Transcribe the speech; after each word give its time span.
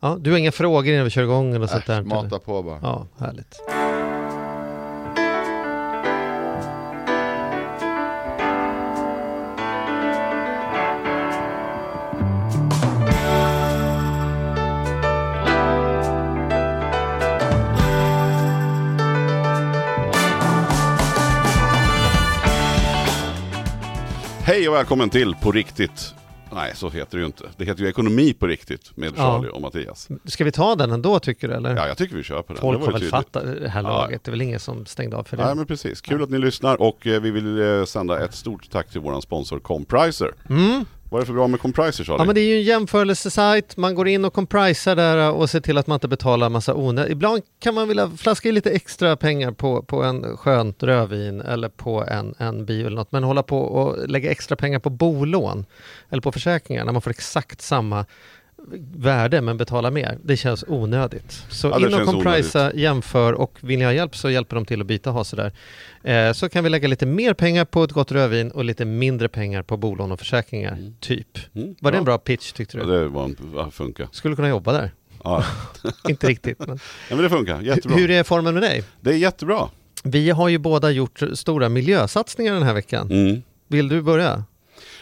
Ja, 0.00 0.16
du 0.20 0.30
har 0.30 0.38
inga 0.38 0.52
frågor 0.52 0.86
innan 0.94 1.04
vi 1.04 1.10
kör 1.10 1.22
igång 1.22 1.54
eller 1.54 1.66
sånt 1.66 1.86
där? 1.86 2.02
Mata 2.02 2.38
på 2.38 2.62
bara. 2.62 2.78
Ja, 2.82 3.06
härligt. 3.18 3.60
Hej 24.44 24.68
och 24.68 24.74
välkommen 24.74 25.10
till 25.10 25.34
På 25.34 25.52
riktigt. 25.52 26.14
Nej, 26.54 26.72
så 26.74 26.90
heter 26.90 27.16
det 27.16 27.20
ju 27.20 27.26
inte. 27.26 27.44
Det 27.56 27.64
heter 27.64 27.82
ju 27.82 27.88
Ekonomi 27.88 28.32
på 28.32 28.46
riktigt 28.46 28.96
med 28.96 29.12
Ja. 29.16 29.22
Charlie 29.38 29.48
och 29.48 29.60
Mattias. 29.62 30.08
Ska 30.24 30.44
vi 30.44 30.52
ta 30.52 30.74
den 30.74 30.90
ändå 30.92 31.18
tycker 31.18 31.48
du 31.48 31.54
eller? 31.54 31.76
Ja, 31.76 31.86
jag 31.88 31.98
tycker 31.98 32.16
vi 32.16 32.22
kör 32.22 32.42
på 32.42 32.52
den. 32.52 32.60
Folk 32.60 32.84
har 32.84 32.92
väl 32.92 33.02
fattat 33.02 33.44
det 33.60 33.68
här 33.68 33.82
Ja. 33.82 33.88
laget. 33.88 34.24
Det 34.24 34.28
är 34.28 34.30
väl 34.30 34.42
ingen 34.42 34.60
som 34.60 34.86
stängde 34.86 35.16
av 35.16 35.24
för 35.24 35.36
det. 35.36 35.44
Nej 35.46 35.54
men 35.54 35.66
precis, 35.66 36.00
kul 36.00 36.22
att 36.22 36.30
ni 36.30 36.38
lyssnar 36.38 36.82
och 36.82 37.06
eh, 37.06 37.20
vi 37.20 37.30
vill 37.30 37.60
eh, 37.62 37.84
sända 37.84 38.24
ett 38.24 38.34
stort 38.34 38.70
tack 38.70 38.90
till 38.90 39.00
våran 39.00 39.22
sponsor 39.22 39.58
Compriser. 39.58 40.34
Mm. 40.50 40.84
Vad 41.10 41.18
är 41.18 41.22
det 41.22 41.26
för 41.26 41.34
bra 41.34 41.46
med 41.46 41.60
Compriser 41.60 42.04
Charlie? 42.04 42.20
Ja 42.20 42.24
men 42.24 42.34
det 42.34 42.40
är 42.40 42.48
ju 42.48 42.56
en 42.56 42.62
jämförelsesajt, 42.62 43.76
man 43.76 43.94
går 43.94 44.08
in 44.08 44.24
och 44.24 44.32
comprisar 44.32 44.96
där 44.96 45.18
eh, 45.18 45.28
och 45.28 45.50
ser 45.50 45.60
till 45.60 45.78
att 45.78 45.86
man 45.86 45.96
inte 45.96 46.08
betalar 46.08 46.48
massa 46.48 46.74
onödigt. 46.74 47.12
Ibland 47.12 47.42
kan 47.58 47.74
man 47.74 47.88
vilja 47.88 48.10
flaska 48.10 48.48
i 48.48 48.52
lite 48.52 48.70
extra 48.70 49.16
pengar 49.16 49.50
på, 49.50 49.82
på 49.82 50.02
en 50.02 50.36
skönt 50.36 50.82
rödvin 50.82 51.40
eller 51.40 51.68
på 51.68 52.04
en, 52.04 52.34
en 52.38 52.64
bio 52.64 52.86
eller 52.86 52.96
något. 52.96 53.12
Men 53.12 53.24
hålla 53.24 53.42
på 53.42 53.60
och 53.60 54.08
lägga 54.08 54.30
extra 54.30 54.56
pengar 54.56 54.78
på 54.78 54.90
bolån 54.90 55.66
eller 56.10 56.22
på 56.22 56.32
försäkringar 56.32 56.84
när 56.84 56.92
man 56.92 57.02
får 57.02 57.10
exakt 57.10 57.60
samma 57.60 58.04
värde 58.96 59.40
men 59.40 59.56
betala 59.56 59.90
mer. 59.90 60.18
Det 60.24 60.36
känns 60.36 60.64
onödigt. 60.68 61.44
Så 61.48 61.66
Ja, 61.68 61.78
det 61.78 61.86
in 61.86 61.94
och 61.94 62.06
comprisa, 62.06 62.72
jämför 62.74 63.32
och 63.32 63.58
vill 63.60 63.78
ni 63.78 63.84
ha 63.84 63.92
hjälp 63.92 64.16
så 64.16 64.30
hjälper 64.30 64.56
de 64.56 64.64
till 64.66 64.80
att 64.80 64.86
byta 64.86 65.10
ha 65.10 65.24
sådär. 65.24 65.52
Eh, 66.02 66.32
så 66.32 66.48
kan 66.48 66.64
vi 66.64 66.70
lägga 66.70 66.88
lite 66.88 67.06
mer 67.06 67.34
pengar 67.34 67.64
på 67.64 67.84
ett 67.84 67.92
gott 67.92 68.12
rödvin 68.12 68.50
och 68.50 68.64
lite 68.64 68.84
mindre 68.84 69.28
pengar 69.28 69.62
på 69.62 69.76
bolån 69.76 70.12
och 70.12 70.18
försäkringar, 70.18 70.78
typ. 71.00 71.38
Mm, 71.54 71.74
Var 71.80 71.90
det 71.90 71.96
ja. 71.96 71.98
en 71.98 72.04
bra 72.04 72.18
pitch 72.18 72.52
tyckte 72.52 72.78
Ja, 72.78 72.84
du? 72.84 72.92
det 72.92 73.08
var 73.08 73.24
en, 73.24 73.36
ja, 73.54 73.70
funkar. 73.70 74.08
Skulle 74.12 74.36
kunna 74.36 74.48
jobba 74.48 74.72
där. 74.72 74.90
Ja. 75.24 75.44
Inte 76.08 76.26
riktigt. 76.28 76.58
Men. 76.58 76.68
ja, 77.08 77.14
men 77.16 77.22
det 77.22 77.30
funkar. 77.30 77.60
Jättebra. 77.60 77.96
Hur 77.96 78.10
är 78.10 78.22
formen 78.22 78.54
med 78.54 78.62
dig? 78.62 78.84
Det 79.00 79.10
är 79.10 79.16
jättebra. 79.16 79.68
Vi 80.04 80.30
har 80.30 80.48
ju 80.48 80.58
båda 80.58 80.90
gjort 80.90 81.22
stora 81.34 81.68
miljösatsningar 81.68 82.54
den 82.54 82.62
här 82.62 82.74
veckan. 82.74 83.10
Mm. 83.10 83.42
Vill 83.68 83.88
du 83.88 84.02
börja? 84.02 84.44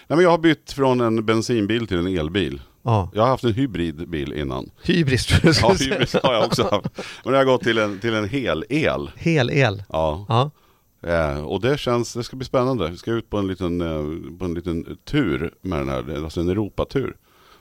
Nej, 0.08 0.16
men 0.16 0.20
jag 0.20 0.30
har 0.30 0.38
bytt 0.38 0.72
från 0.72 1.00
en 1.00 1.24
bensinbil 1.26 1.86
till 1.86 1.98
en 1.98 2.06
elbil. 2.18 2.60
Ja, 2.86 3.10
Jag 3.14 3.22
har 3.22 3.28
haft 3.28 3.44
en 3.44 3.52
hybridbil 3.54 4.32
innan. 4.32 4.70
hybris 4.82 5.28
Ja, 5.62 5.74
hybrid 5.78 6.08
har 6.22 6.34
jag 6.34 6.44
också 6.44 6.62
haft. 6.62 6.86
Men 7.24 7.32
jag 7.34 7.40
har 7.40 7.44
gått 7.44 7.62
till 7.62 7.78
en, 7.78 7.98
till 8.00 8.14
en 8.14 8.28
hel 8.28 8.64
el. 8.68 9.10
Hel 9.16 9.50
el. 9.50 9.82
Ja. 9.88 10.26
Ja. 10.28 10.50
Eh, 11.10 11.44
och 11.44 11.60
det 11.60 11.78
känns, 11.80 12.12
det 12.14 12.24
ska 12.24 12.36
bli 12.36 12.46
spännande. 12.46 12.90
Vi 12.90 12.96
ska 12.96 13.10
ut 13.12 13.30
på 13.30 13.38
en 13.38 13.46
liten, 13.46 13.80
eh, 13.80 14.36
på 14.38 14.44
en 14.44 14.54
liten 14.54 14.96
tur 15.04 15.54
med 15.62 15.78
den 15.78 15.88
här, 15.88 16.24
alltså 16.24 16.40
en 16.40 16.48
Europatur. 16.48 17.16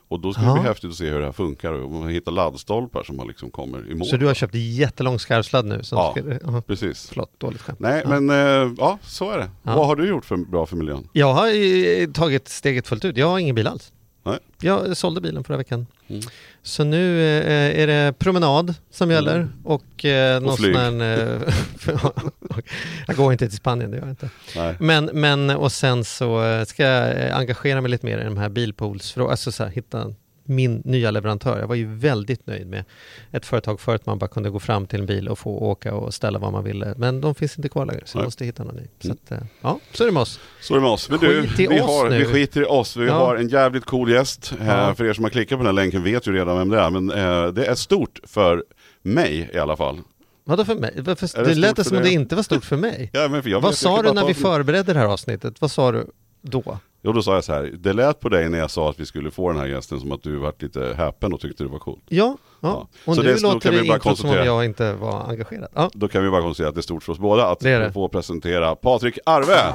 Och 0.07 0.19
då 0.19 0.33
ska 0.33 0.41
det 0.41 0.47
Ja. 0.47 0.53
bli 0.53 0.63
häftigt 0.63 0.89
att 0.89 0.95
se 0.95 1.09
hur 1.09 1.19
det 1.19 1.25
här 1.25 1.31
funkar 1.31 1.71
och 1.71 1.91
man 1.91 2.09
hittar 2.09 2.31
laddstolpar 2.31 3.03
som 3.03 3.17
man 3.17 3.27
liksom 3.27 3.49
kommer 3.51 3.91
i 3.91 3.95
mål. 3.95 4.07
Så 4.07 4.17
du 4.17 4.25
har 4.25 4.33
köpt 4.33 4.55
jättelång 4.55 5.19
skarvsladd 5.19 5.65
nu? 5.65 5.83
Som 5.83 5.97
Ja. 5.97 6.11
ska, 6.17 6.51
ja. 6.51 6.61
Precis. 6.67 7.07
Förlåt, 7.09 7.39
dåligt 7.39 7.61
skämt. 7.61 7.79
Nej, 7.79 8.01
Ja. 8.05 8.19
men 8.19 8.29
eh, 8.29 8.73
ja, 8.77 8.97
så 9.01 9.31
är 9.31 9.37
det. 9.37 9.49
Vad 9.63 9.87
har 9.87 9.95
du 9.95 10.07
gjort 10.07 10.25
för 10.25 10.37
bra 10.37 10.65
för 10.65 10.75
miljön? 10.75 11.07
Jag 11.13 11.33
har 11.33 11.47
ju 11.47 12.07
tagit 12.13 12.47
steget 12.47 12.87
fullt 12.87 13.05
ut. 13.05 13.17
Jag 13.17 13.27
har 13.27 13.39
ingen 13.39 13.55
bil 13.55 13.67
alls. 13.67 13.91
Nej. 14.25 14.39
Jag 14.61 14.97
sålde 14.97 15.21
bilen 15.21 15.43
förra 15.43 15.57
veckan. 15.57 15.87
Mm. 16.07 16.21
Så 16.63 16.83
nu 16.83 17.21
eh, 17.21 17.81
är 17.81 17.87
det 17.87 18.13
promenad 18.19 18.73
som 18.91 19.11
gäller 19.11 19.35
Mm. 19.35 19.51
och, 19.63 20.05
eh, 20.05 20.41
någon 20.41 20.57
flyg. 20.57 20.75
sån 20.75 21.01
här, 21.01 21.41
eh, 21.87 21.99
Jag 23.07 23.15
går 23.15 23.31
inte 23.31 23.47
till 23.47 23.57
Spanien, 23.57 23.91
det 23.91 23.97
gör 23.97 24.03
jag 24.03 24.11
inte. 24.11 24.29
Nej. 24.55 24.75
Men, 24.79 25.05
men 25.13 25.49
och 25.49 25.71
sen 25.71 26.03
så 26.05 26.43
eh, 26.45 26.65
ska 26.65 26.83
jag 26.83 27.31
engagera 27.31 27.81
mig 27.81 27.91
lite 27.91 28.05
mer 28.05 28.17
i 28.17 28.23
de 28.23 28.37
här 28.37 28.49
bilpoolsfrågorna, 28.49 29.31
alltså 29.31 29.51
så 29.51 29.63
här, 29.63 29.71
hitta 29.71 30.13
min 30.45 30.81
nya 30.85 31.11
leverantör. 31.11 31.59
Jag 31.59 31.67
var 31.67 31.75
ju 31.75 31.95
väldigt 31.95 32.47
nöjd 32.47 32.67
med 32.67 32.83
ett 33.31 33.45
företag 33.45 33.79
förut 33.79 34.05
man 34.05 34.19
bara 34.19 34.27
kunde 34.27 34.49
gå 34.49 34.59
fram 34.59 34.87
till 34.87 34.99
en 34.99 35.05
bil 35.05 35.27
och 35.27 35.39
få 35.39 35.49
åka 35.59 35.93
och 35.93 36.13
ställa 36.13 36.39
vad 36.39 36.51
man 36.51 36.63
ville. 36.63 36.93
Men 36.97 37.21
de 37.21 37.35
finns 37.35 37.57
inte 37.57 37.69
kvar 37.69 37.85
längre 37.85 38.01
så 38.05 38.17
jag 38.17 38.25
måste 38.25 38.45
hitta 38.45 38.63
någon 38.63 38.75
ny. 38.75 38.87
Så 38.99 39.07
Mm. 39.07 39.17
att, 39.25 39.31
eh, 39.31 39.37
ja, 39.61 39.79
så 39.93 40.03
är 40.03 40.07
det 40.07 40.13
med 40.13 40.21
oss. 40.21 40.39
Så 40.61 40.73
är 40.73 40.77
det 40.77 40.81
med 40.81 40.91
oss. 40.91 41.09
Men 41.09 41.19
du, 41.19 41.47
Skit 41.47 41.59
i 41.59 41.67
vi, 41.67 41.81
oss 41.81 41.85
har, 41.87 42.09
nu. 42.09 42.17
vi 42.17 42.25
skiter 42.25 42.61
i 42.61 42.65
oss. 42.65 42.97
Vi 42.97 43.05
Ja. 43.07 43.13
har 43.13 43.35
en 43.35 43.47
jävligt 43.49 43.85
cool 43.85 44.11
gäst. 44.11 44.53
Eh, 44.61 44.67
Ja. 44.67 44.95
För 44.95 45.05
er 45.05 45.13
som 45.13 45.23
har 45.23 45.31
klickat 45.31 45.57
på 45.59 45.63
den 45.63 45.65
här 45.65 45.83
länken 45.83 46.03
vet 46.03 46.27
ju 46.27 46.31
redan 46.33 46.57
vem 46.57 46.69
det 46.69 46.79
är. 46.79 46.89
Men 46.89 47.11
eh, 47.11 47.47
det 47.53 47.65
är 47.65 47.75
stort 47.75 48.19
för 48.23 48.63
mig 49.01 49.49
i 49.53 49.57
alla 49.57 49.77
fall. 49.77 49.99
Vadå 50.47 50.65
för 50.65 50.75
mig? 50.75 50.91
Är 50.97 51.01
det, 51.01 51.43
det 51.49 51.55
lät 51.55 51.75
det 51.75 51.83
för 51.83 51.89
som 51.89 51.97
att 51.97 52.03
det 52.03 52.09
inte 52.11 52.35
var 52.35 52.43
stort 52.43 52.65
för 52.65 52.77
mig. 52.77 53.09
Ja, 53.13 53.27
men 53.27 53.43
för 53.43 53.49
jag 53.49 53.61
Vad 53.61 53.75
sa 53.75 54.01
du 54.01 54.11
när 54.13 54.25
vi 54.27 54.33
för- 54.33 54.41
förberedde 54.41 54.93
det 54.93 54.99
här 54.99 55.07
avsnittet? 55.07 55.61
Vad 55.61 55.71
sa 55.71 55.91
du 55.91 56.07
då? 56.41 56.79
Jo, 57.05 57.11
då 57.11 57.21
sa 57.21 57.33
jag 57.33 57.43
så 57.43 57.53
här. 57.53 57.71
Det 57.77 57.93
lät 57.93 58.19
på 58.19 58.29
dig 58.29 58.49
när 58.49 58.59
jag 58.59 58.71
sa 58.71 58.89
att 58.89 58.99
vi 58.99 59.05
skulle 59.05 59.31
få 59.31 59.51
den 59.51 59.59
här 59.61 59.67
gästen 59.67 59.99
som 59.99 60.11
att 60.11 60.23
du 60.23 60.35
varit 60.35 60.61
lite 60.61 60.93
häpen 60.97 61.33
och 61.33 61.39
tyckte 61.39 61.63
det 61.63 61.69
var 61.69 61.79
coolt. 61.79 62.03
Ja, 62.07 62.37
ja. 62.61 62.67
Ja. 62.69 62.87
och 63.05 63.15
Så 63.15 63.21
nu 63.21 63.27
det- 63.27 63.41
då 63.41 63.47
låter 63.53 63.59
kan 63.59 63.73
det 63.75 63.81
vi 63.81 63.87
bara 63.87 63.95
inte 63.95 64.15
som 64.21 64.29
om 64.29 64.35
jag 64.35 64.65
inte 64.65 64.93
var 64.93 65.29
engagerad. 65.29 65.69
Ja. 65.73 65.89
Då 65.93 66.07
kan 66.07 66.23
vi 66.23 66.29
bara 66.29 66.41
konstatera 66.41 66.69
att 66.69 66.75
det 66.75 66.79
är 66.79 66.81
stort 66.81 67.03
för 67.03 67.11
oss 67.11 67.19
båda 67.19 67.47
att 67.47 67.59
Det 67.59 67.77
det. 67.77 67.91
få 67.91 68.07
presentera 68.09 68.75
Patrik 68.75 69.19
Arve. 69.25 69.73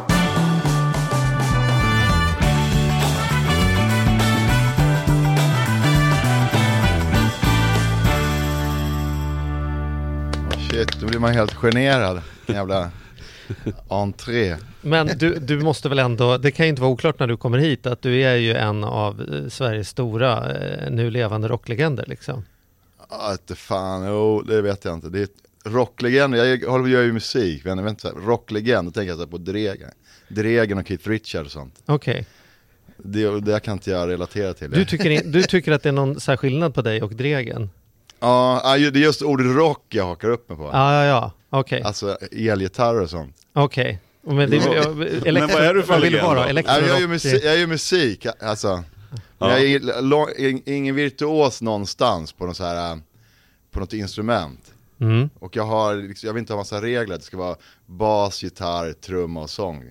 Shit, 10.71 11.01
då 11.01 11.07
blir 11.07 11.19
man 11.19 11.33
helt 11.33 11.55
generad. 11.55 12.21
En 12.47 12.55
jävla 12.55 12.91
entré. 13.89 14.57
Men 14.83 15.07
du, 15.07 15.35
du 15.35 15.61
måste 15.61 15.89
väl 15.89 15.99
ändå, 15.99 16.37
det 16.39 16.51
kan 16.51 16.67
ju 16.67 16.71
inte 16.71 16.83
vara 16.83 16.93
oklart 16.93 17.19
när 17.19 17.27
du 17.27 17.37
kommer 17.37 17.59
hit 17.59 17.87
att 17.87 18.03
du 18.03 18.23
är 18.23 18.37
ju 18.37 18.55
en 18.55 18.85
av 18.85 19.21
eh, 19.21 19.49
Sveriges 19.49 19.89
stora 19.89 20.53
eh, 20.53 20.91
nu 20.91 21.11
levande 21.11 21.49
rocklegender 21.49 22.05
liksom. 22.09 22.45
Ja, 23.11 23.33
inte 23.33 23.55
fan, 23.55 24.07
jo, 24.07 24.43
det 24.43 24.63
vet 24.63 24.85
jag 24.85 24.95
inte. 24.95 25.09
Det 25.09 25.21
är 25.21 25.29
rocklegend, 25.71 26.37
jag 26.37 26.59
håller 26.69 26.89
göra 26.89 27.05
ju 27.05 27.13
musik, 27.13 27.65
men 27.65 27.79
jag 27.79 27.85
vet 27.85 27.91
inte, 27.91 28.03
så 28.03 28.09
här, 28.09 28.27
rocklegend, 28.27 28.89
då 28.89 28.93
tänker 28.93 29.09
jag 29.13 29.19
så 29.19 29.27
på 29.27 29.39
Dregen. 29.39 29.91
Dregen 30.29 30.79
och 30.79 30.89
Keith 30.89 31.09
Richards 31.09 31.47
och 31.47 31.53
sånt. 31.53 31.75
Okej, 31.87 32.27
Det, 32.97 33.41
det 33.41 33.61
kan 33.61 33.73
inte 33.73 33.91
jag 33.91 34.09
relatera 34.09 34.55
till. 34.55 34.71
du, 34.71 34.85
tycker, 34.85 35.23
du 35.25 35.43
tycker 35.43 35.73
att 35.73 35.83
det 35.83 35.89
är 35.89 35.93
någon 35.93 36.21
skillnad 36.21 36.75
på 36.75 36.83
dig 36.83 37.03
och 37.03 37.15
Dregen? 37.15 37.71
Ja, 38.21 38.77
det 38.77 38.87
är 38.87 38.97
just 38.97 39.23
ordet 39.23 39.47
rock 39.57 39.85
jag 39.89 40.05
hakar 40.05 40.29
upp 40.31 40.49
mig 40.49 40.59
på. 40.59 40.71
Ja, 40.73 40.95
ja, 40.95 41.05
ja, 41.05 41.33
okej, 41.51 41.83
Alltså 41.83 42.19
elgitarrer 42.33 43.01
och 43.01 43.11
sånt. 43.11 43.37
okej. 43.53 43.99
Men, 44.23 44.37
det, 44.51 44.59
Men 45.33 45.49
vad- 45.49 45.63
är 45.63 45.75
du 45.75 45.83
för 45.83 45.95
vill 45.95 46.03
du 46.03 46.11
legend 46.11 46.27
vara? 46.37 46.49
Elektro, 46.49 46.75
Ja, 46.75 46.87
jag, 46.87 47.01
gör 47.01 47.09
musik, 47.09 47.45
jag 47.45 47.59
gör 47.59 47.67
musik, 47.67 48.27
alltså. 48.41 48.85
Men 49.39 49.51
Ja. 49.51 49.59
jag 49.59 50.41
är 50.41 50.69
ingen 50.69 50.95
virtuos 50.95 51.63
någonstans 51.63 52.33
på 52.33 52.47
något, 52.47 52.57
så 52.57 52.65
här, 52.65 52.93
äh, 52.93 52.99
på 53.71 53.81
något 53.81 53.93
instrument. 53.93 54.73
Mm. 55.01 55.31
Och 55.39 55.57
jag 55.57 55.65
har, 55.67 55.95
liksom, 55.95 56.27
jag 56.27 56.35
vill 56.35 56.41
inte 56.41 56.53
ha 56.53 56.59
massa 56.59 56.83
regler, 56.83 57.17
det 57.17 57.23
ska 57.23 57.37
vara 57.37 57.57
bas, 57.87 58.43
gitarr, 58.43 58.93
trumma 58.93 59.43
och 59.43 59.51
sång. 59.51 59.85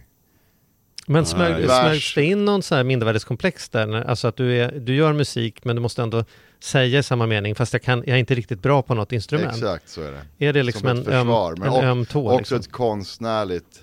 Men 1.12 1.25
smög, 1.25 1.66
smögs 1.66 2.14
det 2.16 2.24
in 2.24 2.46
någon 2.46 2.64
så 2.64 2.75
här 2.75 2.84
mindervärdeskomplex 2.84 3.70
där? 3.70 4.03
Alltså 4.03 4.28
att 4.28 4.36
du, 4.36 4.58
är, 4.58 4.72
du 4.80 4.96
gör 4.96 5.14
musik 5.14 5.64
men 5.64 5.75
du 5.75 5.81
måste 5.81 6.02
ändå 6.02 6.25
säga 6.59 7.00
i 7.00 7.03
samma 7.03 7.25
mening 7.25 7.56
fast 7.56 7.74
jag, 7.74 7.81
kan, 7.81 8.00
jag 8.00 8.16
är 8.16 8.20
inte 8.20 8.36
riktigt 8.36 8.62
bra 8.62 8.81
på 8.81 8.94
något 8.94 9.12
instrument. 9.12 9.53
Exakt 9.58 9.90
så 9.90 10.02
är 10.02 10.12
det. 10.12 10.46
Är 10.46 10.53
det 10.53 10.64
liksom 10.64 10.80
Som 10.81 10.90
en, 10.90 10.97
ett 10.97 11.06
försvar, 11.06 11.52
öm, 11.52 11.59
men 11.59 11.74
en 11.74 11.84
öm 11.86 12.06
tå? 12.06 12.28
Också 12.30 12.38
Liksom? 12.38 12.58
ett 12.59 12.72
konstnärligt 12.72 13.80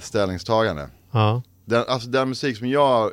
ställningstagande. 0.00 0.88
Ja. 1.10 1.42
Den, 1.64 1.84
alltså 1.88 2.08
den 2.08 2.28
musik 2.28 2.56
som 2.58 2.68
jag 2.68 3.10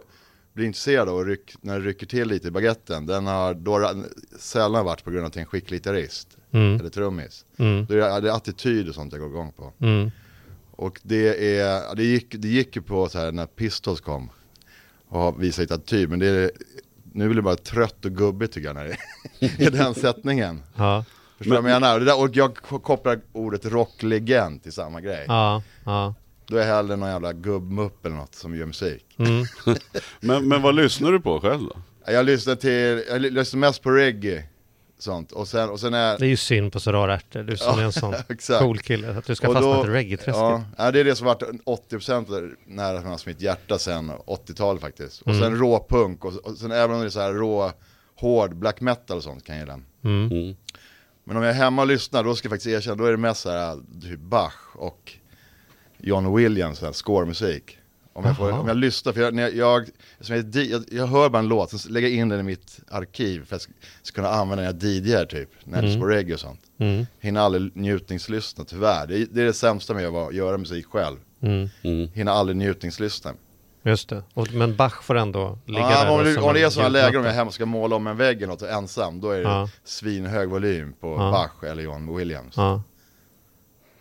blir 0.54 0.66
intresserad 0.66 1.10
av 1.10 1.16
och 1.16 1.26
ryck, 1.26 1.54
när 1.62 1.80
det 1.80 1.86
rycker 1.86 2.06
till 2.06 2.28
lite 2.28 2.48
i 2.48 2.52
baguetten, 2.52 3.06
den 3.06 3.28
har 3.28 3.54
då 3.54 4.04
sällan 4.40 4.86
varit 4.86 5.04
på 5.04 5.12
grund 5.12 5.24
av 5.24 5.28
att 5.28 5.36
jag 5.36 5.40
är 5.42 5.46
en 5.46 5.50
skicklig 5.50 5.78
gitarrist 5.78 6.38
Mm. 6.54 6.80
eller 6.80 6.90
trummis. 6.90 7.46
Mm. 7.58 7.86
Då 7.86 7.94
är 7.94 7.98
det, 7.98 8.20
det 8.22 8.30
är 8.30 8.36
attityd 8.36 8.90
och 8.90 8.96
sånt 8.96 9.14
jag 9.14 9.22
går 9.22 9.30
igång 9.30 9.52
på. 9.52 9.74
Mm. 9.80 10.12
Och 10.76 11.00
det, 11.04 11.58
är, 11.60 11.96
det, 11.96 12.04
gick, 12.04 12.36
det 12.38 12.48
gick 12.48 12.76
ju 12.76 12.82
på 12.82 13.10
så 13.10 13.20
här 13.20 13.32
när 13.32 13.46
Pistols 13.46 14.02
kom 14.02 14.30
och 15.08 15.44
visade 15.44 15.64
lite 15.64 15.74
attityd, 15.76 16.10
men 16.10 16.20
det 16.20 16.28
är, 16.28 16.52
nu 17.12 17.26
blir 17.26 17.36
det 17.36 17.42
bara 17.42 17.56
trött 17.56 18.06
och 18.06 18.12
gubbigt 18.12 18.54
tycker 18.54 18.68
jag 18.68 18.76
när 18.76 18.98
det 19.40 19.66
är 19.66 19.72
den 19.84 19.96
sättningen. 19.96 20.64
Ja. 20.76 21.06
Förstår 21.38 21.56
du 21.56 21.62
vad 21.62 21.72
jag 21.72 21.82
menar? 21.82 21.94
Och 21.94 22.00
Det 22.00 22.06
där, 22.06 22.20
och 22.22 22.30
jag 22.36 22.56
kopplar 22.56 23.22
ordet 23.32 23.66
rocklegend 23.66 24.64
till 24.64 24.72
samma 24.74 25.02
grej. 25.02 25.26
Ja. 25.28 25.64
Ja. 25.86 26.14
Då 26.48 26.56
är 26.56 26.60
jag 26.60 26.76
hellre 26.76 26.96
någon 26.96 27.10
jävla 27.10 27.34
gubbmupp 27.34 28.06
eller 28.06 28.16
något 28.16 28.36
som 28.36 28.56
gör 28.58 28.66
musik. 28.66 29.06
Mm. 29.18 29.46
Men, 30.20 30.48
men 30.48 30.62
vad 30.62 30.76
lyssnar 30.76 31.12
du 31.12 31.20
på 31.20 31.40
själv 31.40 31.62
då? 31.62 31.76
Jag 32.12 32.26
lyssnar 32.26 32.56
till, 32.56 33.04
jag 33.10 33.22
lyssnar 33.22 33.60
mest 33.60 33.82
på 33.82 33.92
reggae. 33.92 34.44
Sånt. 35.04 35.32
Och 35.32 35.48
sen, 35.48 35.70
och 35.70 35.80
sen 35.80 35.94
är... 35.94 36.18
Det 36.18 36.26
är 36.26 36.30
ju 36.30 36.38
synd 36.38 36.74
på 36.74 36.80
så 36.80 36.92
rara 36.92 37.14
ärtor, 37.16 37.44
du 37.44 37.58
som 37.58 37.74
Ja, 37.76 37.82
är 37.82 37.86
en 37.86 37.92
sån 37.92 38.14
cool 38.60 38.80
kille, 38.80 39.18
att 39.18 39.26
du 39.26 39.36
ska 39.36 39.48
Och 39.48 39.54
fastna 39.54 39.74
då- 39.74 39.84
till 39.84 39.92
reggae-träsket. 39.92 40.62
Ja, 40.78 40.92
det 40.92 41.00
är 41.00 41.04
det 41.04 41.16
som 41.16 41.28
varit 41.28 41.42
80% 41.66 42.56
nära 42.66 43.18
mitt 43.26 43.42
hjärta 43.42 43.80
sen 43.80 44.12
80-talet 44.12 44.82
faktiskt. 44.82 45.22
Och 45.22 45.28
Mm. 45.28 45.42
sen 45.42 45.56
råpunk 45.58 46.26
och, 46.26 46.34
och 46.36 46.58
sen 46.58 46.72
även 46.72 46.96
om 46.96 47.02
det 47.02 47.08
är 47.08 47.10
så 47.10 47.20
här 47.20 47.34
rå 47.34 47.72
hård 48.16 48.56
black 48.56 48.82
metal 48.82 49.18
och 49.18 49.24
sånt 49.24 49.46
kan 49.46 49.56
jag 49.56 49.62
gilla. 49.64 49.80
Mm. 50.04 50.32
Mm. 50.32 50.56
Men 51.24 51.38
om 51.38 51.44
jag 51.44 51.50
är 51.52 51.56
hemma 51.58 51.82
och 51.82 51.88
lyssnar, 51.88 52.24
då 52.24 52.36
ska 52.36 52.46
jag 52.46 52.52
faktiskt 52.52 52.76
erkänna, 52.76 52.96
då 52.96 53.06
är 53.06 53.12
det 53.12 53.18
mest 53.18 53.42
så 53.42 53.50
här, 53.50 53.80
typ 54.02 54.20
Bach 54.20 54.76
och 54.76 55.14
John 55.98 56.36
Williams, 56.36 56.80
så 56.80 56.86
här, 56.86 56.94
scoremusik. 56.94 57.78
Om 58.16 58.26
jag, 58.26 58.38
får, 58.38 58.52
om 58.52 58.68
jag 58.68 58.78
lyssnar, 58.78 59.14
för 59.14 59.22
jag, 59.22 59.34
när 59.34 59.44
jag, 59.44 59.56
jag, 59.56 59.90
som 60.22 60.36
jag, 60.36 60.56
jag, 60.56 60.84
jag 60.92 61.08
hör 61.08 61.30
bara 61.30 61.40
en 61.40 61.48
låt, 61.48 61.82
sen 61.82 61.94
lägger 61.94 62.08
jag 62.08 62.18
in 62.18 62.30
den 62.30 62.40
i 62.40 62.44
mitt 62.44 62.80
arkiv 62.92 63.46
för 63.46 63.56
att 63.56 63.62
jag 63.62 63.98
ska, 64.04 64.16
kunna 64.16 64.30
använda 64.30 64.64
den 64.64 64.76
när 64.80 64.88
jag 64.88 65.04
DJar 65.06 65.26
typ, 65.26 65.50
när 65.64 65.84
jag 65.84 66.00
på 66.00 66.06
reggae 66.08 66.34
och 66.34 66.40
sånt. 66.40 66.60
Mm. 66.78 67.06
Hinner 67.20 67.42
aldrig 67.42 67.76
njutningslyssna 67.76 68.66
tyvärr, 68.66 69.08
det 69.08 69.18
är, 69.18 69.28
det 69.32 69.42
är 69.42 69.46
det 69.46 69.54
sämsta 69.54 69.94
med 69.94 70.08
att 70.08 70.34
göra 70.36 70.58
musik 70.58 70.86
själv. 70.86 71.18
Mm. 71.42 71.70
Mm. 71.84 72.10
Hinner 72.14 72.32
aldrig 72.32 72.58
njutningslyssna. 72.58 73.34
Just 73.86 74.10
det. 74.10 74.24
Och, 74.34 74.54
men 74.54 74.76
Bach 74.76 75.04
får 75.04 75.16
ändå 75.16 75.58
ligga 75.66 75.80
Ja, 75.80 76.04
där. 76.04 76.12
om, 76.12 76.24
det, 76.24 76.38
om 76.38 76.54
det 76.54 76.62
är 76.62 76.66
en 76.66 76.72
sådana 76.72 76.90
lägen 76.90 77.20
om 77.20 77.26
jag 77.26 77.34
hemma 77.34 77.48
och 77.48 77.54
ska 77.54 77.66
måla 77.66 77.96
om 77.96 78.08
en 78.08 78.18
vägg 78.18 78.38
eller 78.38 78.48
något 78.48 78.62
och 78.62 78.70
ensam, 78.70 79.22
då 79.22 79.30
är 79.32 79.38
det 79.38 79.44
Ja. 79.44 79.70
svinhög 79.84 80.50
volym 80.50 80.94
på 81.00 81.08
Ja. 81.08 81.32
Bach 81.32 81.70
eller 81.72 81.84
John 81.84 82.16
Williams 82.18 82.54
Ja. 82.58 82.84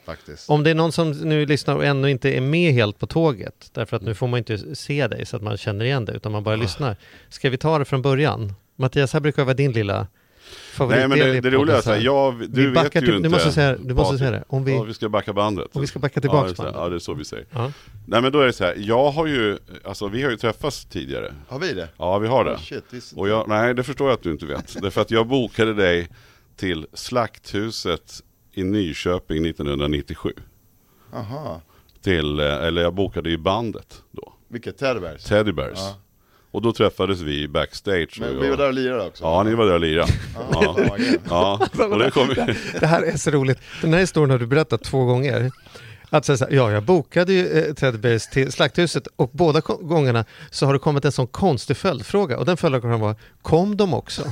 Faktiskt. 0.06 0.50
Om 0.50 0.64
det 0.64 0.70
är 0.70 0.74
någon 0.74 0.92
som 0.92 1.10
nu 1.10 1.46
lyssnar 1.46 1.74
och 1.76 1.84
ännu 1.84 2.10
inte 2.10 2.30
är 2.36 2.40
med 2.40 2.72
helt 2.72 2.98
på 2.98 3.06
tåget, 3.06 3.70
därför 3.72 3.96
att 3.96 4.02
nu 4.02 4.14
får 4.14 4.26
man 4.28 4.38
inte 4.38 4.76
se 4.76 5.06
dig 5.08 5.26
så 5.26 5.36
att 5.36 5.42
man 5.42 5.56
känner 5.56 5.84
igen 5.84 6.04
dig, 6.04 6.16
utan 6.16 6.32
man 6.32 6.38
Ah. 6.38 6.44
bara 6.44 6.56
lyssnar. 6.56 6.96
Ska 7.28 7.50
vi 7.50 7.56
ta 7.58 7.78
det 7.78 7.84
från 7.84 8.02
början? 8.02 8.52
Mattias, 8.76 9.12
här 9.12 9.20
brukar 9.20 9.44
vara 9.44 9.54
din 9.54 9.72
lilla 9.72 9.96
Nej 9.98 10.08
favoritdel 10.74 11.08
men 11.08 11.18
det, 11.18 11.40
det 11.40 11.50
roliga 11.50 11.76
är 11.76 11.80
så 11.80 11.92
här, 11.92 12.00
jag, 12.00 12.38
du 12.40 12.46
Vi 12.48 12.66
vet 12.66 12.84
ju 12.84 12.88
till- 13.00 13.08
inte. 13.14 13.22
du 13.22 13.28
måste 13.28 13.52
säga- 13.52 13.76
du 13.80 13.94
måste 13.94 14.18
säga 14.18 14.30
det. 14.30 14.44
Om 14.48 14.64
vi- 14.64 14.72
ja, 14.74 14.82
vi 14.82 14.94
ska 14.94 15.08
backa 15.08 15.32
bandet. 15.32 15.66
Om 15.72 15.80
vi 15.80 15.86
ska 15.86 15.98
backa 15.98 16.20
tillbaks 16.20 16.52
ja, 16.58 16.64
bandet. 16.64 16.80
ja, 16.80 16.88
det 16.88 16.94
är 16.94 16.98
så 16.98 17.14
vi 17.14 17.24
säger. 17.24 17.46
Ja. 17.50 17.72
Nej 18.06 18.22
men 18.22 18.32
då 18.32 18.40
är 18.40 18.46
det 18.46 18.52
så 18.52 18.64
här, 18.64 18.74
jag 18.78 19.10
har 19.10 19.26
ju, 19.26 19.58
alltså 19.84 20.08
vi 20.08 20.22
har 20.22 20.30
ju 20.30 20.36
träffats 20.36 20.84
tidigare. 20.84 21.32
Har 21.48 21.58
vi 21.58 21.72
det? 21.72 21.88
Ja 21.98 22.18
vi 22.18 22.28
har 22.28 22.44
det. 22.44 22.50
Oh, 22.54 22.58
shit. 22.60 23.12
Och 23.16 23.28
jag, 23.28 23.48
nej 23.48 23.74
det 23.74 23.82
förstår 23.82 24.08
jag 24.08 24.14
att 24.14 24.22
du 24.22 24.30
inte 24.32 24.46
vet. 24.46 24.76
Därför 24.82 25.00
att 25.00 25.10
jag 25.10 25.26
bokade 25.26 25.74
dig 25.74 26.08
till 26.56 26.86
Slakthuset 26.94 28.20
i 28.52 28.64
Nyköping 28.64 29.46
1997. 29.46 30.32
Aha. 31.14 31.60
Till, 32.02 32.40
eh, 32.40 32.46
eller 32.46 32.82
jag 32.82 32.94
bokade 32.94 33.30
i 33.30 33.38
bandet 33.38 34.02
då, 34.10 34.32
Vilket 34.48 34.78
Teddybears? 34.78 35.24
Teddy 35.24 35.52
Bears. 35.52 35.78
Ja. 35.78 35.96
Och 36.50 36.62
då 36.62 36.72
träffades 36.72 37.20
vi 37.20 37.48
backstage. 37.48 38.16
Men 38.20 38.40
vi 38.40 38.48
var 38.50 38.56
där 38.56 38.66
och 38.68 38.74
lirade 38.74 39.06
också. 39.06 39.24
Ja, 39.24 39.42
ni 39.42 39.54
var 39.54 39.66
där 39.66 39.74
och 39.74 39.80
lirade. 39.80 40.12
Ja, 40.52 40.76
Ja. 41.28 41.68
och 41.90 41.98
det 41.98 42.10
kom 42.10 42.28
ju... 42.28 42.34
Det 42.80 42.86
här 42.86 43.02
är 43.02 43.16
så 43.16 43.30
roligt. 43.30 43.58
Den 43.82 43.92
här 43.92 44.00
historien 44.00 44.30
har 44.30 44.38
du 44.38 44.46
berättat 44.46 44.82
två 44.84 45.04
gånger. 45.04 45.50
Att 46.14 46.24
säga 46.24 46.36
så 46.36 46.44
här, 46.44 46.52
ja, 46.52 46.70
jag 46.72 46.82
bokade 46.82 47.32
ju 47.32 47.46
eh, 47.58 47.74
Ted 47.74 48.00
Bears 48.00 48.26
till 48.26 48.52
Slakthuset 48.52 49.08
och 49.16 49.30
båda 49.32 49.60
gångerna 49.60 50.24
så 50.50 50.66
har 50.66 50.72
det 50.72 50.78
kommit 50.78 51.04
en 51.04 51.12
sån 51.12 51.26
konstig 51.26 51.76
följdfråga 51.76 52.38
och 52.38 52.44
den 52.46 52.56
följdfrågan 52.56 53.00
var, 53.00 53.14
kom 53.42 53.76
de 53.76 53.94
också? 53.94 54.22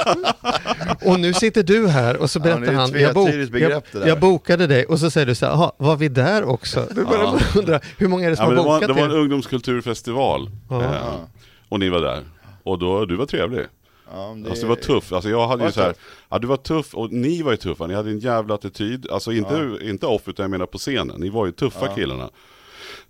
och 1.04 1.20
nu 1.20 1.32
sitter 1.32 1.62
du 1.62 1.88
här 1.88 2.16
och 2.16 2.30
så 2.30 2.38
Ja, 2.38 2.42
det 2.42 2.50
berättar 2.60 2.72
ett 2.72 2.78
han, 2.78 3.00
jag, 3.00 3.14
bok, 3.14 3.28
jag, 3.28 3.82
det 3.92 3.98
där." 3.98 4.06
jag 4.06 4.20
bokade 4.20 4.66
dig 4.66 4.84
och 4.84 4.98
så 5.00 5.10
säger 5.10 5.26
du 5.26 5.34
så 5.34 5.46
här, 5.46 5.52
"Jaha, 5.52 5.72
var 5.76 5.96
vi 5.96 6.08
där 6.08 6.44
också? 6.44 6.86
Du 6.90 7.04
börjar 7.04 7.22
Ja. 7.22 7.38
undra, 7.58 7.80
hur 7.98 8.08
många 8.08 8.26
är 8.26 8.30
det 8.30 8.36
som 8.36 8.44
Ja, 8.44 8.48
men 8.48 8.56
det, 8.56 8.62
har 8.62 8.68
var, 8.68 8.76
bokat 8.80 8.88
det 8.96 9.00
var 9.02 9.08
en 9.08 9.14
det? 9.14 9.20
ungdomskulturfestival. 9.20 10.50
Ja. 10.70 10.82
Eh, 10.82 10.90
Ja. 10.92 11.28
och 11.68 11.80
ni 11.80 11.88
var 11.88 12.00
där. 12.00 12.22
Och 12.62 12.78
då, 12.78 13.04
du 13.04 13.16
var 13.16 13.26
trevlig. 13.26 13.66
Ja, 14.12 14.36
det, 14.44 14.50
Alltså 14.50 14.62
du 14.62 14.68
var 14.68 14.76
tuff. 14.76 15.12
Alltså 15.12 15.30
jag 15.30 15.48
hade 15.48 15.60
Var 15.60 15.66
ju 15.68 15.72
så 15.72 15.80
här, 15.80 15.94
ja 16.28 16.38
du 16.38 16.46
var 16.46 16.56
tuff 16.56 16.94
och 16.94 17.12
ni 17.12 17.42
var 17.42 17.50
ju 17.50 17.56
tuffa. 17.56 17.86
Ni 17.86 17.94
hade 17.94 18.10
en 18.10 18.18
jävla 18.18 18.54
attityd. 18.54 19.10
Alltså 19.10 19.32
inte, 19.32 19.78
inte 19.82 20.06
off 20.06 20.28
utan 20.28 20.44
jag 20.44 20.50
menar 20.50 20.66
på 20.66 20.78
scenen. 20.78 21.20
Ni 21.20 21.28
var 21.28 21.46
ju 21.46 21.52
tuffa 21.52 21.86
Ja. 21.86 21.94
killarna. 21.94 22.30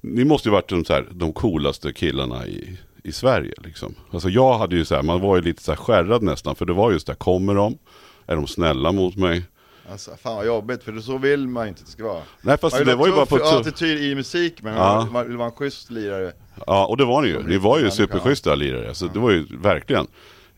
Ni 0.01 0.25
måste 0.25 0.49
ju 0.49 0.53
varit 0.53 0.69
de, 0.69 0.85
så 0.85 0.93
här, 0.93 1.07
de 1.11 1.33
coolaste 1.33 1.93
killarna 1.93 2.47
i, 2.47 2.79
i 3.05 3.13
Sverige 3.13 3.55
liksom. 3.65 3.95
Alltså 4.11 4.29
jag 4.29 4.59
hade 4.59 4.77
ju 4.77 4.85
så 4.85 4.95
här, 4.95 5.03
man 5.03 5.21
var 5.21 5.37
ju 5.37 5.43
lite 5.43 5.63
så 5.63 5.71
här 5.73 5.77
skärrad 5.77 6.23
nästan. 6.23 6.55
För 6.57 6.65
det 6.67 6.73
var 6.73 6.93
just 6.93 7.07
där, 7.07 7.15
kommer 7.15 7.55
de? 7.55 7.79
Är 8.27 8.37
de 8.37 8.47
snälla 8.47 8.93
mot 8.93 9.17
mig? 9.17 9.43
Alltså, 9.91 10.11
fan 10.23 10.37
vad 10.37 10.47
jobbigt, 10.47 10.83
för 10.83 11.01
så 11.01 11.19
vill 11.19 11.49
man 11.49 11.69
inte 11.69 11.81
att 11.81 11.87
det 11.87 11.93
ska 11.93 12.05
vara. 12.05 12.23
Nej 12.43 12.59
fast 12.59 12.77
Man 12.77 12.87
det 12.87 12.95
var 12.95 13.07
ju 13.07 13.13
bara 13.13 13.27
på 13.27 13.39
tuff. 13.39 13.53
attityd 13.53 14.05
i 14.05 14.15
musik, 14.15 14.63
men 14.63 14.75
Ja. 14.75 14.97
man, 14.97 15.13
man 15.13 15.29
vill 15.29 15.37
vara 15.37 15.49
en 15.49 15.55
schysst 15.55 15.91
lirare. 15.91 16.33
Ja, 16.67 16.87
och 16.87 16.97
det 16.97 17.05
var 17.05 17.23
ni 17.23 17.29
ju. 17.29 17.43
Ni 17.43 17.57
var 17.59 17.79
ju 17.79 17.91
superschyssta 17.91 18.55
lirare. 18.55 18.95
Så 18.95 19.07
det 19.07 19.19
var 19.19 19.31
ju 19.31 19.47
verkligen. 19.57 20.07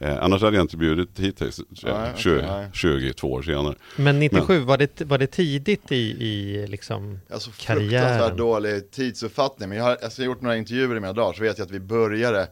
Eh, 0.03 0.23
annars 0.25 0.43
hade 0.43 0.57
jag 0.57 0.65
inte 0.65 0.77
bjudit 0.77 1.19
hit 1.21 1.37
dig 1.39 1.49
eh, 1.49 1.55
Nej, 1.85 1.93
okej, 2.11 2.13
20, 2.23 2.43
nej. 2.43 2.69
22 2.73 3.33
år 3.33 3.43
senare. 3.43 3.75
Men 3.97 4.19
97, 4.19 4.59
var, 4.61 4.79
det, 4.79 5.01
var 5.01 5.19
det 5.19 5.27
tidigt 5.27 5.93
i, 5.93 5.97
i 6.25 6.67
liksom 6.67 7.21
Alltså 7.31 7.51
karriären? 7.59 8.09
fruktansvärt 8.09 8.39
dålig 8.39 8.91
tidsuppfattning. 8.91 9.69
Men 9.69 9.79
jag 9.79 9.85
har, 9.85 9.91
alltså, 10.03 10.23
jag 10.23 10.29
har 10.29 10.35
gjort 10.35 10.43
några 10.43 10.57
intervjuer 10.57 10.97
i 10.97 11.01
mina 11.01 11.13
dagar 11.13 11.33
så 11.33 11.43
vet 11.43 11.59
jag 11.59 11.65
att 11.65 11.71
vi 11.71 11.81
började, 11.81 12.49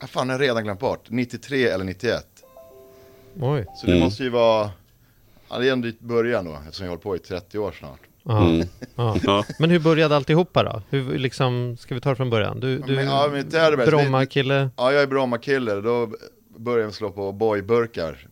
ja, 0.00 0.06
fan 0.06 0.28
jag 0.28 0.34
har 0.34 0.40
redan 0.40 0.64
glömt 0.64 0.80
bort, 0.80 1.04
93 1.10 1.64
eller 1.68 1.84
91. 1.84 2.26
Oj. 3.40 3.66
Så 3.76 3.86
det 3.86 3.92
Mm. 3.92 4.04
måste 4.04 4.22
ju 4.22 4.28
vara, 4.30 4.70
ja, 5.50 5.58
det 5.58 5.68
är 5.68 5.72
en 5.72 5.80
dit 5.80 6.00
början 6.00 6.44
då, 6.44 6.58
eftersom 6.64 6.84
jag 6.84 6.90
hållit 6.90 7.02
på 7.02 7.16
i 7.16 7.18
30 7.18 7.58
år 7.58 7.72
snart. 7.78 8.00
Ja. 8.22 8.46
Mm. 8.48 8.66
Ja. 8.96 9.16
Ja. 9.24 9.44
Men 9.58 9.70
hur 9.70 9.78
började 9.78 10.16
alltihopa 10.16 10.62
då? 10.62 10.82
Hur, 10.90 11.18
liksom, 11.18 11.76
ska 11.80 11.94
vi 11.94 12.00
ta 12.00 12.10
det 12.10 12.16
från 12.16 12.30
början? 12.30 12.60
Du, 12.60 12.78
du 12.78 12.94
Men, 12.96 13.06
ja, 13.06 13.28
men 13.32 13.48
det 13.48 13.58
är 13.58 13.70
det 13.70 13.76
bäst. 13.76 13.90
Bromma-kille. 13.90 14.70
Ja, 14.76 14.92
jag 14.92 15.02
är 15.02 15.06
Bromma-kille, 15.06 15.74
då 15.74 16.10
började 16.60 16.92
slå 16.92 17.10
på 17.10 17.32
boyburkar. 17.32 18.26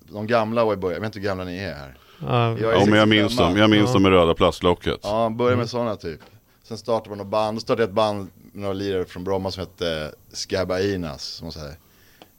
De 0.00 0.26
gamla 0.26 0.64
boyburkar, 0.64 0.94
jag 0.94 1.00
vet 1.00 1.06
inte 1.06 1.18
hur 1.18 1.24
gamla 1.26 1.44
ni 1.44 1.58
är 1.58 1.74
här. 1.74 1.98
Ja, 2.20 2.58
Jag 2.58 2.60
är 2.60 2.62
Ja 2.62 2.68
men 2.70 2.78
jag 2.78 3.08
65. 3.08 3.08
minns 3.08 3.36
dem, 3.36 3.56
jag 3.56 3.70
minns 3.70 3.86
Ja. 3.88 3.92
dem 3.92 4.02
med 4.02 4.12
röda 4.12 4.34
plastlocket. 4.34 5.00
Ja, 5.02 5.30
började 5.30 5.56
med 5.56 5.70
sådana 5.70 5.96
typ. 5.96 6.20
Sen 6.62 6.78
startade 6.78 7.08
man 7.08 7.18
något 7.18 7.26
band, 7.26 7.56
då 7.56 7.60
startade 7.60 7.82
jag 7.82 7.88
ett 7.88 7.94
band 7.94 8.18
med 8.18 8.28
några 8.62 8.72
lirare 8.72 9.04
från 9.04 9.24
Bromma 9.24 9.50
som 9.50 9.60
hette 9.60 10.14
Skabainas, 10.32 11.22
som 11.24 11.46
var 11.46 11.52
såhär 11.52 11.74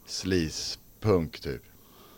sleaze-punk 0.06 1.40
typ. 1.40 1.62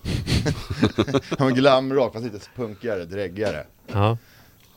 Han 1.38 1.46
var 1.46 1.50
glamrock, 1.50 2.12
fast 2.12 2.24
lite 2.24 2.40
punkigare, 2.56 3.04
dräggigare. 3.04 3.66
ja. 3.86 4.18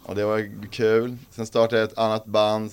Och 0.04 0.16
det 0.16 0.26
var 0.26 0.70
kul. 0.72 1.18
Sen 1.30 1.46
startade 1.46 1.82
jag 1.82 1.92
ett 1.92 1.98
annat 1.98 2.26
band. 2.26 2.72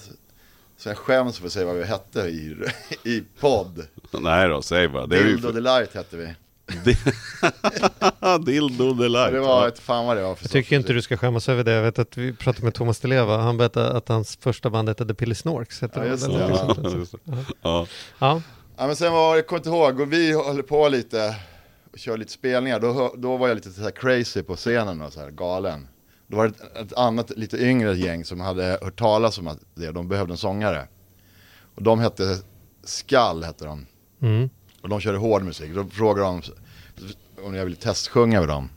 Så 0.79 0.89
jag 0.89 0.97
skäms 0.99 1.39
för 1.39 1.47
att 1.47 1.53
säga 1.53 1.67
vad 1.67 1.77
vi 1.77 1.85
hette 1.85 2.21
i, 2.21 2.57
i 3.05 3.25
podd. 3.41 3.87
Nej 4.13 4.49
då, 4.49 4.63
säg 4.63 4.89
bara. 4.89 5.07
Det. 5.07 5.23
Dildo 5.23 5.53
Delight 5.53 5.95
hette 5.95 6.17
vi. 6.17 6.35
Dildo 8.47 8.93
delight. 8.93 9.33
det 9.33 9.41
var 9.41 9.69
ett, 9.69 9.79
fan 9.79 10.07
vad 10.07 10.17
det 10.17 10.23
var 10.23 10.35
för 10.35 10.45
Jag 10.45 10.51
tycker 10.51 10.77
inte 10.77 10.93
du 10.93 11.03
ska 11.03 11.17
skämmas 11.17 11.49
över 11.49 11.65
det. 11.65 11.73
Jag 11.73 11.83
vet 11.83 11.99
att 11.99 12.17
vi 12.17 12.33
pratade 12.33 12.65
med 12.65 12.75
Thomas 12.75 13.01
Deleva. 13.01 13.37
Han 13.37 13.57
berättade 13.57 13.97
att 13.97 14.09
hans 14.09 14.37
första 14.37 14.71
band 14.71 14.89
hette 14.89 15.07
The 15.07 15.15
Pilly 15.15 15.35
Snorks. 15.35 15.81
Hette 15.81 15.99
Ja, 15.99 16.05
det, 16.05 16.11
just 16.99 17.15
ja. 17.25 17.45
Ja. 17.63 17.87
Ja. 18.19 18.43
Ja 18.77 18.87
men 18.87 18.97
sen 18.97 19.13
var, 19.13 19.37
jag 19.37 19.47
kommer 19.47 19.59
inte 19.59 19.69
ihåg, 19.69 20.01
och 20.01 20.13
vi 20.13 20.33
höll 20.33 20.63
på 20.63 20.89
lite 20.89 21.37
och 21.93 21.99
körde 21.99 22.19
lite 22.19 22.33
spelningar. 22.33 22.81
Då, 22.81 23.15
då 23.17 23.37
var 23.37 23.49
jag 23.49 23.55
lite 23.55 23.71
så 23.71 23.83
här 23.83 23.91
crazy 23.91 24.43
på 24.43 24.57
scenen 24.57 25.03
och 25.03 25.13
så 25.13 25.21
här 25.21 25.31
galen. 25.31 25.89
Då 26.29 26.37
var 26.37 26.49
det 26.49 26.81
ett, 26.81 26.93
annat 26.93 27.31
lite 27.31 27.59
yngre 27.59 27.97
gäng 27.97 28.25
som 28.25 28.41
hade 28.41 28.79
hört 28.83 28.99
talas 28.99 29.39
om 29.39 29.47
att 29.47 29.59
det, 29.75 29.93
de 29.93 30.09
behövde 30.09 30.33
en 30.33 30.39
sångare. 30.39 30.89
Och 31.75 31.83
de 31.83 32.01
hette 32.01 32.39
Skall 32.83 33.45
hette 33.45 33.65
de. 33.65 33.87
Mm. 34.21 34.51
Och 34.81 34.89
de 34.89 35.01
körde 35.01 35.19
hård 35.19 35.43
musik. 35.43 35.75
Då 35.75 35.85
frågade 35.85 36.27
de 36.27 36.43
om 37.43 37.55
jag 37.55 37.65
ville 37.65 37.77
testsjunga 37.77 38.41
med 38.41 38.49
dem. 38.49 38.71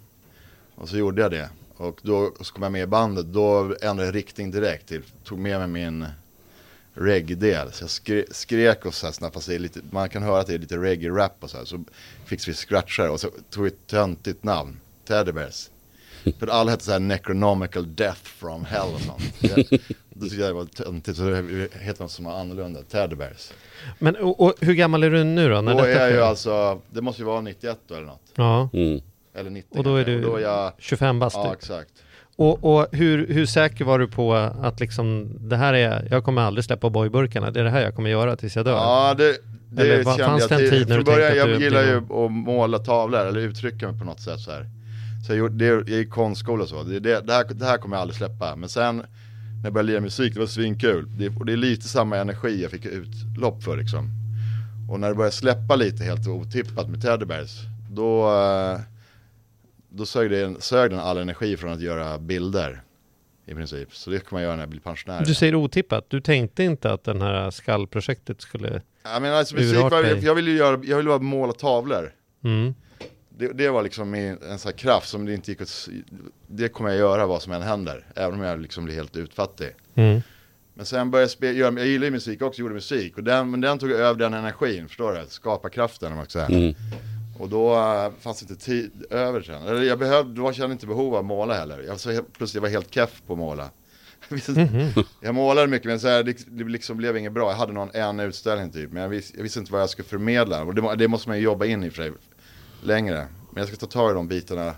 Och 0.75 0.89
så 0.89 0.97
gjorde 0.97 1.21
jag 1.21 1.31
det. 1.31 1.49
Och 1.77 1.99
då 2.01 2.33
så 2.41 2.53
kom 2.53 2.63
jag 2.63 2.71
med 2.71 2.83
i 2.83 2.87
bandet. 2.87 3.25
Då 3.25 3.75
ändrade 3.81 4.05
jag 4.05 4.15
riktning 4.15 4.51
direkt. 4.51 4.87
Till, 4.87 5.03
tog 5.23 5.39
med 5.39 5.59
mig 5.59 5.67
min 5.67 6.07
reggae-del. 6.93 7.71
Så 7.71 7.83
jag 7.83 7.89
skre, 7.89 8.25
skrek 8.31 8.85
och 8.85 8.93
så 8.93 9.05
här 9.05 9.13
snabbt. 9.13 9.33
Fast 9.33 9.47
det 9.47 9.55
är 9.55 9.59
lite, 9.59 9.79
man 9.91 10.09
kan 10.09 10.23
höra 10.23 10.39
att 10.39 10.47
det 10.47 10.53
är 10.53 10.59
lite 10.59 10.77
reggae-rap 10.77 11.37
och 11.39 11.49
så 11.49 11.57
här. 11.57 11.65
Så 11.65 11.83
fick 12.25 12.47
vi 12.47 12.53
scratchar 12.53 13.09
och 13.09 13.19
så 13.19 13.29
tog 13.49 13.63
vi 13.63 13.69
ett 13.69 13.87
töntigt 13.87 14.43
namn. 14.43 14.79
Teddy 15.07 15.31
Bears. 15.31 15.69
För 16.39 16.47
alla 16.47 16.71
hette 16.71 16.83
så 16.83 16.91
här 16.91 16.99
Necronomical 16.99 17.95
Death 17.95 18.21
from 18.23 18.65
Hell 18.65 18.93
och 18.93 19.01
sånt. 19.01 19.33
Det, 19.39 19.63
tyckte 20.21 20.41
jag 20.41 20.49
det 20.49 20.53
var 20.53 20.65
töntigt. 20.65 21.17
Så 21.17 21.23
det 21.23 21.67
heter 21.79 22.01
något 22.01 22.11
som 22.11 22.25
var 22.25 22.39
annorlunda. 22.39 22.79
Teddy 22.91 23.15
Bears. 23.15 23.51
Men 23.99 24.15
och, 24.15 24.39
och, 24.39 24.53
hur 24.59 24.73
gammal 24.73 25.03
är 25.03 25.09
du 25.09 25.23
nu 25.23 25.49
då? 25.49 25.61
När 25.61 25.73
Då 25.73 25.77
detta 25.77 25.99
är 25.99 25.99
jag 25.99 26.11
ju 26.11 26.21
alltså, 26.21 26.81
det 26.89 27.01
måste 27.01 27.21
ju 27.21 27.25
vara 27.25 27.41
91 27.41 27.79
då 27.87 27.95
eller 27.95 28.07
något. 28.07 28.31
Ja, 28.35 28.69
Mm. 28.73 29.01
Eller 29.35 29.49
90 29.49 29.77
och 29.77 29.83
då 29.83 29.95
är 29.95 30.05
du 30.05 30.21
då 30.21 30.35
är 30.35 30.41
jag, 30.41 30.71
25 30.77 31.19
bast. 31.19 31.35
ja 31.35 31.43
typ. 31.43 31.53
exakt. 31.53 31.91
Och, 32.35 32.63
och 32.63 32.87
hur, 32.91 33.27
hur 33.27 33.45
säker 33.45 33.85
var 33.85 33.99
du 33.99 34.07
på 34.07 34.33
att 34.33 34.79
liksom, 34.79 35.29
det 35.49 35.57
här 35.57 35.73
är, 35.73 36.07
jag 36.11 36.23
kommer 36.23 36.41
aldrig 36.41 36.65
släppa 36.65 36.89
boyburkarna, 36.89 37.51
det 37.51 37.59
är 37.59 37.63
det 37.63 37.69
här 37.69 37.81
jag 37.81 37.95
kommer 37.95 38.09
göra 38.09 38.35
tills 38.35 38.55
jag 38.55 38.65
dör? 38.65 38.71
Ja 38.71 39.13
det, 39.17 39.37
det 39.69 39.81
Eller 39.81 40.03
kände 40.03 40.23
fanns 40.23 40.41
jag 40.49 40.59
det 40.59 40.65
en 40.65 40.69
tid 40.69 40.89
när 40.89 40.97
du 40.97 41.03
tänkte 41.03 41.27
att 41.29 41.37
jag 41.37 41.47
du 41.47 41.63
gillar 41.63 41.83
blir 41.83 41.91
ju 41.91 42.25
att 42.25 42.31
måla 42.31 42.79
tavlor 42.79 43.19
eller 43.19 43.39
uttrycka 43.39 43.89
mig 43.89 43.99
på 43.99 44.05
något 44.05 44.21
sätt 44.21 44.39
så 44.39 44.51
här. 44.51 44.69
Så 45.31 45.35
jag, 45.35 45.39
gjorde, 45.39 45.83
det, 45.83 45.91
jag 45.91 45.99
gick 45.99 46.09
konstskola 46.09 46.63
och 46.63 46.69
så, 46.69 46.83
det, 46.83 46.99
det, 46.99 47.21
det, 47.21 47.33
här, 47.33 47.45
det 47.53 47.65
här 47.65 47.77
kommer 47.77 47.95
jag 47.95 48.01
aldrig 48.01 48.17
släppa. 48.17 48.55
Men 48.55 48.69
sen 48.69 48.97
när 48.97 49.05
jag 49.63 49.73
började 49.73 49.91
lira 49.91 50.01
musik, 50.01 50.33
det 50.33 50.39
var 50.39 50.47
svinkul. 50.47 51.05
Det, 51.17 51.29
och 51.29 51.45
det 51.45 51.53
är 51.53 51.57
lite 51.57 51.87
samma 51.87 52.17
energi 52.17 52.61
jag 52.61 52.71
fick 52.71 52.85
utlopp 52.85 53.63
för 53.63 53.77
liksom. 53.77 54.09
Och 54.91 54.99
när 54.99 55.09
det 55.09 55.15
började 55.15 55.35
släppa 55.35 55.75
lite 55.75 56.03
helt 56.03 56.27
otippat 56.27 56.89
med 56.89 57.01
Teddy 57.01 57.25
Bears, 57.25 57.57
då, 57.91 58.31
eh, 58.31 58.79
då 59.89 60.05
sög, 60.05 60.31
det, 60.31 60.63
sög 60.63 60.91
den 60.91 60.99
all 60.99 61.17
energi 61.17 61.57
från 61.57 61.71
att 61.71 61.81
göra 61.81 62.17
bilder. 62.17 62.81
I 63.45 63.53
princip. 63.53 63.95
Så 63.95 64.09
det 64.09 64.19
kommer 64.19 64.41
jag 64.41 64.47
göra 64.47 64.55
när 64.55 64.63
jag 64.63 64.69
blir 64.69 64.79
pensionär. 64.79 65.25
Du 65.25 65.33
säger 65.33 65.55
otippat, 65.55 66.05
du 66.09 66.21
tänkte 66.21 66.63
inte 66.63 66.93
att 66.93 67.03
den 67.03 67.21
här 67.21 67.51
skallprojektet 67.51 68.41
skulle... 68.41 68.81
Ja, 69.03 69.19
men 69.19 69.33
alltså, 69.33 69.55
musik 69.55 69.89
dig. 69.89 70.25
jag 70.25 70.35
ville 70.35 70.51
ju 70.51 70.57
göra, 70.57 70.81
jag 70.83 70.97
ville 70.97 71.09
bara 71.09 71.19
måla 71.19 71.53
tavlor. 71.53 72.11
Mm. 72.43 72.73
Det, 73.41 73.53
det 73.53 73.69
var 73.69 73.83
liksom 73.83 74.09
min, 74.11 74.37
en 74.49 74.59
sån 74.59 74.69
här 74.71 74.77
kraft 74.77 75.09
som 75.09 75.25
det 75.25 75.33
inte 75.33 75.51
gick 75.51 75.61
att, 75.61 75.89
det 76.47 76.69
kommer 76.69 76.89
jag 76.89 76.99
göra 76.99 77.25
vad 77.25 77.41
som 77.41 77.53
än 77.53 77.61
händer. 77.61 78.05
Även 78.15 78.39
om 78.39 78.45
jag 78.45 78.61
liksom 78.61 78.85
blir 78.85 78.95
helt 78.95 79.17
utfattig. 79.17 79.69
Mm. 79.95 80.21
Men 80.73 80.85
sen 80.85 81.11
började 81.11 81.23
jag 81.23 81.31
spela, 81.31 81.57
jag 81.59 81.87
gillar 81.87 82.05
ju 82.05 82.11
musik 82.11 82.41
också, 82.41 82.61
gjorde 82.61 82.73
musik. 82.73 83.17
Och 83.17 83.23
den, 83.23 83.51
men 83.51 83.61
den 83.61 83.79
tog 83.79 83.91
över 83.91 84.19
den 84.19 84.33
energin, 84.33 84.87
förstår 84.87 85.13
du? 85.13 85.25
Skaparkraften 85.29 86.11
om 86.11 86.17
man 86.17 86.27
säga. 86.29 86.45
Mm. 86.45 86.73
Och 87.39 87.49
då 87.49 87.75
uh, 87.75 88.11
fanns 88.19 88.41
inte 88.41 88.55
tid 88.55 88.91
över 89.09 89.41
sen. 89.41 89.61
Eller 89.67 89.81
jag 89.81 89.99
behövde, 89.99 90.33
då 90.41 90.53
kände 90.53 90.67
jag 90.67 90.71
inte 90.71 90.87
behov 90.87 91.13
av 91.13 91.19
att 91.19 91.25
måla 91.25 91.53
heller. 91.53 91.79
Jag 91.79 91.89
var 91.89 91.97
så, 91.97 92.11
helt- 92.11 92.33
plötsligt 92.33 92.61
var 92.61 92.69
jag 92.69 92.73
helt 92.73 92.93
keff 92.93 93.21
på 93.27 93.33
att 93.33 93.39
måla. 93.39 93.69
Jag 94.29 94.49
inte- 94.49 95.03
Jag 95.21 95.35
målade 95.35 95.67
mycket 95.67 95.85
men 95.87 95.99
så 95.99 96.07
här, 96.07 96.23
det, 96.23 96.37
det 96.47 96.63
liksom 96.63 96.97
blev 96.97 97.17
inget 97.17 97.31
bra. 97.31 97.49
Jag 97.51 97.57
hade 97.57 97.73
någon 97.73 97.89
en 97.95 98.19
utställning 98.19 98.71
typ. 98.71 98.91
Men 98.91 99.01
jag, 99.01 99.09
vis, 99.09 99.33
jag 99.35 99.43
visste 99.43 99.59
inte 99.59 99.71
vad 99.71 99.81
jag 99.81 99.89
skulle 99.89 100.07
förmedla. 100.07 100.63
Och 100.63 100.75
det, 100.75 100.95
det 100.95 101.07
måste 101.07 101.29
man 101.29 101.37
ju 101.37 101.43
jobba 101.43 101.65
in 101.65 101.83
i 101.83 101.89
för 101.89 101.95
sig 102.03 102.11
längre. 102.81 103.27
Men 103.51 103.61
jag 103.61 103.67
ska 103.67 103.77
ta 103.77 103.85
tag 103.85 104.11
i 104.11 104.13
de 104.13 104.27
bitarna 104.27 104.61
när 104.61 104.73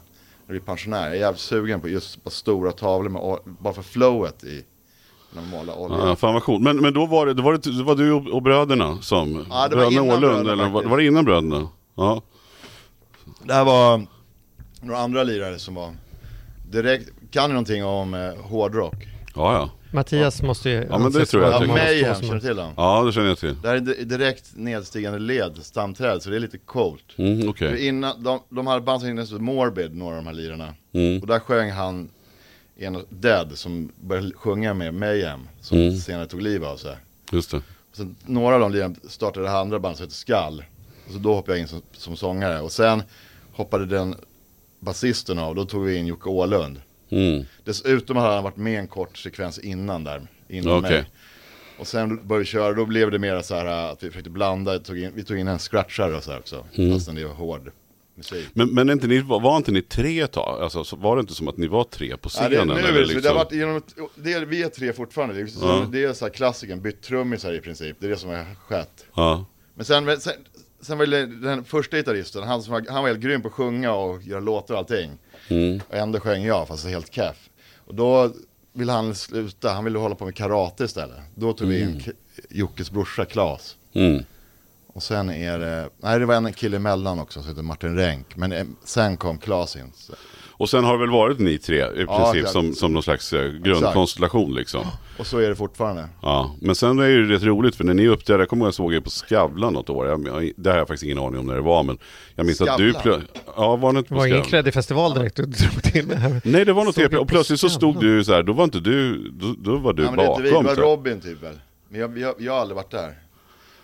jag 0.46 0.48
blir 0.48 0.60
pensionär. 0.60 1.04
Jag 1.04 1.16
är 1.16 1.20
jävligt 1.20 1.42
sugen 1.42 1.82
på 1.82 1.90
just 1.90 2.24
på 2.24 2.30
stora 2.30 2.72
tavlor 2.72 3.10
med, 3.10 3.38
bara 3.60 3.74
för 3.74 3.82
flowet 3.82 4.44
i. 4.44 4.64
När 5.34 5.42
man 5.42 5.50
målar 5.50 5.80
olja. 5.80 5.98
Ja, 5.98 6.16
fan 6.16 6.34
vad 6.34 6.44
coolt. 6.44 6.64
Men, 6.64 6.78
men 6.78 6.94
då 6.94 7.06
var 7.06 7.26
det, 7.26 7.34
då 7.34 7.44
var 7.44 7.54
det, 7.54 7.78
det 7.78 7.84
var 7.84 7.96
du 7.96 8.12
och, 8.12 8.28
och 8.28 8.42
bröderna 8.42 8.98
som... 9.02 9.46
Ja, 9.50 9.68
det 9.68 9.76
var 9.76 9.92
bröderna 9.92 9.92
innan 9.92 10.18
Åhlund, 10.18 10.44
bröderna 10.46 10.64
eller 10.64 10.74
var, 10.74 10.84
var 10.84 10.98
det 10.98 11.06
innan 11.06 11.26
bröderna? 11.26 11.68
Ja. 11.96 12.22
Det 13.44 13.54
här 13.54 13.64
var 13.66 14.06
några 14.82 15.00
andra 15.00 15.24
lirare 15.24 15.60
som 15.60 15.76
var 15.76 15.94
direkt, 16.72 17.10
kan 17.32 17.50
ni 17.50 17.54
någonting 17.54 17.86
om 17.86 18.14
eh, 18.14 18.36
hårdrock? 18.44 18.96
Ja, 19.36 19.54
ja. 19.54 19.70
Mattias 19.94 20.42
måste 20.42 20.70
ju 20.70 20.88
Ja, 20.90 20.98
men 20.98 21.12
det 21.12 21.26
tror 21.26 21.44
jag 21.44 21.54
Ja, 21.64 21.68
Mayhem, 21.68 22.16
känner 22.22 22.34
du 22.34 22.40
till 22.40 22.56
dem? 22.56 22.74
Ja, 22.78 23.04
det 23.04 23.12
känner 23.12 23.28
jag 23.28 23.38
till. 23.38 23.62
Det 23.62 23.68
här 23.68 23.76
är 23.76 23.80
di- 23.80 24.04
direkt 24.04 24.52
nedstigande 24.56 25.20
led, 25.20 25.58
stamträd, 25.62 26.22
så 26.24 26.30
det 26.30 26.36
är 26.36 26.40
lite 26.40 26.58
coolt. 26.58 27.04
Mm, 27.18 27.50
Okej. 27.50 27.70
För 27.70 27.78
innan, 27.78 28.24
de, 28.24 28.40
de 28.50 28.68
hade 28.68 28.82
band 28.82 29.02
som 29.02 29.18
hette 29.18 29.34
Morbid, 29.34 29.96
några 29.96 30.18
av 30.18 30.24
de 30.24 30.28
här 30.28 30.36
lirarna. 30.36 30.74
Mm. 30.94 31.22
Och 31.22 31.28
där 31.28 31.40
sjöng 31.40 31.72
han 31.72 32.10
en 32.78 33.06
Dead 33.10 33.58
som 33.58 33.92
började 34.02 34.32
sjunga 34.36 34.74
med 34.74 34.94
Mayhem, 34.94 35.40
som 35.62 35.78
Mm. 35.78 35.98
senare 35.98 36.26
tog 36.26 36.42
liv 36.42 36.66
av 36.66 36.78
sig. 36.78 36.96
Just 37.32 37.52
det. 37.52 37.58
Och 37.58 37.98
sen 37.98 38.16
några 38.26 38.54
av 38.56 38.62
de 38.62 38.72
lirarna 38.72 38.96
startade 39.10 39.46
det 39.46 39.50
här 39.52 39.62
andra 39.62 39.80
bandet 39.80 39.98
som 39.98 40.04
heter 40.06 40.16
Skall. 40.16 40.64
Och 41.08 41.12
så 41.14 41.18
då 41.20 41.34
hoppade 41.34 41.58
jag 41.58 41.62
in 41.62 41.68
som, 41.68 41.82
som 41.98 42.16
sångare. 42.16 42.60
Och 42.62 42.72
sen 42.72 43.04
hoppade 43.54 43.86
den 43.86 44.16
basisten 44.80 45.40
av, 45.40 45.56
då 45.56 45.66
tog 45.66 45.84
vi 45.84 45.96
in 45.96 46.08
Jocke 46.08 46.30
Åhlund. 46.30 46.82
Mm. 47.10 47.44
Dessutom 47.64 48.18
hade 48.18 48.34
han 48.34 48.44
varit 48.44 48.58
med 48.58 48.80
en 48.80 48.88
kort 48.88 49.18
sekvens 49.18 49.60
innan 49.60 50.04
där, 50.04 50.28
innan 50.50 50.78
Okej. 50.78 50.92
mig. 50.92 51.06
Och 51.80 51.88
sen 51.88 52.28
började 52.28 52.40
vi 52.40 52.46
köra, 52.46 52.74
då 52.74 52.86
blev 52.86 53.12
det 53.12 53.20
mer 53.20 53.42
så 53.42 53.56
här 53.56 53.66
äh, 53.66 53.92
att 53.92 54.04
vi 54.04 54.08
försökte 54.10 54.30
blanda, 54.30 54.80
tog 54.80 54.98
in, 55.00 55.12
vi 55.16 55.24
tog 55.24 55.38
in 55.38 55.48
en 55.48 55.60
scratchare 55.60 56.16
och 56.16 56.24
så 56.24 56.32
här 56.32 56.40
också. 56.40 56.66
Mm. 56.76 56.94
Fastän 56.94 57.16
det 57.16 57.26
var 57.26 57.34
hård 57.34 57.72
musik. 58.16 58.48
Men, 58.54 58.74
men 58.74 58.90
inte 58.90 59.08
ni, 59.08 59.20
var, 59.20 59.58
inte 59.58 59.72
ni 59.72 59.82
tre 59.82 60.20
ett 60.22 60.32
tag? 60.32 60.62
Alltså, 60.62 60.84
så 60.84 60.96
var 60.96 61.16
det 61.16 61.20
inte 61.20 61.34
som 61.34 61.48
att 61.48 61.58
ni 61.58 61.68
var 61.68 61.84
tre 61.84 62.18
på 62.18 62.30
Ja, 62.38 62.50
det, 62.50 62.56
scenen? 62.56 62.68
nu 62.68 62.74
är 62.84 62.88
eller 62.88 63.00
det, 63.02 63.08
så, 63.08 63.14
det 63.14 63.14
har 63.14 63.20
liksom? 63.20 63.36
varit 63.36 63.52
genom, 63.54 63.76
ett- 63.78 63.96
det 64.16 64.34
är, 64.34 64.42
vi 64.46 64.64
är 64.64 64.70
tre 64.70 64.94
fortfarande, 64.94 65.36
det 65.36 65.42
är, 65.42 65.48
så, 65.48 65.66
Ja. 65.66 65.88
det 65.92 66.04
är 66.04 66.14
så 66.14 66.26
här 66.26 66.32
klassiken, 66.34 66.82
bytt 66.82 67.02
trummisar 67.02 67.54
i 67.54 67.60
princip, 67.62 67.98
det 68.00 68.06
är 68.06 68.10
det 68.10 68.18
som 68.18 68.30
har 68.30 68.46
skett. 68.68 69.06
Ja. 69.16 69.46
Men 69.76 69.86
sen, 69.86 70.22
sen, 70.22 70.34
sen 70.82 70.98
var 70.98 71.06
det 71.06 71.26
den 71.26 71.64
första 71.64 71.98
gitarristen, 71.98 72.44
han, 72.44 72.62
som 72.64 72.74
var, 72.74 72.86
han 72.90 73.02
var 73.04 73.10
helt 73.10 73.22
grym 73.22 73.42
på 73.42 73.48
att 73.48 73.54
sjunga 73.54 73.94
och 73.94 74.22
göra 74.24 74.40
låtar 74.40 74.74
och 74.74 74.80
allting. 74.80 75.12
Mm. 75.50 75.82
Och 75.90 75.96
ändå 75.96 76.20
sjöng 76.20 76.44
jag, 76.44 76.68
fast 76.68 76.86
helt 76.86 77.14
keff. 77.14 77.50
Och 77.78 77.96
då 77.96 78.32
ville 78.74 78.92
han 78.92 79.16
sluta, 79.16 79.70
han 79.74 79.84
ville 79.84 80.00
hålla 80.00 80.16
på 80.16 80.26
med 80.26 80.36
karate 80.36 80.84
istället. 80.84 81.18
Då 81.36 81.54
tog 81.54 81.68
vi 81.68 81.80
in 81.82 82.02
K- 82.06 82.12
Jockes 82.50 82.92
brorsa 82.92 83.26
Klas. 83.26 83.76
Mm. 83.94 84.24
Och 84.88 85.04
sen 85.04 85.30
är 85.30 85.60
det, 85.60 85.90
nej 85.98 86.20
det 86.20 86.26
var 86.26 86.36
en 86.36 86.54
kille 86.54 86.78
emellan 86.78 87.20
också 87.20 87.42
som 87.42 87.50
heter 87.50 87.62
Martin 87.62 87.96
Renck. 87.96 88.36
Men 88.38 88.52
eh, 88.52 88.66
sen 88.84 89.18
kom 89.18 89.38
Klas 89.38 89.76
in. 89.76 89.92
Så- 89.96 90.14
Och 90.58 90.70
sen 90.70 90.84
har 90.84 90.94
det 90.94 91.00
väl 91.00 91.10
varit 91.10 91.40
ni 91.40 91.58
tre 91.58 91.78
i 91.78 91.82
Ja, 92.08 92.18
princip 92.18 92.36
exakt. 92.36 92.52
som, 92.54 92.74
som 92.74 92.94
någon 92.94 93.04
slags 93.04 93.34
eh, 93.34 93.52
grundkonstellation 93.52 94.54
liksom. 94.56 94.86
Och 95.18 95.28
så 95.28 95.38
är 95.40 95.50
det 95.50 95.56
fortfarande. 95.56 96.08
Ja, 96.22 96.56
men 96.62 96.76
sen 96.76 97.00
är 97.00 97.04
det 97.04 97.10
ju 97.12 97.28
rätt 97.30 97.44
roligt 97.44 97.76
för 97.76 97.84
när 97.84 97.94
ni 97.94 98.08
uppträdde, 98.08 98.42
jag 98.42 98.50
kommer 98.50 98.62
ihåg 98.66 98.68
jag 98.68 98.74
såg 98.74 98.94
er 98.94 99.00
på 99.00 99.10
Skavlan 99.10 99.74
något 99.74 99.90
år. 99.90 100.08
Jag, 100.08 100.28
jag, 100.28 100.52
det 100.58 100.70
har 100.72 100.78
jag 100.78 100.88
faktiskt 100.88 101.04
ingen 101.04 101.20
aning 101.20 101.40
om 101.40 101.46
när 101.46 101.56
det 101.56 101.62
var 101.62 101.84
men 101.84 101.98
jag 102.36 102.46
minns 102.46 102.62
att 102.62 102.78
du 102.78 102.94
Skavlan? 102.94 103.22
plö- 103.22 103.42
Ja, 103.56 103.76
var 103.76 103.94
det 103.94 103.98
inte 104.00 104.08
Det 104.10 104.16
på 104.16 104.20
var 104.20 104.26
ingen 104.26 104.38
Skavlan? 104.38 104.50
kreddig 104.50 104.74
festival 104.74 105.14
direkt 105.14 105.36
du 105.36 105.44
drog 105.46 105.84
till 105.84 106.08
med 106.08 106.18
här. 106.18 106.42
Nej 106.44 106.66
det 106.66 106.74
var 106.74 106.86
något 106.86 106.98
jag 106.98 107.14
och 107.14 107.28
plötsligt 107.28 107.60
så 107.60 107.70
stod 107.70 107.94
Skavlan? 107.94 108.12
du 108.12 108.18
ju 108.18 108.24
så 108.24 108.34
här, 108.34 108.44
då 108.44 108.54
var 108.54 108.64
inte 108.64 108.80
du, 108.80 109.30
då, 109.30 109.56
då 109.58 109.78
var 109.78 109.94
du 109.94 110.04
Ja, 110.04 110.10
men 110.12 110.20
det 110.20 110.26
bakom. 110.26 110.44
vi, 110.44 110.50
det 110.50 110.56
var 110.56 110.64
jag. 110.70 110.80
Robin 110.80 111.22
typ 111.22 111.44
väl. 111.44 111.60
Men 111.90 112.02
jag, 112.02 112.18
jag, 112.18 112.34
jag 112.40 112.54
har 112.54 112.60
aldrig 112.60 112.76
varit 112.76 112.92
där. 112.92 113.14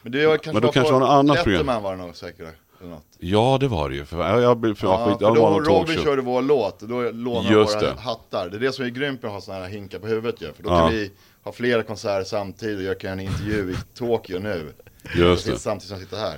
Men 0.01 0.11
det 0.11 0.27
var 0.27 0.37
kanske 0.37 0.51
Men 0.53 0.61
då 0.61 0.67
var 0.67 0.73
kanske 0.73 0.93
var 0.93 0.99
något 0.99 1.09
annat 1.09 1.43
program. 1.43 1.51
Letterman 1.65 1.83
var 1.83 1.91
det 1.95 2.01
nog 2.03 2.15
säkert. 2.15 2.47
Eller 2.81 2.89
något. 2.89 3.05
Ja 3.19 3.57
det 3.59 3.67
var 3.67 3.89
det 3.89 3.95
ju. 3.95 4.05
För, 4.05 4.27
jag, 4.29 4.41
jag, 4.41 4.77
för, 4.77 4.87
Ja, 4.87 5.17
för 5.19 5.35
då 5.35 5.59
Robin 5.59 5.97
körde 6.03 6.21
vår 6.21 6.41
låt, 6.41 6.79
då 6.79 7.11
lånade 7.11 7.55
Just 7.55 7.75
våra 7.75 7.81
det. 7.93 7.99
hattar. 7.99 8.49
Det 8.49 8.57
är 8.57 8.59
det 8.59 8.71
som 8.71 8.85
är 8.85 8.89
grymt 8.89 9.21
med 9.21 9.29
att 9.29 9.33
ha 9.35 9.41
sådana 9.41 9.63
här 9.63 9.71
hinkar 9.71 9.99
på 9.99 10.07
huvudet 10.07 10.41
ju. 10.41 10.53
För 10.53 10.63
då 10.63 10.69
Ja. 10.69 10.79
kan 10.79 10.91
vi 10.91 11.11
ha 11.43 11.51
flera 11.51 11.83
konserter 11.83 12.23
samtidigt. 12.23 12.85
Jag 12.87 12.99
kan 12.99 13.09
göra 13.09 13.21
en 13.21 13.27
intervju 13.27 13.71
i 13.71 13.75
Tokyo 13.97 14.39
nu. 14.39 14.73
Just 15.15 15.45
det. 15.45 15.59
Samtidigt 15.59 15.87
som 15.89 15.97
jag 15.97 16.03
sitter 16.05 16.17
här. 16.17 16.37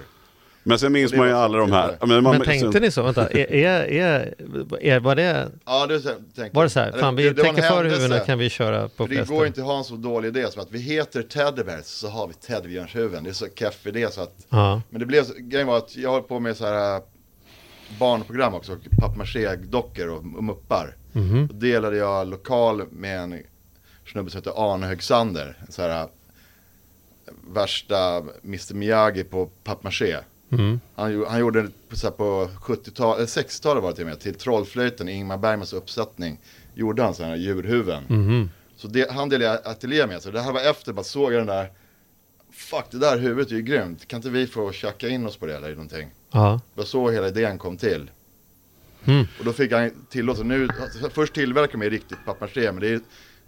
Men 0.64 0.80
sen 0.80 0.92
minns 0.92 1.14
man 1.14 1.28
ju 1.28 1.34
alla 1.34 1.58
de 1.58 1.72
här. 1.72 1.98
Men, 2.02 2.24
man, 2.24 2.38
Men 2.38 2.42
tänkte 2.46 2.72
sen, 2.72 2.82
ni 2.82 2.92
så? 2.92 3.04
Vänta, 3.04 3.28
är, 3.30 3.52
är, 3.54 4.34
är, 4.82 5.00
var 5.00 5.16
det, 5.16 5.52
Ja, 5.66 5.88
det 5.88 5.96
är 5.96 6.00
så 6.00 6.10
jag 6.10 6.18
tänkte. 6.36 6.56
var 6.56 6.64
det 6.64 6.70
så 6.70 6.80
här? 6.80 6.92
Fan 6.92 7.16
vi 7.16 7.30
det- 7.30 7.44
täcker 7.44 7.62
för 7.62 7.84
huvudena 7.84 8.20
kan 8.20 8.38
vi 8.40 8.50
köra 8.50 8.90
på 8.90 9.08
För 9.08 9.14
det 9.14 9.20
festen. 9.20 9.38
går 9.38 9.48
inte 9.48 9.62
att 9.62 9.68
ha 9.68 9.78
en 9.78 9.84
så 9.84 9.96
dålig 9.96 10.28
idé 10.28 10.52
som 10.52 10.62
att 10.62 10.72
vi 10.72 10.80
heter 10.80 11.22
Teddybears 11.24 11.86
så 11.86 12.08
har 12.10 12.28
vi 12.28 12.34
teddybjörnshuvuden. 12.34 13.24
Det 13.24 13.30
är 13.30 13.34
så 13.34 13.48
keff 13.56 13.88
idé 13.88 14.08
så 14.12 14.22
att 14.22 14.36
Ja. 14.50 14.82
Men 14.90 15.00
det 15.00 15.06
blev 15.06 15.24
så, 15.24 15.34
grejen 15.38 15.68
var 15.68 15.78
att 15.78 15.96
jag 15.96 16.12
höll 16.12 16.22
på 16.22 16.40
med 16.40 16.58
så 16.58 16.66
här 16.66 16.96
äh, 16.96 17.02
barnprogram 18.00 18.54
också, 18.54 18.78
papier-maché-dockor 19.00 20.08
och, 20.08 20.18
och 20.38 20.44
muppar. 20.44 20.96
Mhm. 21.12 21.48
Då 21.48 21.54
delade 21.54 21.98
jag 21.98 22.28
lokal 22.28 22.84
med 22.92 23.20
en 23.20 23.44
snubbe 24.12 24.30
som 24.32 24.38
heter 24.38 24.74
Arne 24.74 24.88
Högsander. 24.88 25.58
Så 25.70 25.82
här, 25.82 26.02
äh, 26.02 26.08
värsta 27.54 28.18
Mr 28.44 28.74
Miyagi 28.74 29.24
på 29.24 29.46
papier-maché. 29.64 30.18
Mm. 30.52 30.80
Han, 30.96 31.26
han 31.28 31.40
gjorde 31.40 31.68
så 31.92 32.08
här, 32.08 32.12
på 32.12 32.50
70-talet, 32.62 33.18
eller 33.18 33.48
60-talet 33.48 33.84
var 33.84 33.90
det 33.90 33.96
till 33.96 34.06
och 34.06 34.10
med, 34.10 34.20
till 34.20 34.36
Trollflöjten, 34.36 35.10
Ingmar 35.10 35.38
Bergmans 35.38 35.74
uppsättning. 35.74 36.40
Gjorde 36.74 37.04
han 37.04 37.14
sådana 37.14 37.36
här 37.36 37.42
djurhuvuden. 37.42 38.04
Mhm. 38.10 38.50
Så 38.76 38.88
det, 38.88 39.12
han 39.12 39.30
delade 39.30 39.60
ateljé 39.60 40.08
med. 40.08 40.22
Så 40.22 40.32
det 40.32 40.42
här 40.42 40.52
var 40.52 40.62
efter, 40.62 40.94
bara 40.94 41.04
såg 41.04 41.34
jag 41.34 41.40
den 41.40 41.48
där. 41.48 41.72
Fuck, 42.52 42.86
det 42.92 42.98
där 42.98 43.18
huvudet 43.18 43.52
är 43.52 43.56
ju 43.56 43.62
grymt. 43.62 44.08
Kan 44.08 44.18
inte 44.18 44.30
vi 44.30 44.48
få 44.48 44.72
tjacka 44.72 45.10
in 45.10 45.26
oss 45.26 45.38
på 45.38 45.46
det 45.46 45.56
eller 45.56 45.70
någonting? 45.70 46.10
Ja. 46.32 46.62
Det 46.74 46.82
var 46.82 46.86
så 46.86 47.10
hela 47.10 47.28
idén 47.28 47.58
kom 47.58 47.78
till. 47.78 48.12
Mm. 49.06 49.28
Och 49.40 49.46
då 49.46 49.54
fick 49.54 49.72
han 49.72 49.92
tillåtelse. 50.10 50.48
Nu, 50.48 50.70
alltså, 50.82 51.10
först 51.10 51.34
tillverkade 51.34 51.84
de 51.84 51.90
riktigt 51.90 52.18
papier-maché, 52.26 52.72
men 52.72 52.82
det, 52.82 52.90
är, 52.90 53.00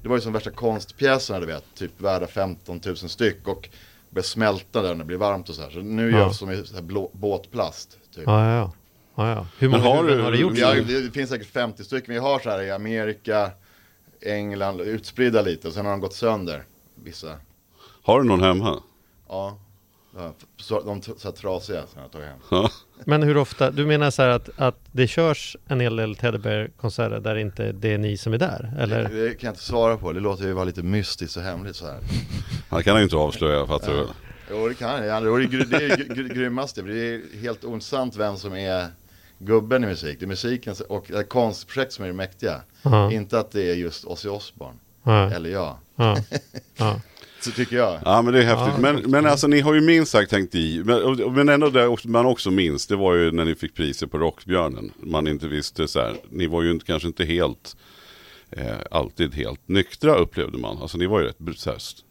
det 0.02 0.10
var 0.10 0.16
ju 0.16 0.22
som 0.22 0.34
värsta 0.34 0.52
konstpjäserna 0.52 1.40
du 1.40 1.46
vet. 1.46 1.64
Typ 1.76 2.02
värda 2.02 2.28
15 2.28 2.82
000 2.86 2.98
styck 2.98 3.48
och 3.48 3.70
börjar 4.14 4.24
smälta 4.24 4.82
där 4.82 4.90
när 4.90 4.96
det 4.96 5.04
blir 5.06 5.18
varmt 5.18 5.50
och 5.50 5.56
så 5.56 5.62
här. 5.62 5.70
Så 5.70 5.80
nu 5.80 6.12
Ja. 6.12 6.18
gör 6.18 6.28
vi 6.28 6.34
som 6.34 6.52
i 6.52 6.66
så 6.66 6.76
här 6.76 6.82
blå, 6.82 7.10
båtplast. 7.14 7.98
Typ. 8.16 8.24
Ja, 8.26 8.46
ja, 8.46 8.56
ja. 8.56 8.72
ja, 9.16 9.30
ja. 9.30 9.48
Hur 9.60 9.70
många 9.70 9.84
har 9.84 10.04
du- 10.04 10.22
har 10.22 10.32
det 10.32 10.38
gjorts? 10.38 10.58
Vi 10.58 10.64
har, 10.64 10.76
det 10.76 11.12
finns 11.12 11.30
säkert 11.30 11.48
50 11.52 11.84
stycken. 11.84 12.14
Vi 12.14 12.20
har 12.20 12.40
så 12.40 12.50
här 12.50 12.62
i 12.62 12.72
Amerika, 12.72 13.52
England, 14.22 14.82
utspridda 14.82 15.42
lite. 15.42 15.68
Och 15.68 15.74
sen 15.74 15.86
har 15.86 15.92
de 15.92 16.00
gått 16.02 16.14
sönder, 16.14 16.64
vissa. 17.04 17.38
har 18.04 18.22
du 18.22 18.28
någon 18.28 18.42
hemma? 18.42 18.84
Ja. 19.30 19.58
Så, 20.58 20.82
de 20.82 21.02
så 21.02 21.14
här 21.24 21.32
trasiga 21.32 21.84
som 21.88 22.02
jag 22.02 22.12
tagit 22.12 22.28
hem. 22.28 22.38
Ja. 22.52 22.70
Men 23.06 23.24
hur 23.24 23.38
ofta, 23.38 23.72
du 23.72 23.86
menar 23.86 24.12
så 24.12 24.22
här 24.22 24.30
att, 24.30 24.50
att 24.58 24.80
det 24.92 25.08
körs 25.08 25.58
en 25.68 25.80
hel 25.80 25.96
del 25.96 26.16
Teddybear-konserter 26.16 27.20
där 27.20 27.36
inte 27.36 27.72
det 27.72 27.94
är 27.94 27.98
ni 27.98 28.18
som 28.18 28.34
är 28.34 28.38
där? 28.38 28.74
Eller? 28.80 29.04
Det, 29.10 29.24
det 29.30 29.30
kan 29.36 29.48
jag 29.48 29.52
inte 29.52 29.64
svara 29.64 29.98
på. 29.98 30.12
Det 30.14 30.20
låter 30.20 30.44
ju 30.44 30.54
vara 30.54 30.66
lite 30.66 30.84
mystiskt 30.84 31.38
och 31.38 31.44
hemligt 31.44 31.76
så 31.76 31.86
här. 31.86 32.00
Han 32.70 32.84
kan 32.84 32.98
ju 32.98 33.04
inte 33.04 33.16
avslöja, 33.16 33.66
fattar 33.68 33.92
du 33.92 33.98
väl? 33.98 34.08
Jo 34.52 34.68
det 34.68 34.74
kan 34.74 35.06
jag. 35.06 35.24
Det 35.24 35.30
är 35.30 35.38
det 35.66 35.76
är 35.76 35.98
gry- 35.98 36.14
gry- 36.16 36.34
grymmaste. 36.34 36.82
Det 36.82 36.98
är 37.00 37.22
helt 37.42 37.64
osant 37.64 38.16
vem 38.16 38.38
som 38.38 38.54
är 38.56 38.88
gubben 39.38 39.84
i 39.84 39.88
musik. 39.88 40.20
Det 40.20 40.26
är 40.26 40.28
musiken 40.28 40.76
och 40.90 41.06
det 41.08 41.18
är 41.18 41.24
konstprojekt 41.24 41.94
som 41.94 42.04
är 42.04 42.08
det 42.10 42.14
mäktiga. 42.14 42.62
Ja, 42.82 43.12
Inte 43.12 43.40
att 43.40 43.52
det 43.52 43.72
är 43.72 43.76
just 43.76 44.06
Ozzy 44.06 44.30
Osbourne. 44.30 44.78
ja, 45.04 45.32
Eller 45.32 45.50
jag. 45.50 45.78
ja, 45.96 46.18
ja. 46.78 47.00
Så 47.44 47.52
tycker 47.52 47.76
jag. 47.76 48.00
Ja 48.06 48.22
men 48.22 48.34
det 48.34 48.40
är 48.40 48.44
häftigt. 48.44 48.74
Ja, 48.86 48.94
men, 48.94 49.12
men 49.12 49.26
alltså 49.26 49.48
ni 49.48 49.60
har 49.62 49.74
ju 49.74 49.82
minst 49.82 50.12
sagt 50.12 50.30
tänkt 50.30 50.56
i. 50.56 50.84
Men, 50.86 51.16
men 51.34 51.50
ändå 51.50 51.70
det 51.70 51.88
också- 51.88 52.10
man 52.10 52.26
också 52.26 52.52
minns, 52.52 52.88
det 52.88 52.96
var 52.96 53.14
ju 53.16 53.32
när 53.32 53.46
ni 53.46 53.56
fick 53.56 53.76
priser 53.76 54.08
på 54.08 54.18
Rockbjörnen. 54.18 54.92
Man 55.04 55.28
inte 55.28 55.48
visste 55.48 55.88
så 55.88 56.00
här, 56.00 56.16
ni 56.30 56.48
var 56.48 56.62
ju 56.62 56.72
inte, 56.72 56.86
kanske 56.86 57.08
inte 57.08 57.26
helt, 57.26 57.76
eh, 58.58 58.76
alltid 58.92 59.34
helt 59.36 59.68
nyktra 59.68 60.16
upplevde 60.16 60.58
man. 60.58 60.78
Alltså 60.82 60.98
ni 60.98 61.06
var 61.06 61.20
ju 61.20 61.26
rätt 61.28 61.58
så 61.60 61.70
här, 61.70 61.78
st- 61.78 62.02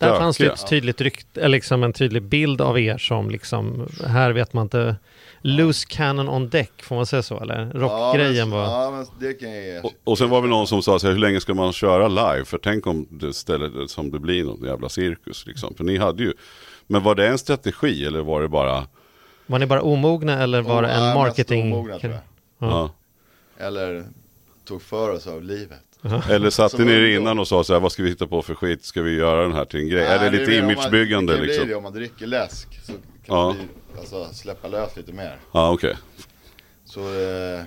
Där 0.00 0.18
fanns 0.18 0.36
det 0.36 0.44
stökiga. 0.44 0.52
ett 0.64 0.70
tydligt 0.70 1.00
rykt, 1.00 1.36
eller 1.38 1.48
liksom 1.48 1.82
en 1.82 1.92
tydlig 1.92 2.22
bild 2.22 2.60
av 2.60 2.78
er 2.78 2.98
som 2.98 3.30
liksom, 3.30 3.88
här 4.06 4.30
vet 4.32 4.52
man 4.52 4.62
inte, 4.66 4.96
loose 5.42 5.86
cannon 5.90 6.28
on 6.28 6.48
deck, 6.48 6.82
får 6.82 6.96
man 6.96 7.06
säga 7.06 7.22
så 7.22 7.40
eller? 7.40 7.70
Rockgrejen 7.74 8.50
ja, 8.50 8.56
var, 8.56 8.64
Ja 8.64 8.90
men 8.90 9.06
det 9.28 9.32
kan 9.34 9.50
jag 9.50 9.64
ge. 9.64 9.80
Och, 9.80 9.92
och 10.04 10.18
sen 10.18 10.30
var 10.30 10.42
det 10.42 10.48
någon 10.48 10.66
som 10.66 10.82
sa 10.82 10.98
så 10.98 11.06
här, 11.06 11.14
hur 11.14 11.20
länge 11.20 11.40
ska 11.40 11.54
man 11.54 11.72
köra 11.72 12.08
live? 12.08 12.44
För 12.44 12.58
tänk 12.58 12.86
om 12.86 13.06
det 13.10 13.32
stället 13.32 13.90
som 13.90 14.10
det 14.10 14.18
blir 14.18 14.44
någon 14.44 14.64
jävla 14.64 14.88
cirkus 14.88 15.46
liksom. 15.46 15.74
För 15.74 15.84
ni 15.84 15.96
hade 15.98 16.22
ju, 16.22 16.32
men 16.86 17.02
var 17.02 17.14
det 17.14 17.28
en 17.28 17.38
strategi 17.38 18.04
eller 18.04 18.20
var 18.20 18.42
det 18.42 18.48
bara, 18.48 18.86
Var 19.46 19.58
ni 19.58 19.66
bara 19.66 19.82
omogna 19.82 20.42
eller 20.42 20.62
var 20.62 20.82
det 20.82 20.88
Och, 20.88 20.94
en 20.94 21.04
mest 21.04 21.16
marketing? 21.16 21.72
omogna, 21.72 21.98
tror 21.98 22.12
jag. 22.12 22.22
Ja. 22.70 22.90
Eller 23.58 24.04
tog 24.64 24.82
för 24.82 25.10
oss 25.10 25.26
av 25.26 25.42
livet. 25.42 25.80
Eller 26.30 26.50
satte 26.50 26.84
ni 26.84 26.92
er 26.92 27.00
innan 27.16 27.38
och 27.38 27.48
sa 27.48 27.64
så 27.64 27.72
här, 27.72 27.80
vad 27.80 27.92
ska 27.92 28.02
vi 28.02 28.08
hitta 28.08 28.26
på 28.26 28.42
för 28.42 28.54
skit? 28.54 28.84
Ska 28.84 29.02
vi 29.02 29.14
göra 29.16 29.42
den 29.42 29.52
här 29.52 29.64
till 29.64 29.80
en 29.80 29.88
grej? 29.88 30.04
är 30.04 30.18
det 30.18 30.30
Nej, 30.30 30.40
lite 30.40 30.52
är 30.54 30.60
om 30.60 30.64
man- 30.66 30.72
imagebyggande 30.74 31.32
det 31.32 31.36
kan 31.36 31.42
bli 31.44 31.52
liksom? 31.52 31.68
Det, 31.68 31.74
om 31.74 31.82
man 31.82 31.92
dricker 31.92 32.26
läsk 32.26 32.68
så 32.86 32.92
kan 32.92 33.00
Ja. 33.26 33.46
man 33.46 33.56
bli, 33.56 33.66
alltså, 34.00 34.28
släppa 34.34 34.68
lös 34.68 34.96
lite 34.96 35.12
mer. 35.12 35.36
Ja, 35.52 35.72
okej. 35.72 35.96
Så 36.84 37.00
eh, 37.00 37.62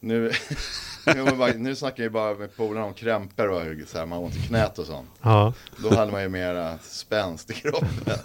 nu, 0.00 0.30
nu, 1.06 1.24
bara, 1.36 1.52
nu 1.52 1.76
snackar 1.76 2.02
jag 2.02 2.12
bara 2.12 2.34
med 2.34 2.56
polarna 2.56 2.86
om 2.86 2.94
krämpor 2.94 3.48
och 3.50 3.60
hur 3.60 3.84
så 3.88 3.98
här, 3.98 4.06
man 4.06 4.18
har 4.18 4.24
ont 4.24 4.36
i 4.36 4.46
knät 4.46 4.78
och 4.78 4.86
sånt. 4.86 5.08
Ja. 5.22 5.52
Då 5.76 5.94
hade 5.94 6.12
man 6.12 6.22
ju 6.22 6.28
mera 6.28 6.78
spänst 6.82 7.50
i 7.50 7.54
kroppen. 7.54 8.16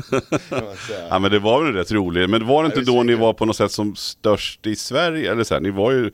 Ja 1.10 1.20
men 1.20 1.32
det 1.32 1.40
var 1.40 1.64
väl 1.64 1.74
rätt 1.74 1.92
roligt. 1.92 2.30
Men 2.30 2.48
var 2.48 2.64
det 2.64 2.68
Ja, 2.68 2.72
inte 2.80 2.92
det 2.92 2.98
då 2.98 3.04
ni 3.04 3.16
var 3.16 3.34
på 3.34 3.46
något 3.46 3.56
sätt 3.56 3.72
som 3.72 3.96
störst 3.96 4.68
i 4.68 4.76
Sverige? 4.76 5.32
Eller 5.32 5.44
så 5.44 5.54
här, 5.54 5.62
ni 5.62 5.70
var 5.72 5.92
ju... 5.92 6.12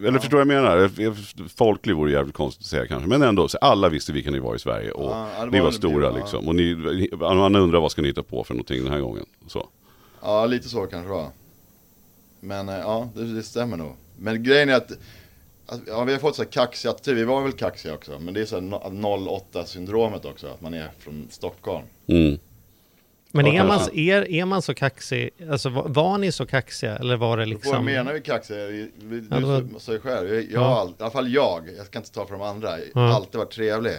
Eller 0.00 0.18
förstår 0.18 0.36
vad 0.36 0.40
jag 0.54 0.62
menar? 0.62 1.48
Folklig 1.48 1.96
vore 1.96 2.12
jävligt 2.12 2.34
konstigt 2.34 2.62
att 2.64 2.70
säga 2.70 2.86
kanske. 2.86 3.08
Men 3.08 3.22
ändå, 3.22 3.48
så 3.48 3.58
alla 3.58 3.88
visste 3.88 4.12
vilka 4.12 4.30
ni 4.30 4.38
var 4.38 4.54
i 4.54 4.58
Sverige. 4.58 4.90
Och 4.90 5.10
Ja, 5.10 5.28
ja, 5.38 5.44
ni 5.44 5.60
var 5.60 5.70
stora 5.70 5.94
blir, 5.94 6.08
ja. 6.08 6.16
liksom. 6.16 6.48
Och 6.48 6.54
ni, 6.54 6.74
man 7.18 7.56
undrar 7.56 7.80
vad 7.80 7.92
ska 7.92 8.02
ni 8.02 8.08
hitta 8.08 8.22
på 8.22 8.44
för 8.44 8.54
någonting 8.54 8.84
den 8.84 8.92
här 8.92 9.00
gången. 9.00 9.24
Så. 9.46 9.68
Ja, 10.22 10.46
lite 10.46 10.68
så 10.68 10.86
kanske 10.86 11.10
var. 11.10 11.28
Men 12.40 12.68
eh, 12.68 12.74
ja, 12.74 13.08
det, 13.14 13.34
det 13.34 13.42
stämmer 13.42 13.76
nog. 13.76 13.92
Men 14.18 14.42
grejen 14.42 14.68
är 14.68 14.74
att, 14.74 14.90
att 15.66 15.80
ja, 15.86 16.04
vi 16.04 16.12
har 16.12 16.20
fått 16.20 16.36
så 16.36 16.42
här 16.42 16.50
kaxig 16.50 16.88
attityd. 16.88 17.14
Vi 17.16 17.24
var 17.24 17.42
väl 17.42 17.52
kaxiga 17.52 17.94
också. 17.94 18.18
Men 18.18 18.34
det 18.34 18.40
är 18.40 18.44
så 18.44 18.54
här 18.54 18.62
no- 18.62 19.28
08 19.28 19.64
syndromet 19.64 20.24
också. 20.24 20.46
Att 20.46 20.60
man 20.60 20.74
är 20.74 20.90
från 20.98 21.26
Stockholm. 21.30 21.84
Mm. 22.06 22.38
Men 23.34 23.46
Ja, 23.46 23.62
är 23.62 23.66
man, 23.66 23.80
är, 23.94 24.30
är 24.30 24.44
man 24.44 24.62
så 24.62 24.74
kaxig, 24.74 25.30
alltså 25.50 25.68
var, 25.68 25.88
var 25.88 26.18
ni 26.18 26.32
så 26.32 26.46
kaxiga 26.46 26.96
eller 26.96 27.16
var 27.16 27.36
det 27.36 27.42
Vad 27.42 27.48
liksom? 27.48 27.84
menar 27.84 28.12
vi 28.12 28.20
kaxiga? 28.20 28.66
Vi, 28.66 28.90
vi, 29.02 29.24
Ja, 29.30 29.36
du 29.40 29.68
sa 29.80 29.92
ju 29.92 30.00
själv. 30.00 30.28
Jag, 30.34 30.42
jag 30.42 30.50
Ja. 30.52 30.88
I 30.98 31.02
alla 31.02 31.10
fall 31.10 31.32
jag, 31.32 31.68
jag 31.76 31.86
ska 31.86 31.98
inte 31.98 32.12
ta 32.12 32.26
för 32.26 32.32
de 32.32 32.42
andra. 32.42 32.70
Jag 32.78 32.86
har 33.00 33.08
Ja. 33.08 33.14
alltid 33.14 33.38
varit 33.38 33.50
trevlig. 33.52 33.96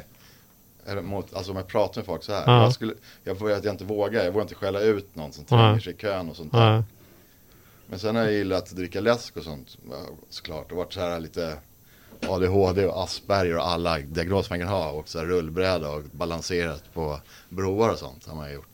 Mot, 1.03 1.33
alltså 1.33 1.51
om 1.51 1.57
jag 1.57 1.67
pratar 1.67 2.01
med 2.01 2.05
folk 2.05 2.23
så 2.23 2.33
här. 2.33 2.43
Ja. 2.45 2.63
Jag, 2.63 2.73
skulle, 2.73 2.93
jag 3.23 3.39
får 3.39 3.51
att 3.51 3.63
jag 3.63 3.73
inte 3.73 3.83
vågar. 3.83 4.23
Jag 4.23 4.31
vågar 4.31 4.41
inte 4.41 4.55
skälla 4.55 4.79
ut 4.81 5.15
någon 5.15 5.31
som 5.33 5.45
Ja. 5.49 5.57
tränger 5.57 5.79
sig 5.79 5.93
i 5.93 5.95
kön 5.97 6.29
och 6.29 6.35
sånt 6.35 6.51
där. 6.51 6.71
Ja. 6.73 6.83
Men 7.87 7.99
sen 7.99 8.15
har 8.15 8.23
jag 8.23 8.33
gillat 8.33 8.63
att 8.63 8.75
dricka 8.75 9.01
läsk 9.01 9.37
och 9.37 9.43
sånt 9.43 9.77
såklart. 10.29 10.71
Och 10.71 10.77
varit 10.77 10.93
så 10.93 10.99
här 10.99 11.19
lite 11.19 11.57
ADHD 12.27 12.85
och 12.85 13.03
Asperger 13.03 13.57
och 13.57 13.67
alla 13.67 13.99
diagnoser 13.99 14.49
man 14.51 14.59
kan 14.59 14.67
ha. 14.69 14.89
Och 14.91 15.09
så 15.09 15.19
här 15.19 15.25
rullbräda 15.25 15.89
och 15.89 16.03
balanserat 16.11 16.83
på 16.93 17.19
broar 17.49 17.89
och 17.89 17.99
sånt 17.99 18.25
har 18.27 18.35
man 18.35 18.53
gjort. 18.53 18.67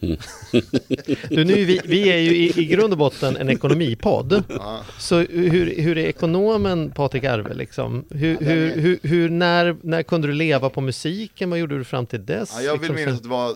Du, 1.28 1.44
nu, 1.44 1.64
vi, 1.64 1.80
vi 1.84 2.08
är 2.08 2.16
ju 2.18 2.36
i, 2.36 2.60
i 2.60 2.64
grund 2.64 2.92
och 2.92 2.98
botten 2.98 3.36
en 3.36 3.48
ekonomipodd. 3.50 4.44
Ja. 4.48 4.80
Så 4.98 5.18
hur, 5.18 5.74
hur 5.82 5.98
är 5.98 6.06
ekonomen 6.06 6.90
Patrik 6.90 7.24
Arve 7.24 7.54
liksom? 7.54 8.04
Hur, 8.10 8.32
Ja, 8.32 8.38
hur, 8.48 8.70
är- 8.72 8.76
hur, 8.76 8.98
hur, 9.02 9.28
när, 9.30 9.76
när 9.82 10.02
kunde 10.02 10.28
du 10.28 10.34
leva 10.34 10.70
på 10.70 10.80
musiken? 10.80 11.50
Vad 11.50 11.58
gjorde 11.58 11.78
du 11.78 11.84
fram 11.84 12.06
till 12.06 12.26
dess? 12.26 12.50
Ja, 12.54 12.62
jag 12.62 12.72
vill 12.72 12.80
Liksom, 12.80 12.96
minnas 12.96 13.16
att 13.16 13.22
det 13.22 13.28
var 13.28 13.54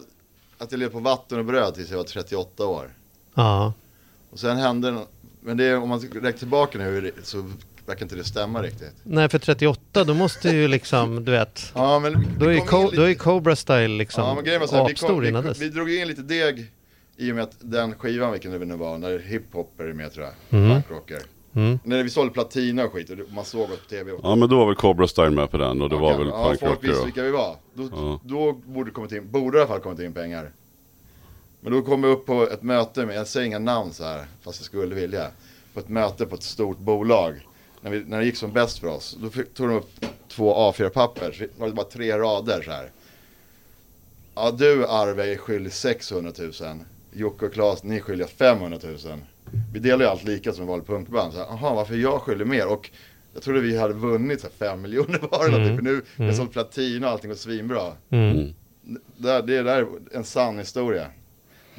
att 0.59 0.73
jag 0.73 0.79
levde 0.79 0.93
på 0.93 1.01
vatten 1.01 1.39
och 1.39 1.45
bröd 1.45 1.75
tills 1.75 1.91
jag 1.91 1.97
var 1.97 2.05
38 2.05 2.67
år. 2.67 2.91
Ja, 3.35 3.73
Och 4.31 4.39
sen 4.39 4.57
hände 4.57 4.99
men 5.41 5.57
det, 5.57 5.75
om 5.77 5.89
man 5.89 6.01
räknar 6.01 6.33
tillbaka 6.33 6.79
nu 6.79 7.13
så 7.23 7.51
verkar 7.87 8.03
inte 8.03 8.17
det 8.17 8.25
stämma 8.25 8.63
riktigt. 8.63 8.95
nej 9.03 9.29
för 9.29 9.39
38 9.39 10.05
då 10.05 10.15
måste 10.15 10.49
ju 10.49 10.69
liksom, 10.69 11.25
du 11.25 11.33
vet, 11.33 11.73
Ja, 11.75 11.99
men 11.99 12.27
då 12.39 12.53
är 12.53 12.59
Co- 12.61 12.85
lite- 12.85 12.97
då 12.97 13.03
är 13.03 13.09
ju 13.09 13.15
Cobra 13.15 13.57
Style 13.57 13.89
liksom 13.89 14.25
Ja, 14.25 14.35
men 14.35 14.45
grejen 14.45 14.61
var 14.61 14.69
så 14.69 14.77
här, 14.77 14.89
vi, 14.89 14.95
kom, 14.95 15.21
vi, 15.21 15.53
vi 15.59 15.69
drog 15.69 15.91
in 15.93 16.09
lite 16.09 16.23
deg 16.23 16.71
i 17.17 17.31
och 17.31 17.35
med 17.35 17.45
att 17.45 17.57
den 17.61 17.95
skivan, 17.95 18.33
vilken 18.33 18.53
det 18.59 18.65
nu 18.65 18.77
var, 18.77 18.99
när 18.99 19.19
hiphopper 19.19 19.85
är 19.85 19.93
med 19.93 20.13
tror 20.13 20.27
jag, 20.27 20.59
Mm. 20.61 20.71
punkrocker. 20.71 21.19
Mm. 21.55 21.79
När 21.85 22.03
vi 22.03 22.11
sålde 22.11 22.33
platina 22.33 22.85
och 22.85 22.93
skit 22.93 23.11
och 23.11 23.17
man 23.35 23.45
såg 23.45 23.71
oss 23.71 23.79
på 23.79 23.89
tv. 23.89 24.13
Och, 24.13 24.21
Ja 24.23 24.35
men 24.35 24.49
då 24.49 24.57
var 24.59 24.67
väl 24.67 24.75
Cobra 24.75 25.09
Style 25.09 25.31
med 25.31 25.51
på 25.51 25.57
den 25.59 25.83
och 25.83 25.89
det 25.89 25.97
var 25.97 26.19
väl 26.19 26.27
ja, 26.27 26.45
folk 26.45 26.61
punkrocker 26.61 26.87
visste 26.89 27.01
och... 27.01 27.07
vilka 27.07 27.23
vi 27.23 27.31
var. 27.31 27.57
Då, 27.75 27.89
Ja. 27.93 28.21
då 28.25 28.53
borde 28.53 28.91
det 28.91 28.95
kommit 28.95 29.13
in, 29.13 29.31
borde 29.31 29.59
i 29.59 29.61
alla 29.61 29.69
fall 29.69 29.81
kommit 29.81 30.01
in 30.01 30.13
pengar. 30.13 30.51
Men 31.61 31.73
då 31.73 31.83
kom 31.83 32.03
vi 32.03 32.09
upp 32.09 32.27
på 32.27 32.43
ett 32.49 32.63
möte 32.63 33.07
med, 33.07 33.17
jag 33.17 33.27
säger 33.27 33.47
inga 33.47 33.59
namn 33.59 33.93
så 33.93 34.05
här, 34.05 34.25
fast 34.43 34.59
jag 34.61 34.65
skulle 34.67 34.95
vilja. 34.95 35.27
På 35.75 35.81
ett 35.81 35.89
möte 35.89 36.27
på 36.27 36.35
ett 36.35 36.43
stort 36.43 36.79
bolag. 36.79 37.47
När, 37.83 37.91
vi, 37.91 38.05
när 38.07 38.19
det 38.19 38.25
gick 38.25 38.37
som 38.37 38.53
bäst 38.53 38.79
för 38.79 38.87
oss, 38.87 39.17
då 39.21 39.31
fick, 39.31 39.55
tog 39.55 39.69
de 39.69 39.75
upp 39.77 39.91
två 40.29 40.55
A4-papper, 40.73 41.33
så 41.33 41.45
var 41.61 41.67
det 41.69 41.75
bara 41.75 41.87
tre 41.87 42.19
rader 42.19 42.63
så 42.63 42.71
här. 42.71 42.91
Ja, 44.35 44.51
du 44.51 44.87
Arve 44.87 45.33
är 45.33 45.37
skyldig 45.37 45.73
600 45.73 46.33
000. 46.39 46.53
Jocke 47.13 47.47
och 47.47 47.53
Claes, 47.53 47.83
ni 47.83 47.97
är 47.97 48.01
skyldiga 48.01 48.29
500 48.29 48.79
000. 48.83 48.97
Vi 49.73 49.79
delar 49.79 50.05
ju 50.05 50.11
allt 50.11 50.25
lika 50.25 50.53
som 50.53 50.67
vanligt 50.67 50.87
punkband. 50.87 51.33
Så 51.33 51.39
här, 51.39 51.47
Jaha, 51.47 51.75
varför 51.75 51.95
är 51.95 51.99
jag 51.99 52.21
skyldig 52.21 52.47
mer? 52.47 52.67
Och 52.67 52.91
jag 53.35 53.43
trodde 53.43 53.61
vi 53.61 53.77
hade 53.79 53.95
vunnit 53.95 54.41
så 54.41 54.47
här, 54.47 54.69
5 54.69 54.83
miljoner 54.83 55.19
var 55.31 55.45
eller 55.49 55.59
Mm. 55.61 55.77
För 55.77 55.83
nu, 55.83 56.03
jag 56.17 56.25
Mm. 56.25 56.37
sålt 56.37 56.53
platina 56.53 57.07
och 57.07 57.13
allting 57.13 57.31
går 57.31 57.37
svinbra. 57.37 57.93
Mm. 58.11 58.31
Mm. 58.37 58.53
Det, 59.17 59.43
det 59.43 59.63
där 59.63 59.77
är 59.83 59.87
en 60.13 60.25
sann 60.25 60.59
historia. 60.59 61.07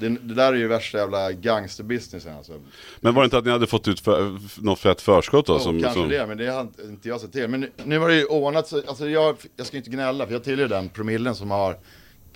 Det, 0.03 0.09
det 0.09 0.33
där 0.33 0.53
är 0.53 0.57
ju 0.57 0.67
värsta 0.67 0.97
jävla 0.97 1.31
gangsterbusinessen 1.31 2.37
alltså. 2.37 2.61
Men 2.99 3.13
var 3.13 3.21
det 3.21 3.25
inte 3.25 3.37
att 3.37 3.45
ni 3.45 3.51
hade 3.51 3.67
fått 3.67 3.87
ut 3.87 3.99
för, 3.99 4.39
något 4.61 4.79
fett 4.79 5.01
förskott 5.01 5.45
då? 5.45 5.53
Jo, 5.53 5.59
som, 5.59 5.81
kanske 5.81 5.99
som... 5.99 6.09
det, 6.09 6.27
men 6.27 6.37
det 6.37 6.47
har 6.47 6.61
inte- 6.61 6.81
inte 6.83 7.07
jag 7.09 7.21
sett 7.21 7.31
till. 7.31 7.47
Men 7.47 7.59
nu, 7.59 7.71
nu 7.85 7.99
har 7.99 8.09
det 8.09 8.15
ju 8.15 8.25
ordnat 8.25 8.67
sig, 8.67 8.83
alltså 8.87 9.09
jag, 9.09 9.35
jag 9.55 9.67
ska 9.67 9.77
inte 9.77 9.89
gnälla 9.89 10.25
för 10.25 10.33
jag 10.33 10.43
tillhör 10.43 10.67
den 10.67 10.89
promillen 10.89 11.35
som 11.35 11.51
har, 11.51 11.77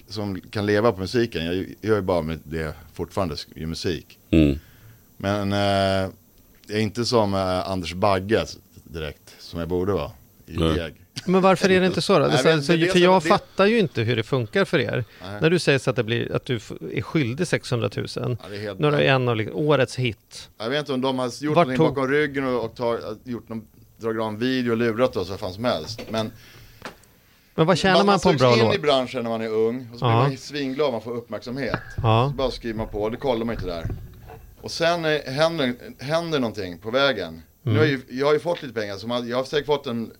som 0.07 0.41
kan 0.41 0.65
leva 0.65 0.91
på 0.91 0.99
musiken. 0.99 1.45
Jag 1.45 1.55
gör 1.81 1.95
ju 1.95 2.01
bara 2.01 2.21
med 2.21 2.39
det 2.43 2.73
fortfarande, 2.93 3.35
ju 3.55 3.65
musik. 3.65 4.19
Mm. 4.29 4.59
Men 5.17 5.53
eh, 5.53 6.11
jag 6.67 6.77
är 6.77 6.81
inte 6.81 7.05
som 7.05 7.33
eh, 7.33 7.69
Anders 7.69 7.93
Bagge 7.93 8.45
direkt, 8.83 9.35
som 9.39 9.59
jag 9.59 9.69
borde 9.69 9.93
vara. 9.93 10.11
I 10.47 10.57
Nej. 10.57 10.75
deg. 10.75 10.93
Men 11.25 11.41
varför 11.41 11.69
är 11.69 11.79
det 11.79 11.85
inte 11.87 12.01
så 12.01 12.19
då? 12.19 12.27
Nej, 12.27 12.37
så, 12.37 12.43
så, 12.61 12.73
är 12.73 12.85
för 12.91 12.99
jag 12.99 13.21
det- 13.23 13.27
fattar 13.29 13.65
ju 13.65 13.79
inte 13.79 14.01
hur 14.01 14.15
det 14.15 14.23
funkar 14.23 14.65
för 14.65 14.79
er. 14.79 15.05
Nej. 15.21 15.41
När 15.41 15.49
du 15.49 15.59
säger 15.59 15.79
så 15.79 15.89
att, 15.89 15.95
det 15.95 16.03
blir, 16.03 16.35
att 16.35 16.45
du 16.45 16.55
är 16.93 17.01
skyldig 17.01 17.47
600 17.47 17.89
000. 17.95 18.05
Ja, 18.15 18.21
är 18.55 18.59
helt, 18.61 18.79
Nu 18.79 18.87
är 18.87 18.91
det 18.91 19.03
en 19.07 19.27
av 19.29 19.35
liksom, 19.35 19.57
årets 19.57 19.95
hit. 19.95 20.49
Jag 20.57 20.69
vet 20.69 20.79
inte 20.79 20.93
om 20.93 21.01
de 21.01 21.19
har 21.19 21.25
gjort 21.43 21.55
Vart 21.55 21.67
någonting 21.67 21.77
tog- 21.85 21.95
bakom 21.95 22.11
ryggen 22.11 22.43
och, 22.47 22.65
och 22.65 22.75
tar, 22.75 22.99
gjort 23.23 23.49
någon, 23.49 23.67
dragit 23.97 24.21
av 24.21 24.27
en 24.27 24.39
video 24.39 24.71
och 24.71 24.77
lurat 24.77 25.15
oss 25.15 25.29
vad 25.29 25.39
fan 25.39 25.53
som 25.53 25.63
helst. 25.65 26.01
Men 26.09 26.31
Men 27.55 27.65
vad 27.67 27.77
tjänar 27.77 28.03
man, 28.03 28.19
på 28.19 28.29
en 28.29 28.37
bra 28.37 28.49
sugs 28.51 28.61
in 28.61 28.65
låt? 28.67 28.75
i 28.75 28.79
branschen 28.79 29.23
när 29.23 29.29
man 29.29 29.41
är 29.41 29.49
ung 29.49 29.89
och 29.93 29.99
så 29.99 30.05
Ja. 30.05 30.09
blir 30.09 30.29
man 30.29 30.37
svinglad 30.37 30.87
om 30.87 30.91
man 30.93 31.01
får 31.01 31.15
uppmärksamhet. 31.15 31.79
Ja. 32.03 32.27
Så 32.31 32.35
bara 32.37 32.51
skriver 32.51 32.77
man 32.77 32.87
på, 32.87 33.09
det 33.09 33.17
kollar 33.17 33.45
man 33.45 33.55
inte 33.55 33.67
där. 33.67 33.85
Och 34.61 34.71
sen 34.71 35.05
eh, 35.05 35.21
händer, 35.25 35.73
händer 35.99 36.39
någonting 36.39 36.77
på 36.77 36.91
vägen. 36.91 37.41
Nu 37.61 37.71
har 37.77 37.85
Mm. 37.85 37.89
ju, 38.09 38.17
jag 38.19 38.25
har 38.25 38.33
ju 38.33 38.39
fått 38.39 38.61
lite 38.61 38.73
pengar, 38.73 38.95
så 38.97 39.07
man, 39.07 39.27
jag 39.27 39.37
har 39.37 39.43
säkert 39.43 39.65
fått 39.65 39.87
en, 39.87 40.11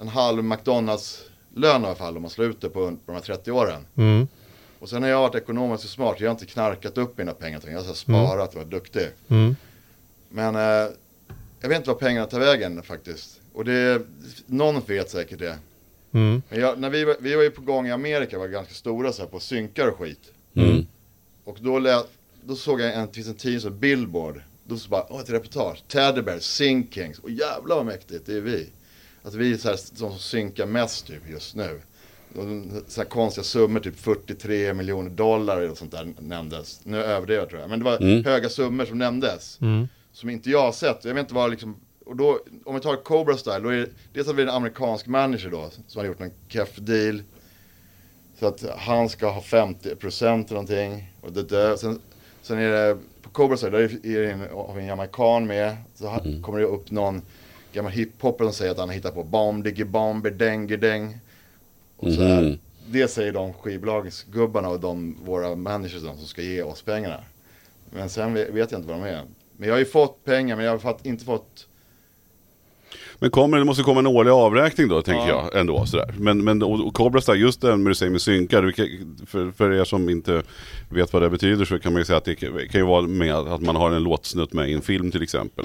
en 0.00 0.08
halv 0.08 0.44
McDonalds-lön 0.44 1.82
i 1.82 1.86
alla 1.86 1.94
fall 1.94 2.16
om 2.16 2.22
man 2.22 2.30
slår 2.30 2.46
ut 2.46 2.60
det 2.60 2.68
på, 2.68 2.90
på 2.90 2.98
de 3.06 3.12
här 3.12 3.20
30 3.20 3.52
åren. 3.52 3.86
Mm. 3.96 4.28
Och 4.78 4.88
sen 4.88 5.02
har 5.02 5.10
jag 5.10 5.20
varit 5.20 5.34
ekonomiskt 5.34 5.82
så 5.82 5.88
smart, 5.88 6.16
jag 6.20 6.28
har 6.28 6.32
inte 6.32 6.46
knarkat 6.46 6.98
upp 6.98 7.18
mina 7.18 7.32
pengar, 7.32 7.62
jag 7.66 7.72
har 7.72 7.80
så 7.80 7.86
här 7.86 7.94
sparat 7.94 8.48
och 8.48 8.56
varit 8.56 8.70
duktig. 8.70 9.08
Mm. 9.28 9.56
Men 10.28 10.56
eh, 10.56 10.92
jag 11.60 11.68
vet 11.68 11.76
inte 11.76 11.90
var 11.90 11.98
pengarna 11.98 12.26
tar 12.26 12.40
vägen 12.40 12.82
faktiskt. 12.82 13.40
Och 13.52 13.64
det, 13.64 14.02
någon 14.46 14.80
vet 14.86 15.10
säkert 15.10 15.38
det. 15.38 15.58
Mm. 16.12 16.42
Men 16.48 16.60
jag, 16.60 16.78
när 16.78 16.90
vi, 16.90 17.04
var, 17.04 17.16
vi 17.20 17.34
var 17.34 17.42
ju 17.42 17.50
på 17.50 17.62
gång 17.62 17.86
i 17.86 17.90
Amerika, 17.90 18.38
var 18.38 18.48
ganska 18.48 18.74
stora 18.74 19.12
så 19.12 19.22
här, 19.22 19.28
på 19.28 19.40
synkar 19.40 19.88
och 19.88 19.98
skit. 19.98 20.32
Mm. 20.54 20.86
Och 21.44 21.58
då, 21.60 21.78
lät, 21.78 22.06
då 22.44 22.56
såg 22.56 22.80
jag 22.80 22.94
en, 22.94 23.12
finns 23.12 23.28
en 23.28 23.34
tidning 23.34 23.60
som 23.60 23.78
Billboard. 23.78 24.40
Då 24.64 24.76
så 24.76 24.88
bara, 24.88 25.06
åh 25.10 25.20
ett 25.20 25.30
reportage, 25.30 25.88
Teddy 25.88 26.22
Bears, 26.22 26.42
Sync 26.42 26.94
Kings. 26.94 27.18
Och 27.18 27.30
jävlar 27.30 27.76
vad 27.76 27.86
mäktigt, 27.86 28.26
det 28.26 28.36
är 28.36 28.40
vi. 28.40 28.68
Att 29.26 29.34
vi 29.34 29.52
är 29.52 29.56
så 29.56 29.68
här, 29.68 29.76
som 29.76 30.18
synkar 30.18 30.66
mest 30.66 31.06
typ 31.06 31.30
just 31.30 31.54
nu. 31.54 31.80
Så 32.88 33.00
här 33.00 33.08
konstiga 33.08 33.44
summor, 33.44 33.80
typ 33.80 33.98
43 33.98 34.74
miljoner 34.74 35.10
dollar 35.10 35.70
och 35.70 35.78
sånt 35.78 35.92
där 35.92 36.14
nämndes. 36.20 36.80
Nu 36.84 37.02
överdriver 37.02 37.40
jag 37.42 37.48
tror 37.48 37.60
jag. 37.60 37.70
Men 37.70 37.78
det 37.78 37.84
var 37.84 37.96
Mm. 38.02 38.24
höga 38.24 38.48
summor 38.48 38.84
som 38.84 38.98
nämndes. 38.98 39.58
Mm. 39.60 39.88
Som 40.12 40.30
inte 40.30 40.50
jag 40.50 40.62
har 40.62 40.72
sett. 40.72 41.04
Jag 41.04 41.14
vet 41.14 41.20
inte 41.20 41.34
vad 41.34 41.50
liksom, 41.50 41.76
och 42.06 42.16
då, 42.16 42.40
om 42.64 42.74
vi 42.74 42.80
tar 42.80 42.96
Cobra 42.96 43.36
Style, 43.36 43.58
då 43.58 43.68
är 43.68 43.76
det, 43.76 43.88
dels 44.12 44.28
att 44.28 44.34
vi 44.36 44.42
är 44.42 44.46
en 44.46 44.52
amerikansk 44.54 45.06
manager 45.06 45.50
då, 45.50 45.70
som 45.86 45.98
har 46.00 46.06
gjort 46.06 46.20
en 46.20 46.30
keff 46.48 46.76
deal. 46.76 47.22
Så 48.38 48.46
att 48.46 48.64
han 48.78 49.08
ska 49.08 49.30
ha 49.30 49.40
50% 49.40 50.26
eller 50.26 50.50
någonting. 50.50 51.12
Och 51.20 51.32
det 51.32 51.42
där. 51.42 51.76
Sen, 51.76 52.00
sen 52.42 52.58
är 52.58 52.70
det, 52.70 52.98
på 53.22 53.30
Cobra 53.30 53.56
Style, 53.56 53.70
där 53.78 54.06
är 54.06 54.20
det 54.22 54.30
en, 54.32 54.40
har 54.40 54.74
vi 54.74 54.80
en 54.80 54.86
jamaican 54.88 55.46
med. 55.46 55.76
Så 55.94 56.08
Mm. 56.08 56.42
kommer 56.42 56.58
det 56.58 56.64
upp 56.66 56.90
någon 56.90 57.22
gammal 57.76 57.92
hiphopper 57.92 58.44
som 58.44 58.52
säger 58.52 58.70
att 58.72 58.78
han 58.78 58.88
har 58.88 58.94
hittat 58.94 59.14
på 59.14 59.24
bomb 59.24 59.64
diggy 59.64 59.84
bomber 59.84 60.30
deng 60.30 60.66
deng. 60.80 61.18
Och 61.96 62.12
så 62.12 62.22
här, 62.22 62.42
Mhm. 62.42 62.58
det 62.90 63.08
säger 63.08 63.32
de 63.32 63.52
skivbolagsgubbarna 63.52 64.68
och 64.68 64.80
de, 64.80 65.16
våra 65.24 65.54
managers 65.54 66.02
de, 66.02 66.16
som 66.16 66.26
ska 66.26 66.42
ge 66.42 66.62
oss 66.62 66.82
pengarna. 66.82 67.20
Men 67.90 68.08
sen 68.08 68.34
vet 68.34 68.54
jag 68.54 68.80
inte 68.80 68.88
vad 68.88 68.96
de 68.96 69.02
är. 69.02 69.22
Men 69.56 69.68
jag 69.68 69.74
har 69.74 69.78
ju 69.78 69.84
fått 69.84 70.24
pengar 70.24 70.56
men 70.56 70.64
jag 70.64 70.78
har 70.78 70.96
inte 71.02 71.24
fått 71.24 71.66
Men 73.18 73.30
kommer, 73.30 73.58
det 73.58 73.64
måste 73.64 73.82
komma 73.82 74.00
en 74.00 74.06
årlig 74.06 74.30
avräkning 74.30 74.88
då, 74.88 75.02
tänker 75.02 75.28
Ja. 75.28 75.48
jag 75.52 75.60
ändå. 75.60 75.86
Sådär. 75.86 76.14
Men, 76.18 76.44
men 76.44 76.62
och, 76.62 76.86
och 76.86 76.94
Cobra 76.94 77.20
Style, 77.20 77.38
just 77.38 77.60
det 77.60 77.76
med 77.76 77.90
du 77.90 77.94
säger 77.94 78.12
med 78.12 78.20
synkar, 78.20 78.72
för, 79.26 79.50
för 79.50 79.72
er 79.72 79.84
som 79.84 80.08
inte 80.08 80.42
vet 80.88 81.12
vad 81.12 81.22
det 81.22 81.30
betyder 81.30 81.64
så 81.64 81.78
kan 81.78 81.92
man 81.92 82.00
ju 82.00 82.04
säga 82.04 82.16
att 82.16 82.24
det 82.24 82.34
kan, 82.34 82.80
ju 82.80 82.86
vara 82.86 83.02
med 83.02 83.34
att 83.34 83.62
man 83.62 83.76
har 83.76 83.90
en 83.90 84.02
låtsnutt 84.02 84.52
med 84.52 84.70
i 84.70 84.72
en 84.72 84.82
film 84.82 85.10
till 85.10 85.22
exempel. 85.22 85.64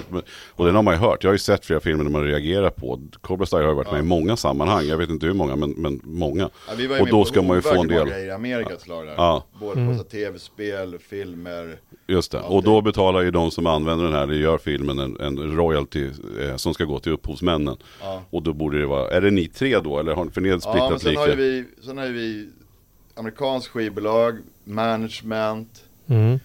Och 0.49 0.65
den 0.65 0.75
har 0.75 0.83
man 0.83 0.93
ju 0.93 0.99
hört, 0.99 1.23
jag 1.23 1.29
har 1.29 1.33
ju 1.33 1.39
sett 1.39 1.65
flera 1.65 1.79
filmer 1.79 2.03
där 2.03 2.11
man 2.11 2.23
reagerar 2.23 2.69
på. 2.69 2.99
Cobra 3.21 3.45
Style 3.45 3.61
har 3.63 3.69
ju 3.69 3.75
varit 3.75 3.91
med 3.91 3.99
i 3.99 4.03
många 4.03 4.37
sammanhang, 4.37 4.85
jag 4.85 4.97
vet 4.97 5.09
inte 5.09 5.25
hur 5.25 5.33
många, 5.33 5.55
men, 5.55 5.69
men 5.69 6.01
många. 6.03 6.49
Ja, 6.67 6.73
vi 6.77 6.87
var 6.87 6.95
ju 6.95 7.01
och 7.01 7.05
med 7.05 7.13
då 7.13 7.21
på 7.21 7.25
ska 7.25 7.41
man 7.41 7.57
ju 7.57 7.61
få 7.61 7.81
en 7.81 7.87
del. 7.87 8.07
i 8.07 8.31
Amerika 8.31 8.69
där. 8.87 9.13
Ja. 9.17 9.45
Både 9.59 9.73
på 9.73 9.91
så 9.91 9.97
här 9.97 10.03
tv-spel, 10.03 10.97
filmer. 11.09 11.75
Just 12.07 12.31
det, 12.31 12.39
och 12.39 12.63
då 12.63 12.81
betalar 12.81 13.21
ju 13.21 13.31
de 13.31 13.51
som 13.51 13.67
använder 13.67 14.05
den 14.05 14.13
här, 14.13 14.27
det 14.27 14.35
gör 14.35 14.57
filmen, 14.57 14.99
en, 14.99 15.19
en 15.19 15.55
royalty 15.57 16.09
eh, 16.41 16.55
som 16.55 16.73
ska 16.73 16.85
gå 16.85 16.99
till 16.99 17.11
upphovsmännen. 17.41 17.77
Ja. 18.01 18.21
Och 18.30 18.43
då 18.43 18.54
borde 18.54 18.80
det 18.80 18.86
vara, 18.86 19.10
är 19.12 19.21
det 19.21 19.32
ni 19.32 19.47
tre 19.47 19.80
då 19.80 19.99
eller 19.99 20.13
har 20.13 20.25
för 20.25 20.41
ni 20.41 20.49
har 20.49 20.60
Ja, 20.63 20.73
men 20.89 20.99
splittat 20.99 21.01
sen 21.01 21.15
har 21.15 21.27
vi, 21.36 21.65
sen 21.86 21.97
har 21.97 22.06
ju 22.06 22.13
vi 22.13 22.49
amerikanskt 23.15 23.67
skivbolag, 23.69 24.38
management 24.63 25.84
Mm. 26.08 26.39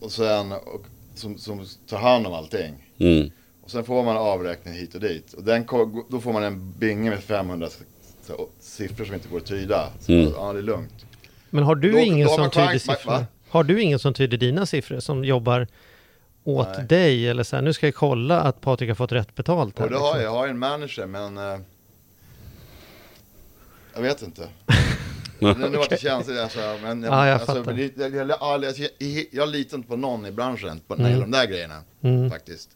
och 0.00 0.12
sen 0.12 0.52
och, 0.52 0.84
som, 1.14 1.38
som 1.38 1.66
tar 1.88 1.98
hand 1.98 2.26
om 2.26 2.32
allting. 2.32 2.74
Mm. 2.98 3.30
Och 3.62 3.70
sen 3.70 3.84
får 3.84 4.02
man 4.04 4.16
avräkning 4.16 4.74
hit 4.74 4.94
och 4.94 5.00
dit. 5.00 5.32
Och 5.32 5.42
den, 5.44 5.66
då 6.10 6.20
får 6.20 6.32
man 6.32 6.42
en 6.42 6.72
binge 6.78 7.10
med 7.10 7.20
500 7.20 7.66
s- 7.66 7.78
så, 8.26 8.48
siffror 8.60 9.04
som 9.04 9.14
inte 9.14 9.28
går 9.28 9.36
att 9.38 9.46
tyda. 9.46 9.88
Så, 10.00 10.12
Mm. 10.12 10.32
Ja, 10.36 10.52
det 10.52 10.58
är 10.58 10.62
lugnt. 10.62 11.06
Men 11.50 11.64
har 11.64 11.74
du 11.74 11.92
Då- 11.92 11.98
ingen 11.98 12.26
då 12.28 12.34
som 12.34 12.50
tyder 12.50 12.78
siffror? 12.78 13.26
Har 13.48 13.64
du 13.64 13.82
ingen 13.82 13.98
som 13.98 14.14
tyder 14.14 14.36
dina 14.38 14.66
siffror 14.66 15.00
som 15.00 15.24
jobbar 15.24 15.66
åt 16.44 16.76
Nej. 16.76 16.86
dig 16.86 17.28
eller 17.28 17.42
så 17.42 17.56
här, 17.56 17.62
nu 17.62 17.72
ska 17.72 17.86
jag 17.86 17.94
kolla 17.94 18.40
att 18.40 18.60
Patrik 18.60 18.90
har 18.90 18.94
fått 18.94 19.12
rätt 19.12 19.34
betalt 19.34 19.78
här. 19.78 19.84
Och 19.84 19.90
det 19.90 19.98
har 19.98 20.04
liksom. 20.04 20.22
jag, 20.22 20.32
jag 20.32 20.38
har 20.38 20.48
en 20.48 20.58
manager 20.58 21.06
men 21.06 21.38
eh, 21.38 21.58
Jag 23.94 24.02
vet 24.02 24.22
inte. 24.22 24.48
Det 25.38 25.46
har 25.46 25.54
nog 25.54 25.76
varit 25.76 26.00
känsligt 26.00 26.38
alltså, 26.38 26.78
men 26.82 27.02
Ja, 27.02 27.26
jag 27.26 27.34
alltså, 27.34 27.54
fattar. 27.54 27.72
det, 27.72 27.96
jag, 27.96 28.14
jag, 28.14 28.28
jag, 28.28 28.42
alltså, 28.42 28.82
jag, 28.82 29.24
jag 29.30 29.48
litar 29.48 29.76
inte 29.76 29.88
på 29.88 29.96
någon 29.96 30.26
i 30.26 30.32
branschen 30.32 30.80
på, 30.86 30.94
när 30.94 31.04
det 31.04 31.10
gäller 31.10 31.22
de 31.22 31.30
där 31.30 31.46
grejerna. 31.46 31.82
Mm. 32.00 32.30
Faktiskt. 32.30 32.70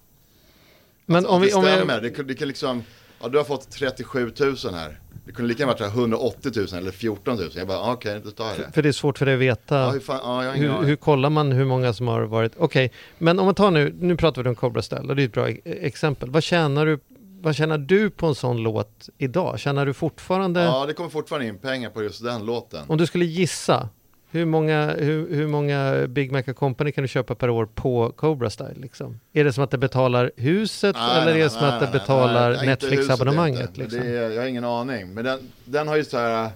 Men 1.06 1.16
alltså, 1.16 1.32
om 1.32 1.40
vi, 1.40 1.48
det 1.48 1.54
om 1.54 1.62
stämmer, 1.62 2.00
vi, 2.00 2.10
det, 2.10 2.22
det 2.22 2.34
kan 2.34 2.48
liksom, 2.48 2.84
ja 3.20 3.28
du 3.28 3.38
har 3.38 3.44
fått 3.44 3.70
37 3.70 4.32
000 4.40 4.56
här. 4.72 5.00
Det 5.26 5.32
kunde 5.32 5.48
lika 5.48 5.60
gärna 5.62 5.72
varit 5.72 5.78
så 5.78 5.84
här 5.84 5.90
180 6.00 6.52
000 6.56 6.66
eller 6.74 6.90
14 6.90 7.36
000. 7.36 7.50
Jag 7.54 7.66
bara, 7.68 7.78
ah, 7.78 7.92
okej, 7.92 8.20
då 8.24 8.30
tar 8.30 8.46
jag 8.46 8.58
det. 8.58 8.72
för 8.72 8.82
det 8.82 8.88
är 8.88 8.92
svårt 8.92 9.18
för 9.18 9.26
dig 9.26 9.34
att 9.34 9.40
veta. 9.40 9.78
Ja, 9.78 9.90
hur 9.90 10.00
fan, 10.00 10.20
ja, 10.24 10.44
jag 10.44 10.52
Hur, 10.52 10.82
hur 10.86 10.96
kollar 10.96 11.30
man 11.30 11.52
hur 11.52 11.64
många 11.64 11.92
som 11.92 12.08
har 12.08 12.22
varit, 12.22 12.52
okej, 12.56 12.92
men 13.18 13.38
om 13.38 13.44
man 13.44 13.54
tar 13.54 13.70
nu, 13.70 13.94
nu 14.00 14.16
pratar 14.16 14.42
vi 14.42 14.48
om 14.48 14.54
Cobra 14.54 14.82
Style 14.82 15.08
och 15.08 15.16
det 15.16 15.22
är 15.22 15.26
ett 15.26 15.32
bra 15.32 15.50
e- 15.50 15.60
exempel. 15.64 16.30
Vad 16.30 16.42
tjänar 16.42 16.86
du, 16.86 16.98
vad 17.40 17.54
tjänar 17.56 17.78
du 17.78 18.10
på 18.10 18.26
en 18.26 18.34
sån 18.34 18.56
låt 18.56 19.08
idag? 19.18 19.58
Tjänar 19.58 19.86
du 19.86 19.92
fortfarande, 19.94 20.62
Ja, 20.62 20.86
det 20.86 20.92
kommer 20.92 21.10
fortfarande 21.10 21.46
in 21.48 21.58
pengar 21.58 21.90
på 21.90 22.02
just 22.02 22.24
den 22.24 22.46
låten. 22.46 22.84
om 22.88 22.96
du 22.98 23.06
skulle 23.06 23.24
gissa, 23.24 23.88
hur 24.30 24.44
många, 24.44 24.94
hur, 24.98 25.34
hur 25.34 25.46
många 25.46 26.06
Big 26.08 26.32
Mac 26.32 26.42
Company 26.42 26.92
kan 26.92 27.02
du 27.02 27.08
köpa 27.08 27.34
per 27.34 27.50
år 27.50 27.66
på 27.66 28.12
Cobra 28.16 28.50
Style? 28.50 28.74
Liksom? 28.74 29.20
Är 29.32 29.44
det 29.44 29.52
som 29.52 29.64
att 29.64 29.70
det 29.70 29.78
betalar 29.78 30.30
huset 30.36 30.96
Nej, 30.96 31.16
eller 31.22 31.32
nej, 31.32 31.40
är 31.40 31.44
det 31.44 31.50
som 31.50 31.62
nej, 31.62 31.70
att 31.72 31.80
det 31.80 31.98
betalar 31.98 32.64
Netflix-abonnemanget? 32.64 33.76
Liksom? 33.76 34.00
Det 34.00 34.06
är, 34.08 34.30
jag 34.30 34.42
har 34.42 34.48
ingen 34.48 34.64
aning. 34.64 35.14
Men 35.14 35.24
den, 35.24 35.38
den 35.64 35.88
har 35.88 35.96
ju 35.96 36.04
så 36.04 36.18
här, 36.18 36.50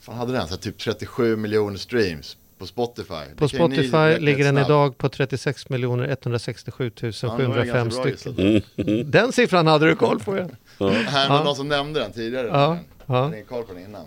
fan 0.00 0.16
hade 0.16 0.32
den? 0.32 0.46
Så 0.48 0.54
här, 0.54 0.60
typ 0.60 0.78
37 0.78 1.36
miljoner 1.36 1.76
streams 1.78 2.36
på 2.58 2.66
Spotify. 2.66 3.14
På 3.36 3.44
ni 3.44 3.48
Spotify 3.48 3.96
räkna 3.96 4.24
ligger 4.24 4.44
den 4.44 4.54
snabbt. 4.54 4.68
idag 4.68 4.98
på 4.98 5.08
36 5.08 5.66
167 5.70 6.90
Ja, 7.00 7.10
det 7.20 7.26
var 7.28 7.38
ju 7.40 7.46
705 7.46 7.74
ganska 7.74 8.02
bra 8.02 8.16
stycken. 8.16 9.10
Den 9.10 9.32
siffran 9.32 9.66
hade 9.66 9.86
du 9.86 9.96
koll 9.96 10.18
på 10.20 10.36
ja. 10.36 10.44
Nej, 10.78 11.06
Ja. 11.14 11.26
men 11.28 11.44
någon 11.44 11.56
som 11.56 11.68
nämnde 11.68 12.00
den 12.00 12.12
tidigare. 12.12 12.46
Ja, 12.46 12.78
Jag 13.06 13.16
ja. 13.16 13.22
hade 13.22 13.34
ingen 13.36 13.46
koll 13.48 13.64
på 13.64 13.72
den 13.74 13.82
innan. 13.84 14.06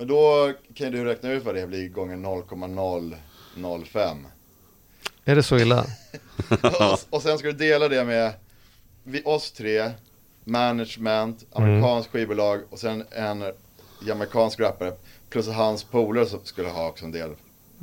Men 0.00 0.08
då 0.08 0.52
kan 0.74 0.92
du 0.92 1.04
räkna 1.04 1.32
ut 1.32 1.44
vad 1.44 1.54
det 1.54 1.66
blir 1.66 1.88
gånger 1.88 2.16
0,005. 2.16 4.26
Är 5.24 5.34
det 5.34 5.42
så 5.42 5.58
illa? 5.58 5.86
och, 6.62 6.98
och 7.10 7.22
sen 7.22 7.38
ska 7.38 7.46
du 7.48 7.52
dela 7.52 7.88
det 7.88 8.04
med 8.04 8.32
vi, 9.04 9.22
oss 9.24 9.52
tre, 9.52 9.90
management, 10.44 11.44
Mm. 11.56 11.68
amerikansk 11.68 12.10
skivbolag 12.10 12.60
och 12.70 12.78
sen 12.78 13.04
en 13.10 13.44
jamaicansk 14.06 14.60
rappare. 14.60 14.92
Plus 15.30 15.48
att 15.48 15.54
hans 15.54 15.84
polare 15.84 16.26
skulle 16.44 16.68
ha 16.68 16.88
också 16.88 17.04
en 17.04 17.12
del 17.12 17.30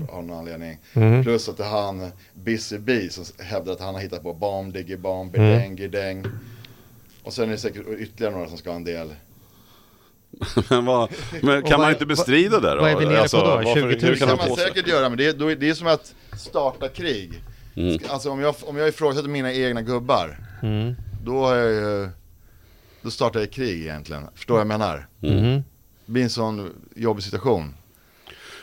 av 0.10 0.23
någon 0.23 0.38
anledning. 0.39 0.77
Mm. 0.93 1.23
Plus 1.23 1.49
att 1.49 1.58
det 1.58 1.63
är 1.63 1.69
han 1.69 2.12
Busy 2.34 2.77
Bee 2.77 3.10
som 3.10 3.25
hävdar 3.45 3.73
att 3.73 3.80
han 3.80 3.93
har 3.95 4.01
hittat 4.01 4.23
på 4.23 4.34
bomb, 4.34 4.73
diggy 4.73 4.95
bomb, 4.97 5.36
Mm. 5.36 5.49
bidäng, 5.51 5.77
gidäng. 5.77 6.25
Och 7.23 7.34
sen 7.34 7.47
är 7.47 7.51
det 7.51 7.58
säkert 7.58 7.88
ytterligare 7.99 8.34
några 8.34 8.47
som 8.49 8.58
ska 8.58 8.69
ha 8.69 8.75
en 8.75 8.84
del. 8.84 9.15
men, 10.69 10.85
vad, 10.85 11.09
men 11.41 11.61
kan 11.63 11.71
man 11.71 11.79
vad- 11.81 11.91
inte 11.91 12.05
bestrida 12.05 12.59
det 12.59 12.75
då? 12.75 12.81
vad 12.81 12.91
är 12.91 12.97
vi 12.97 13.05
nere 13.05 13.27
på 13.29 13.37
då? 13.37 13.43
varför- 13.45 13.73
20 13.73 13.81
000? 13.81 13.89
hur 13.89 14.11
Det 14.11 14.17
kan 14.19 14.27
man 14.27 14.37
man 14.37 14.55
säkert 14.57 14.87
göra, 14.87 15.09
men 15.09 15.17
det 15.17 15.25
är, 15.25 15.55
det 15.55 15.69
är 15.69 15.73
som 15.73 15.87
att 15.87 16.13
starta 16.37 16.87
krig. 16.89 17.41
Mm. 17.75 17.99
Alltså 18.09 18.29
om 18.29 18.39
jag, 18.41 18.55
om 18.63 18.77
jag 18.77 18.87
ifrågasätter 18.87 19.29
mina 19.29 19.53
egna 19.53 19.81
gubbar, 19.81 20.37
Mm. 20.63 20.95
då 21.25 21.45
har 21.45 21.55
jag 21.55 21.71
ju, 21.71 22.09
då 23.01 23.09
startar 23.11 23.39
jag 23.39 23.51
krig 23.51 23.81
egentligen. 23.81 24.23
Förstår 24.35 24.53
vad 24.53 24.61
jag 24.61 24.67
menar? 24.67 25.07
Mm. 25.21 25.63
Det 26.05 26.11
blir 26.11 26.23
en 26.23 26.29
sån 26.29 26.69
jobbig 26.95 27.23
situation. 27.23 27.73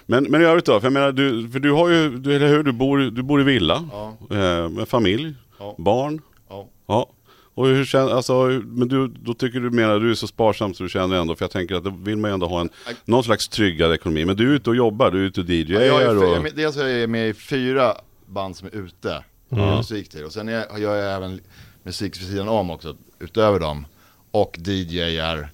Men, 0.07 0.25
men 0.25 0.43
i 0.43 0.45
övrigt 0.45 0.65
då? 0.67 0.81
För 0.81 0.87
jag 0.87 0.93
menar, 0.93 1.13
du, 1.13 1.49
för 1.49 1.59
du 1.61 1.73
har 1.73 1.89
ju, 1.89 2.19
du, 2.19 2.37
eller 2.37 2.49
hur, 2.49 2.63
du 2.63 2.73
bor, 2.73 2.99
du 2.99 3.23
bor 3.23 3.41
i 3.41 3.45
villa, 3.45 3.89
Ja. 3.93 4.17
eh, 4.31 4.69
med 4.69 4.89
familj, 4.89 5.35
Ja. 5.59 5.75
barn. 5.79 6.21
Ja. 6.49 6.69
Ja. 6.87 7.11
Och 7.55 7.67
hur 7.67 7.85
känner, 7.85 8.13
alltså, 8.13 8.45
men 8.65 8.89
du, 8.89 9.09
då 9.09 9.35
tycker 9.35 9.61
du 9.61 9.71
menar, 9.71 10.01
du 10.01 10.11
är 10.11 10.15
så 10.15 10.27
sparsam 10.27 10.75
så 10.75 10.83
du 10.83 10.89
känner 10.89 11.17
ändå, 11.17 11.35
för 11.35 11.45
jag 11.45 11.51
tänker 11.51 11.75
att 11.75 11.85
då 11.85 11.91
vill 11.91 12.17
man 12.17 12.31
ju 12.31 12.35
ändå 12.35 12.47
ha 12.47 12.61
en, 12.61 12.69
någon 13.05 13.25
slags 13.25 13.49
tryggad 13.49 13.93
ekonomi. 13.93 14.25
Men 14.25 14.37
du 14.37 14.51
är 14.51 14.55
ute 14.55 14.71
och 14.71 14.77
jobbar, 14.77 15.11
du 15.11 15.19
är 15.19 15.25
ute 15.25 15.41
och 15.41 15.49
Ja, 15.49 15.53
DJar 15.55 15.81
jag 15.81 16.03
är, 16.03 16.17
och... 16.17 16.47
jag, 16.47 16.57
dels 16.57 16.77
är 16.77 16.87
jag 16.87 17.11
med 17.11 17.29
i 17.29 17.35
fyra 17.35 17.95
band 18.27 18.57
som 18.57 18.69
är 18.69 18.77
ute, 18.77 19.25
gör 19.49 19.77
musik 19.77 20.09
till. 20.09 20.25
Och 20.25 20.33
sen 20.33 20.49
är, 20.49 20.79
gör 20.79 20.97
jag 20.97 21.15
även 21.17 21.41
musik 21.83 22.21
vid 22.21 22.29
sidan 22.29 22.49
om 22.49 22.71
också, 22.71 22.97
utöver 23.19 23.61
dem. 23.61 23.87
Och 24.31 24.59
DJar 24.59 25.49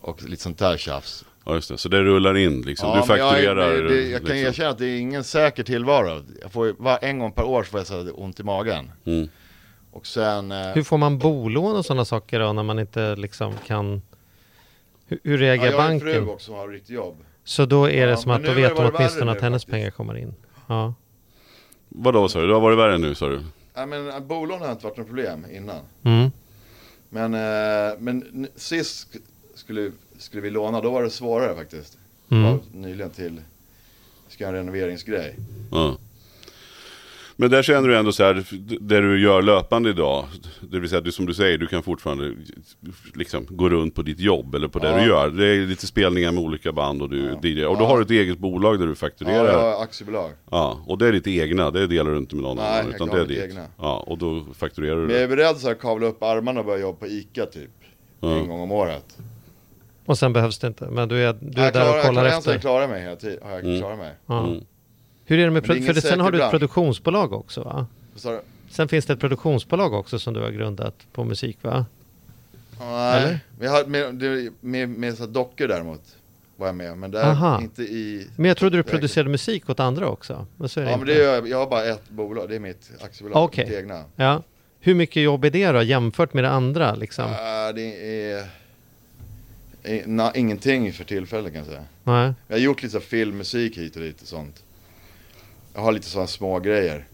och 0.00 0.22
lite 0.22 0.42
sånt 0.42 0.58
där 0.58 0.76
tjafs. 0.76 1.24
Ja 1.44 1.54
just 1.54 1.68
det, 1.68 1.78
så 1.78 1.88
det 1.88 2.02
rullar 2.02 2.36
in 2.36 2.62
liksom. 2.62 2.88
Ja, 2.88 2.94
du 2.94 3.08
men 3.08 3.18
jag, 3.18 3.30
fakturerar. 3.30 3.70
är- 3.72 3.82
det, 3.82 4.02
jag 4.02 4.20
kan 4.20 4.30
liksom. 4.30 4.48
erkänna 4.48 4.70
att 4.70 4.78
det 4.78 4.86
är 4.86 4.98
ingen 4.98 5.24
säker 5.24 5.62
tillvaro. 5.62 6.22
Jag 6.42 6.52
får, 6.52 6.74
var, 6.78 6.98
en 7.02 7.18
gång 7.18 7.32
per 7.32 7.44
år 7.44 7.62
så 7.62 7.70
får 7.70 7.80
jag 7.80 7.86
så 7.86 8.10
ont 8.10 8.40
i 8.40 8.42
magen. 8.42 8.90
Mm. 9.04 9.28
Och 9.92 10.06
sen... 10.06 10.52
eh, 10.52 10.58
Hur 10.72 10.82
får 10.82 10.98
man 10.98 11.18
bolån 11.18 11.76
och 11.76 11.84
sådana 11.86 12.04
saker 12.04 12.40
då 12.40 12.52
när 12.52 12.62
man 12.62 12.78
inte 12.78 13.16
liksom 13.16 13.52
kan... 13.66 14.02
Hur, 15.06 15.18
hur 15.24 15.38
ja, 15.38 15.44
reagerar 15.44 15.72
jag 15.72 15.78
har 15.82 15.90
en 15.90 16.00
fru 16.00 16.12
banken? 16.12 16.28
också 16.34 16.46
som 16.46 16.54
har 16.54 16.68
riktigt 16.68 16.90
jobb. 16.90 17.16
Så 17.44 17.66
då 17.66 17.84
är 17.90 18.06
det 18.06 18.10
Ja, 18.10 18.16
som 18.16 18.28
men 18.28 18.36
att 18.40 18.42
då 18.46 18.54
det 18.54 18.62
vet 18.62 18.78
varit 18.78 18.94
åtminstone 18.94 19.32
att 19.32 19.40
hennes 19.40 19.62
faktiskt. 19.62 19.72
pengar 19.72 19.90
kommer 19.90 20.16
in. 20.18 20.34
Ja. 20.66 20.94
Vadå 21.88 22.28
sa 22.28 22.40
du? 22.40 22.46
Det 22.46 22.52
har 22.54 22.60
varit 22.60 22.78
värre 22.78 22.98
nu 22.98 23.14
sa 23.14 23.28
du? 23.28 23.40
Ja, 23.74 23.86
men 23.86 24.08
eh, 24.10 24.20
bolån 24.20 24.60
har 24.60 24.72
inte 24.72 24.84
varit 24.84 24.96
något 24.96 25.06
problem 25.06 25.46
innan. 25.52 25.80
Mm. 26.02 26.30
Men, 27.08 27.34
eh, 27.34 27.98
men 27.98 28.48
sist 28.56 29.08
sk- 29.14 29.20
skulle, 29.54 29.92
skulle 30.18 30.42
vi 30.42 30.50
låna, 30.50 30.80
då 30.80 30.90
var 30.90 31.02
det 31.02 31.10
svårare 31.10 31.54
faktiskt. 31.56 31.98
Mm. 32.30 32.58
Nyligen 32.72 33.10
till, 33.10 33.40
ska 34.28 34.46
en 34.46 34.52
renoveringsgrej. 34.54 35.36
Ja. 35.70 35.96
Men 37.36 37.50
där 37.50 37.62
känner 37.62 37.88
du 37.88 37.96
ändå 37.96 38.12
så 38.12 38.24
här, 38.24 38.44
det 38.80 39.00
du 39.00 39.20
gör 39.20 39.42
löpande 39.42 39.90
idag, 39.90 40.24
det 40.60 40.78
vill 40.78 40.88
säga 40.90 41.00
du, 41.00 41.12
som 41.12 41.26
du 41.26 41.34
säger, 41.34 41.58
du 41.58 41.66
kan 41.66 41.82
fortfarande 41.82 42.32
liksom 43.14 43.46
gå 43.50 43.68
runt 43.68 43.94
på 43.94 44.02
ditt 44.02 44.20
jobb 44.20 44.54
eller 44.54 44.68
på 44.68 44.78
det 44.78 44.88
Ja. 44.88 44.96
du 44.98 45.06
gör. 45.06 45.30
Det 45.30 45.46
är 45.46 45.66
lite 45.66 45.86
spelningar 45.86 46.32
med 46.32 46.42
olika 46.44 46.72
band 46.72 47.02
och 47.02 47.08
du 47.10 47.18
Ja. 47.42 47.48
DJ. 47.48 47.64
Och 47.64 47.76
då 47.78 47.84
Ja. 47.84 47.88
har 47.88 47.96
du 47.98 48.02
ett 48.04 48.10
eget 48.10 48.38
bolag 48.38 48.78
där 48.78 48.86
du 48.86 48.90
Ja, 48.92 48.94
fakturerar. 48.96 49.44
jag 49.44 49.54
Ja, 49.54 49.74
har 49.76 49.82
aktiebolag. 49.82 50.30
och 50.86 50.98
det 50.98 51.06
är 51.08 51.12
ditt 51.12 51.26
egna, 51.26 51.70
det 51.70 51.86
delar 51.86 52.10
du 52.10 52.18
inte 52.18 52.34
med 52.36 52.42
någon 52.42 52.56
Nej, 52.56 52.66
annan. 52.80 52.84
jag 52.86 52.94
Utan 52.94 53.08
det 53.08 53.20
är 53.20 53.26
ditt. 53.26 53.38
egna. 53.50 53.66
Ja, 53.78 54.04
och 54.06 54.18
då 54.18 54.44
fakturerar 54.54 54.96
du 54.96 55.02
Men 55.06 55.10
jag 55.14 55.22
är 55.24 55.28
beredd 55.28 55.56
så 55.56 55.70
att 55.70 55.80
kavla 55.80 56.06
upp 56.06 56.22
armarna 56.22 56.60
och 56.60 56.66
börja 56.66 56.80
jobba 56.80 56.98
på 56.98 57.06
ICA 57.06 57.46
typ. 57.46 57.70
Ja. 58.20 58.36
En 58.36 58.48
gång 58.48 58.60
om 58.60 58.72
året. 58.72 59.18
Och 60.06 60.18
sen 60.18 60.32
behövs 60.32 60.58
det 60.58 60.66
inte. 60.66 60.84
Men 60.90 61.08
du 61.08 61.16
är, 61.16 61.32
du 61.40 61.60
är 61.60 61.64
jag 61.64 61.72
där 61.72 61.80
klarar, 61.80 61.98
och 61.98 62.04
kollar 62.04 62.24
jag, 62.24 62.38
efter. 62.38 62.52
jag 62.52 62.60
klarar 62.60 62.88
mig 62.88 63.02
hela 63.02 63.16
tiden. 63.16 63.38
Har 63.42 63.50
jag 63.50 63.64
Mm. 63.64 63.78
klarat 63.80 63.98
mig. 63.98 64.12
Ja. 64.26 64.44
Mm. 64.46 64.60
Hur 65.24 65.38
är 65.38 65.44
det 65.44 65.50
med 65.50 65.68
Men 65.68 65.80
det 65.84 65.92
För 65.94 66.00
sen 66.00 66.20
har 66.20 66.30
du 66.30 66.42
ett 66.42 66.50
produktionsbolag 66.50 67.32
också 67.32 67.62
va? 67.62 67.86
Sen 68.70 68.88
finns 68.88 69.06
det 69.06 69.12
ett 69.12 69.20
produktionsbolag 69.20 69.92
också 69.94 70.18
som 70.18 70.34
du 70.34 70.40
har 70.40 70.50
grundat 70.50 70.94
på 71.12 71.24
musik 71.24 71.58
va? 71.62 71.86
Nej, 72.80 73.38
men 73.58 73.66
jag 73.66 73.72
har 73.72 73.86
med, 73.86 74.52
med, 74.60 74.88
med 74.88 75.18
så 75.18 75.26
dockor 75.26 75.68
däremot. 75.68 76.16
Var 76.56 76.66
jag 76.66 76.76
med, 76.76 76.98
men 76.98 77.10
det 77.10 77.24
Aha. 77.24 77.60
inte 77.60 77.82
i... 77.82 78.26
Men 78.36 78.48
jag 78.48 78.56
trodde 78.56 78.76
du 78.76 78.82
producerade 78.82 79.30
musik 79.30 79.70
åt 79.70 79.80
andra 79.80 80.08
också. 80.08 80.46
Men 80.56 80.68
så 80.68 80.80
är 80.80 80.84
det 80.84 80.90
Ja 80.90 80.96
men 80.96 81.08
inte. 81.08 81.20
det 81.20 81.30
är, 81.30 81.46
jag 81.46 81.58
har 81.58 81.66
bara 81.66 81.84
ett 81.84 82.10
bolag, 82.10 82.48
det 82.48 82.54
är 82.54 82.60
mitt 82.60 82.90
aktiebolag, 83.00 83.44
Okej. 83.44 83.64
mitt 83.64 83.74
egna. 83.74 84.04
Ja. 84.16 84.42
Hur 84.80 84.94
mycket 84.94 85.22
jobb 85.22 85.44
är 85.44 85.50
det 85.50 85.72
då 85.72 85.82
jämfört 85.82 86.34
med 86.34 86.44
det 86.44 86.50
andra 86.50 86.94
liksom? 86.94 87.24
Äh, 87.24 87.74
det 87.74 87.82
är, 88.32 88.46
är 89.82 90.02
na, 90.06 90.32
ingenting 90.34 90.92
för 90.92 91.04
tillfället 91.04 91.52
kan 91.52 91.58
jag 91.58 91.66
säga. 91.66 91.84
Nej. 92.04 92.32
Jag 92.48 92.56
har 92.56 92.60
gjort 92.60 92.82
lite 92.82 92.92
så 92.92 93.00
filmmusik 93.00 93.78
hit 93.78 93.96
och 93.96 94.02
dit 94.02 94.22
och 94.22 94.28
sånt. 94.28 94.62
Jag 95.74 95.80
har 95.80 95.92
lite 95.92 96.06
sådana 96.06 96.26
små 96.26 96.60
grejer. 96.60 97.08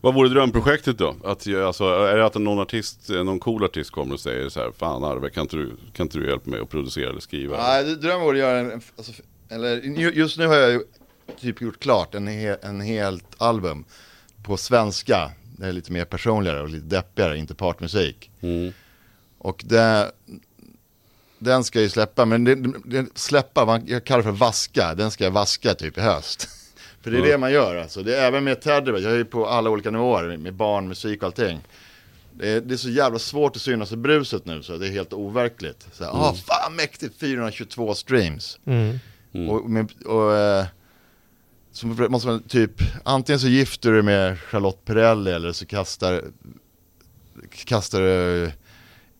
Vad 0.00 0.14
vore 0.14 0.28
drömprojektet 0.28 0.98
då? 0.98 1.16
Att, 1.24 1.46
göra- 1.46 1.66
alltså, 1.66 1.84
är 1.84 2.16
det 2.16 2.26
att 2.26 2.34
någon 2.34 2.58
artist, 2.58 3.08
någon 3.08 3.38
cool 3.40 3.64
artist 3.64 3.90
kommer 3.90 4.14
och 4.14 4.20
säger 4.20 4.48
så 4.48 4.60
här, 4.60 4.72
Fan 4.78 5.04
Arve, 5.04 5.30
kan 5.30 5.42
inte 5.42 5.56
du, 5.56 5.76
kan 5.92 6.06
inte 6.06 6.18
du 6.18 6.28
hjälpa 6.28 6.50
mig 6.50 6.60
att 6.60 6.68
producera 6.70 7.10
eller 7.10 7.20
skriva? 7.20 7.56
Nej, 7.56 7.84
det- 7.84 7.96
drömmen 7.96 8.20
vore 8.26 8.36
att 8.36 8.38
göra 8.38 8.58
en, 8.72 8.80
alltså, 8.96 9.12
eller 9.48 9.76
ju- 9.82 10.12
just 10.12 10.38
nu 10.38 10.46
har 10.46 10.54
jag 10.54 10.82
typ 11.40 11.60
gjort 11.60 11.80
klart 11.80 12.14
en, 12.14 12.26
he, 12.26 12.56
en 12.62 12.80
helt 12.80 13.24
album 13.38 13.84
på 14.42 14.56
svenska. 14.56 15.30
Det 15.56 15.66
är 15.66 15.72
lite 15.72 15.92
mer 15.92 16.04
personligare 16.04 16.60
och 16.62 16.68
lite 16.68 16.86
deppigare, 16.86 17.38
inte 17.38 17.54
partmusik. 17.54 18.30
Mm. 18.40 18.72
Och 19.38 19.62
det, 19.66 20.12
den 21.38 21.64
ska 21.64 21.78
jag 21.78 21.84
ju 21.84 21.88
släppa, 21.90 22.24
men 22.24 22.44
det, 22.44 22.54
det, 22.84 23.06
släppa, 23.14 23.64
man, 23.66 23.82
jag 23.86 24.04
kallar 24.04 24.18
det 24.18 24.24
för 24.24 24.30
vaska, 24.30 24.94
den 24.94 25.10
ska 25.10 25.24
jag 25.24 25.30
vaska 25.30 25.74
typ 25.74 25.98
i 25.98 26.00
höst. 26.00 26.48
För 27.02 27.10
det 27.10 27.16
är 27.16 27.20
Ja. 27.20 27.26
det 27.32 27.38
man 27.38 27.52
gör 27.52 27.76
alltså, 27.76 28.02
det 28.02 28.16
är 28.16 28.26
även 28.28 28.44
med 28.44 28.60
Teddy, 28.60 28.90
jag 28.90 29.12
är 29.12 29.16
ju 29.16 29.24
på 29.24 29.46
alla 29.46 29.70
olika 29.70 29.90
nivåer, 29.90 30.36
med 30.36 30.54
barn, 30.54 30.88
musik 30.88 31.22
och 31.22 31.26
allting. 31.26 31.60
Det 32.32 32.48
är, 32.48 32.60
det 32.60 32.74
är 32.74 32.78
så 32.78 32.90
jävla 32.90 33.18
svårt 33.18 33.56
att 33.56 33.62
synas 33.62 33.92
i 33.92 33.96
bruset 33.96 34.44
nu 34.46 34.62
så 34.62 34.76
det 34.76 34.86
är 34.86 34.90
helt 34.90 35.12
overkligt. 35.12 35.88
Så 35.92 36.04
här, 36.04 36.10
ah, 36.14 36.34
fan 36.34 36.76
mäktigt, 36.76 37.20
422 37.20 37.94
streams. 37.94 38.58
Mm. 38.64 38.98
Och, 39.50 39.70
med, 39.70 39.92
och 40.06 40.36
eh, 40.36 40.64
så 41.72 41.86
måste 41.86 42.28
man 42.28 42.42
typ, 42.42 42.72
antingen 43.04 43.40
så 43.40 43.48
gifter 43.48 43.92
du 43.92 44.02
med 44.02 44.40
Charlotte 44.40 44.84
Perrelli 44.84 45.30
eller 45.30 45.52
så 45.52 45.66
kastar, 45.66 46.24
kastar 47.64 48.00
du 48.00 48.50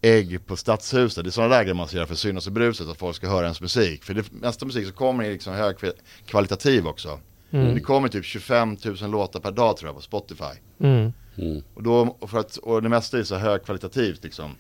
ägg 0.03 0.47
på 0.47 0.57
stadshuset. 0.57 1.25
Det 1.25 1.29
är 1.29 1.33
sådana 1.33 1.55
där 1.55 1.63
grejer 1.63 1.75
man 1.75 1.89
ska 1.89 1.97
göra 1.97 2.07
för 2.07 2.15
att 2.15 2.19
synas 2.19 2.47
i 2.47 2.51
bruset, 2.51 2.89
att 2.89 2.99
folk 2.99 3.17
ska 3.17 3.29
höra 3.29 3.45
ens 3.45 3.61
musik. 3.61 4.05
För 4.05 4.15
det 4.15 4.33
mesta 4.33 4.67
musik 4.67 4.87
så 4.87 4.93
kommer 4.93 5.25
är 5.25 5.31
liksom 5.33 5.53
högkvalitativ 5.55 6.87
också. 6.87 7.21
Mm. 7.53 7.75
Det 7.75 7.81
kommer 7.81 8.09
typ 8.09 8.25
25 8.25 8.77
000 9.01 9.11
låtar 9.11 9.41
per 9.41 9.51
dag 9.51 9.77
tror 9.77 9.89
jag 9.89 9.97
på 9.97 10.03
Spotify. 10.03 10.45
Mm. 10.81 11.13
Mm. 11.39 11.63
Och, 11.75 11.83
då, 11.83 12.17
och, 12.21 12.31
för 12.31 12.39
att, 12.39 12.57
och 12.57 12.83
det 12.83 12.89
mesta 12.89 13.19
är 13.19 13.23
så 13.23 13.35
högkvalitativt 13.37 14.25
liksom. 14.25 14.55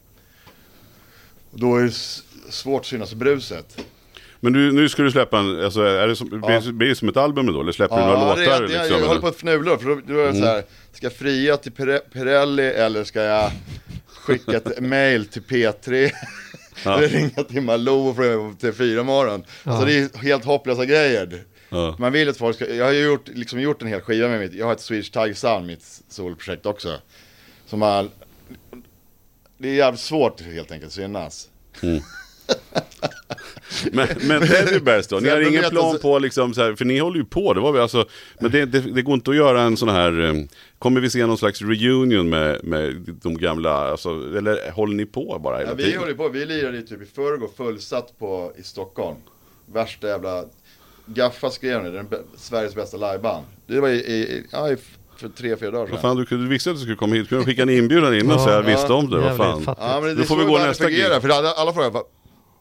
Och 1.50 1.60
då 1.60 1.76
är 1.76 1.82
det 1.82 1.92
svårt 2.52 2.80
att 2.80 2.86
synas 2.86 3.12
i 3.12 3.16
bruset. 3.16 3.84
Men 4.40 4.52
du, 4.52 4.72
nu 4.72 4.88
ska 4.88 5.02
du 5.02 5.10
släppa 5.10 5.38
en, 5.38 5.64
alltså, 5.64 5.82
är 5.82 6.08
det 6.08 6.16
som, 6.16 6.28
blir, 6.28 6.40
Ja. 6.50 6.60
det- 6.60 6.72
blir 6.72 6.88
det 6.88 6.94
som 6.96 7.08
ett 7.08 7.16
album 7.16 7.46
då? 7.46 7.60
Eller 7.60 7.72
släpper 7.72 7.96
du 7.96 8.02
några 8.02 8.34
det 8.36 8.40
låtar? 8.46 8.56
är, 8.56 8.60
det, 8.60 8.68
liksom, 8.68 8.86
jag, 8.90 9.00
jag 9.00 9.06
håller 9.08 9.20
på 9.20 9.26
att 9.26 9.36
fnula 9.36 9.78
för 9.78 9.88
då, 9.88 9.94
då 10.06 10.12
är 10.18 10.22
det 10.22 10.28
Mm. 10.30 10.42
så 10.42 10.46
här, 10.48 10.62
ska 10.92 11.06
jag 11.06 11.12
fria 11.12 11.56
till 11.56 11.72
Pirelli 12.12 12.62
eller 12.66 13.04
ska 13.04 13.22
jag 13.22 13.50
skicka 14.06 14.56
ett 14.56 14.80
mail 14.82 15.26
till 15.26 15.42
P3? 15.42 16.10
Ja. 16.84 16.94
Eller 16.98 17.08
ringa 17.08 17.44
till 17.44 17.62
Malou 17.62 18.14
för 18.14 18.58
till 18.58 18.72
fyra 18.72 19.02
morgon. 19.02 19.44
Alltså 19.64 19.84
det 19.86 19.92
är 19.98 20.18
helt 20.18 20.44
hopplösa 20.44 20.84
grejer. 20.84 21.42
Ja. 21.70 21.96
Man 21.98 22.12
vill 22.12 22.28
att 22.28 22.36
folk 22.36 22.56
ska, 22.56 22.74
jag 22.74 22.84
har 22.84 22.92
ju 22.92 23.04
gjort, 23.04 23.28
liksom 23.28 23.60
gjort 23.60 23.82
en 23.82 23.88
hel 23.88 24.00
skiva 24.00 24.28
med 24.28 24.40
mitt, 24.40 24.54
jag 24.54 24.66
har 24.66 24.72
ett 24.72 24.80
Swedish 24.80 25.12
Tiger 25.12 25.34
Sound, 25.34 25.66
mitt 25.66 26.02
solprojekt 26.08 26.66
också. 26.66 26.98
Som 27.66 27.82
har, 27.82 28.08
det 29.58 29.68
är 29.68 29.74
jävligt 29.74 30.00
svårt 30.00 30.40
helt 30.40 30.72
enkelt 30.72 30.88
att 30.88 30.92
synas. 30.92 31.48
Men, 33.92 34.08
men 34.22 34.48
Teddy 34.48 34.80
Bears 34.80 35.06
då? 35.06 35.16
Ni 35.16 35.28
har 35.28 35.40
ingen 35.40 35.70
plan 35.70 35.98
på 36.02 36.18
liksom 36.18 36.54
så 36.54 36.62
här, 36.62 36.74
för 36.74 36.84
ni 36.84 36.98
håller 36.98 37.18
ju 37.18 37.24
på, 37.24 37.54
det 37.54 37.60
var 37.60 37.72
vi 37.72 37.78
alltså, 37.78 38.04
men 38.40 38.50
det, 38.50 38.66
det, 38.66 38.80
det 38.80 39.02
går 39.02 39.14
inte 39.14 39.30
att 39.30 39.36
göra 39.36 39.62
en 39.62 39.76
sån 39.76 39.88
här, 39.88 40.20
eh, 40.24 40.34
kommer 40.78 41.00
vi 41.00 41.10
se 41.10 41.26
någon 41.26 41.38
slags 41.38 41.62
reunion 41.62 42.28
med, 42.28 42.64
med 42.64 42.94
de 43.22 43.38
gamla, 43.38 43.90
alltså, 43.90 44.08
eller 44.10 44.70
håller 44.70 44.94
ni 44.94 45.06
på 45.06 45.38
bara 45.44 45.58
hela 45.58 45.70
Ja, 45.70 45.74
vi 45.74 45.82
tiden? 45.84 45.98
håller 46.00 46.14
på, 46.14 46.28
vi 46.28 46.46
lirade 46.46 46.76
ju 46.76 46.82
typ 46.82 47.02
i 47.02 47.06
förrgår 47.06 47.50
fullsatt 47.56 48.18
på, 48.18 48.52
i 48.58 48.62
Stockholm. 48.62 49.16
Värsta 49.66 50.08
jävla, 50.08 50.44
Gaffa 51.14 51.50
skrev 51.50 51.84
det, 51.84 51.90
den 51.90 52.08
bä- 52.08 52.22
Sveriges 52.36 52.74
bästa 52.74 52.96
liveband. 52.96 53.46
Det 53.66 53.80
var 53.80 53.88
i, 53.88 53.94
i, 53.98 54.46
ja, 54.52 54.70
i, 54.72 54.76
för 55.16 55.28
tre, 55.28 55.56
fyra 55.56 55.70
dagar 55.70 55.80
Vad 55.80 55.88
sedan. 55.88 55.98
fan, 56.00 56.16
du, 56.16 56.26
kunde- 56.26 56.44
du 56.44 56.48
visste 56.50 56.70
att 56.70 56.76
du 56.76 56.80
skulle 56.80 56.96
komma 56.96 57.14
hit, 57.14 57.28
kunde 57.28 57.44
du 57.44 57.46
skicka 57.46 57.62
en 57.62 57.70
inbjudan 57.70 58.14
innan 58.14 58.38
så 58.40 58.50
jag 58.50 58.56
Ja. 58.64 58.66
visste 58.66 58.92
om 58.92 59.10
det, 59.10 59.18
vad 59.20 59.36
fan. 59.36 59.62
fattigt. 59.64 59.84
Ja 59.86 60.00
men 60.00 60.08
det 60.08 60.14
Då 60.14 60.22
är 60.22 60.26
får 60.26 60.36
vi 60.36 60.44
gå 60.44 60.58
nästa 60.58 60.90
gig. 60.90 61.04
för 61.22 61.28
alla, 61.28 61.50
alla 61.52 61.72
frågar 61.72 61.90
vad 61.90 62.02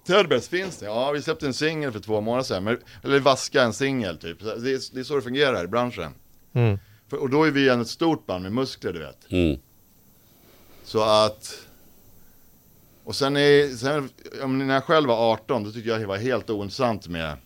Tedbers 0.07 0.47
finns 0.47 0.77
det? 0.77 0.85
Ja, 0.85 1.11
vi 1.11 1.21
släppte 1.21 1.45
en 1.45 1.53
singel 1.53 1.91
för 1.91 1.99
två 1.99 2.21
månader 2.21 2.43
sedan, 2.43 2.63
men, 2.63 2.77
eller 3.03 3.19
vaska 3.19 3.63
en 3.63 3.73
singel 3.73 4.17
typ. 4.17 4.39
Det 4.39 4.51
är, 4.51 4.93
det 4.93 4.99
är 4.99 5.03
så 5.03 5.15
det 5.15 5.21
fungerar 5.21 5.63
i 5.63 5.67
branschen. 5.67 6.11
Mm. 6.53 6.79
För, 7.09 7.17
och 7.17 7.29
då 7.29 7.43
är 7.43 7.51
vi 7.51 7.69
en 7.69 7.81
ett 7.81 7.87
stort 7.87 8.25
band 8.25 8.43
med 8.43 8.51
muskler 8.51 8.93
du 8.93 8.99
vet. 8.99 9.31
Mm. 9.31 9.59
Så 10.83 11.03
att... 11.03 11.59
Och 13.03 13.15
sen, 13.15 13.37
är, 13.37 13.67
sen 13.75 14.09
ja, 14.39 14.47
när 14.47 14.73
jag 14.73 14.83
själv 14.83 15.07
var 15.07 15.31
18 15.33 15.63
då 15.63 15.71
tyckte 15.71 15.89
jag 15.89 15.99
det 15.99 16.05
var 16.05 16.17
helt 16.17 16.49
ointressant 16.49 17.07
med 17.07 17.37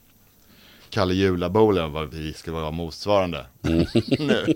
Kalle 0.94 1.14
Jula-Bolen 1.14 1.92
vad 1.92 2.14
vi 2.14 2.34
ska 2.34 2.52
vara 2.52 2.72
motsvarande. 2.72 3.46
nu. 3.62 4.46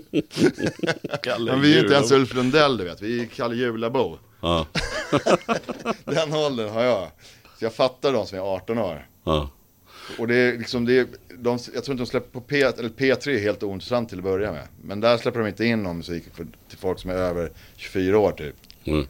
Men 1.38 1.60
vi 1.60 1.78
är 1.78 1.82
inte 1.82 1.94
ens 1.94 2.12
Ulf 2.12 2.34
Lundell 2.34 2.76
du 2.76 2.84
vet, 2.84 3.02
vi 3.02 3.20
är 3.20 3.26
Kalle 3.26 3.54
Jula-Bo. 3.54 4.18
Ja, 4.40 4.66
Den 6.04 6.34
åldern 6.34 6.68
har 6.68 6.82
jag. 6.82 7.10
Så 7.58 7.64
jag 7.64 7.74
fattar 7.74 8.12
de 8.12 8.26
som 8.26 8.38
är 8.38 8.42
18 8.42 8.78
år. 8.78 9.06
ja. 9.24 9.50
Och 10.18 10.28
det 10.28 10.34
är 10.34 10.58
liksom, 10.58 10.84
det 10.84 10.98
är, 10.98 11.06
de, 11.38 11.58
jag 11.74 11.84
tror 11.84 11.92
inte 11.92 12.02
de 12.02 12.06
släpper 12.06 12.30
på 12.30 12.40
P, 12.40 12.62
eller 12.62 12.88
P3 12.88 13.28
är 13.28 13.38
helt 13.38 13.62
ointressant 13.62 14.08
till 14.08 14.18
att 14.18 14.24
börja 14.24 14.52
med. 14.52 14.68
Men 14.82 15.00
där 15.00 15.16
släpper 15.16 15.40
de 15.40 15.48
inte 15.48 15.64
in 15.64 15.82
någon 15.82 15.96
musik 15.96 16.24
för, 16.34 16.46
till 16.68 16.78
folk 16.78 16.98
som 16.98 17.10
är 17.10 17.14
över 17.14 17.52
24 17.76 18.18
år 18.18 18.32
typ. 18.32 18.54
Mm. 18.84 19.06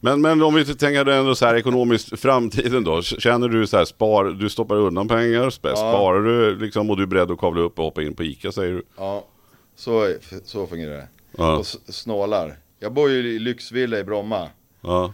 Men, 0.00 0.20
men 0.20 0.42
om 0.42 0.54
vi 0.54 0.64
tänker 0.64 1.06
ändå 1.06 1.34
så 1.34 1.46
här 1.46 1.54
ekonomiskt 1.54 2.20
framtiden 2.20 2.84
då. 2.84 3.02
Känner 3.02 3.48
du 3.48 3.66
så 3.66 3.76
här, 3.76 3.84
spar, 3.84 4.24
du 4.24 4.50
stoppar 4.50 4.76
undan 4.76 5.08
pengar, 5.08 5.50
sp- 5.50 5.74
sparar 5.74 6.20
du 6.22 6.56
liksom 6.58 6.90
och 6.90 6.96
du 6.96 7.02
är 7.02 7.06
beredd 7.06 7.30
att 7.30 7.38
kavla 7.38 7.60
upp 7.60 7.78
och 7.78 7.84
hoppa 7.84 8.02
in 8.02 8.14
på 8.14 8.22
ICA 8.24 8.52
säger 8.52 8.72
du? 8.72 8.82
Ja, 8.96 9.24
så, 9.76 10.14
så 10.44 10.66
fungerar 10.66 10.96
det. 10.96 11.08
Ja. 11.36 11.56
Och 11.56 11.66
snålar. 11.66 12.56
Jag 12.78 12.92
bor 12.92 13.10
ju 13.10 13.16
i 13.34 13.38
lyxvilla 13.38 13.98
i 13.98 14.04
Bromma. 14.04 14.48
Ja. 14.80 15.12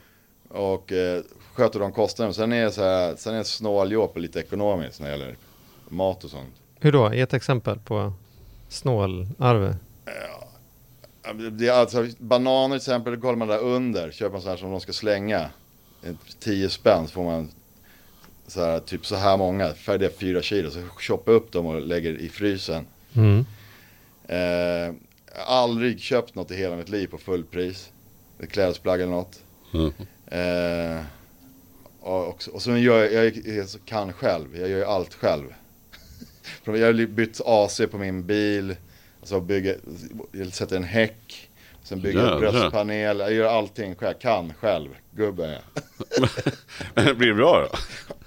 Och 0.48 0.92
eh, 0.92 1.22
sköter 1.54 1.80
de 1.80 1.92
kostnaderna. 1.92 2.32
Sen 2.34 2.52
är 2.52 2.62
jag 2.62 2.72
så 2.72 2.82
här, 2.82 3.16
sen 3.16 3.34
är 3.34 3.36
jag 3.36 3.44
lite 4.18 4.40
ekonomiskt 4.40 5.00
när 5.00 5.06
det 5.06 5.12
gäller 5.16 5.36
mat 5.88 6.24
och 6.24 6.30
sånt. 6.30 6.54
Hur 6.80 6.92
då? 6.92 7.14
Ge 7.14 7.20
ett 7.20 7.34
exempel 7.34 7.78
på 7.78 8.12
snål-Arve. 8.68 9.76
Ja, 10.04 10.43
Det 11.52 11.68
är 11.68 11.72
alltså, 11.72 12.06
bananer 12.18 12.68
till 12.68 12.76
exempel, 12.76 13.20
kollar 13.20 13.36
man 13.36 13.48
där 13.48 13.58
under. 13.58 14.10
Köper 14.10 14.32
man 14.32 14.42
så 14.42 14.48
här 14.48 14.56
som 14.56 14.70
de 14.70 14.80
ska 14.80 14.92
slänga. 14.92 15.50
En 16.02 16.18
10 16.40 16.70
spänn 16.70 17.06
så 17.06 17.12
får 17.12 17.24
man 17.24 17.50
så 18.46 18.64
här, 18.64 18.80
typ 18.80 19.06
så 19.06 19.16
här 19.16 19.36
många, 19.36 19.72
färdiga 19.72 20.10
4 20.10 20.42
kilo. 20.42 20.70
Så 20.70 20.80
choppar 20.82 21.32
jag 21.32 21.42
upp 21.42 21.52
dem 21.52 21.66
och 21.66 21.80
lägger 21.80 22.18
i 22.18 22.28
frysen. 22.28 22.86
Mm. 23.14 23.46
Eh, 24.26 24.94
jag 25.36 25.46
aldrig 25.46 26.00
köpt 26.00 26.34
något 26.34 26.50
i 26.50 26.56
hela 26.56 26.76
mitt 26.76 26.88
liv 26.88 27.06
på 27.06 27.18
fullpris. 27.18 27.90
Ett 28.38 28.50
klädesplagg 28.50 29.00
eller 29.00 29.12
något. 29.12 29.42
Mm. 29.74 29.92
Eh, 30.26 31.04
och, 32.00 32.28
och, 32.28 32.48
och 32.52 32.62
så 32.62 32.76
gör 32.76 33.04
jag, 33.04 33.36
jag 33.36 33.68
så 33.68 33.78
kan 33.78 34.12
själv, 34.12 34.58
jag 34.58 34.68
gör 34.68 34.78
ju 34.78 34.84
allt 34.84 35.14
själv. 35.14 35.44
Jag 36.64 36.86
har 36.86 37.06
bytt 37.06 37.40
AC 37.44 37.80
på 37.90 37.98
min 37.98 38.26
bil, 38.26 38.76
alltså 39.24 39.40
bygger, 39.40 39.78
jag 40.32 40.52
sätter 40.52 40.76
en 40.76 40.84
häck, 40.84 41.50
sen 41.82 42.00
bygger 42.00 42.20
jag 42.20 42.40
bröstpanel, 42.40 43.18
jag 43.18 43.32
gör 43.32 43.58
allting 43.58 43.94
själv, 43.94 44.14
kan 44.18 44.52
själv, 44.54 44.88
gubben 45.10 45.50
är 45.50 45.60
jag. 47.04 47.16
Blir 47.16 47.28
det 47.28 47.34
bra 47.34 47.60
då? 47.60 47.78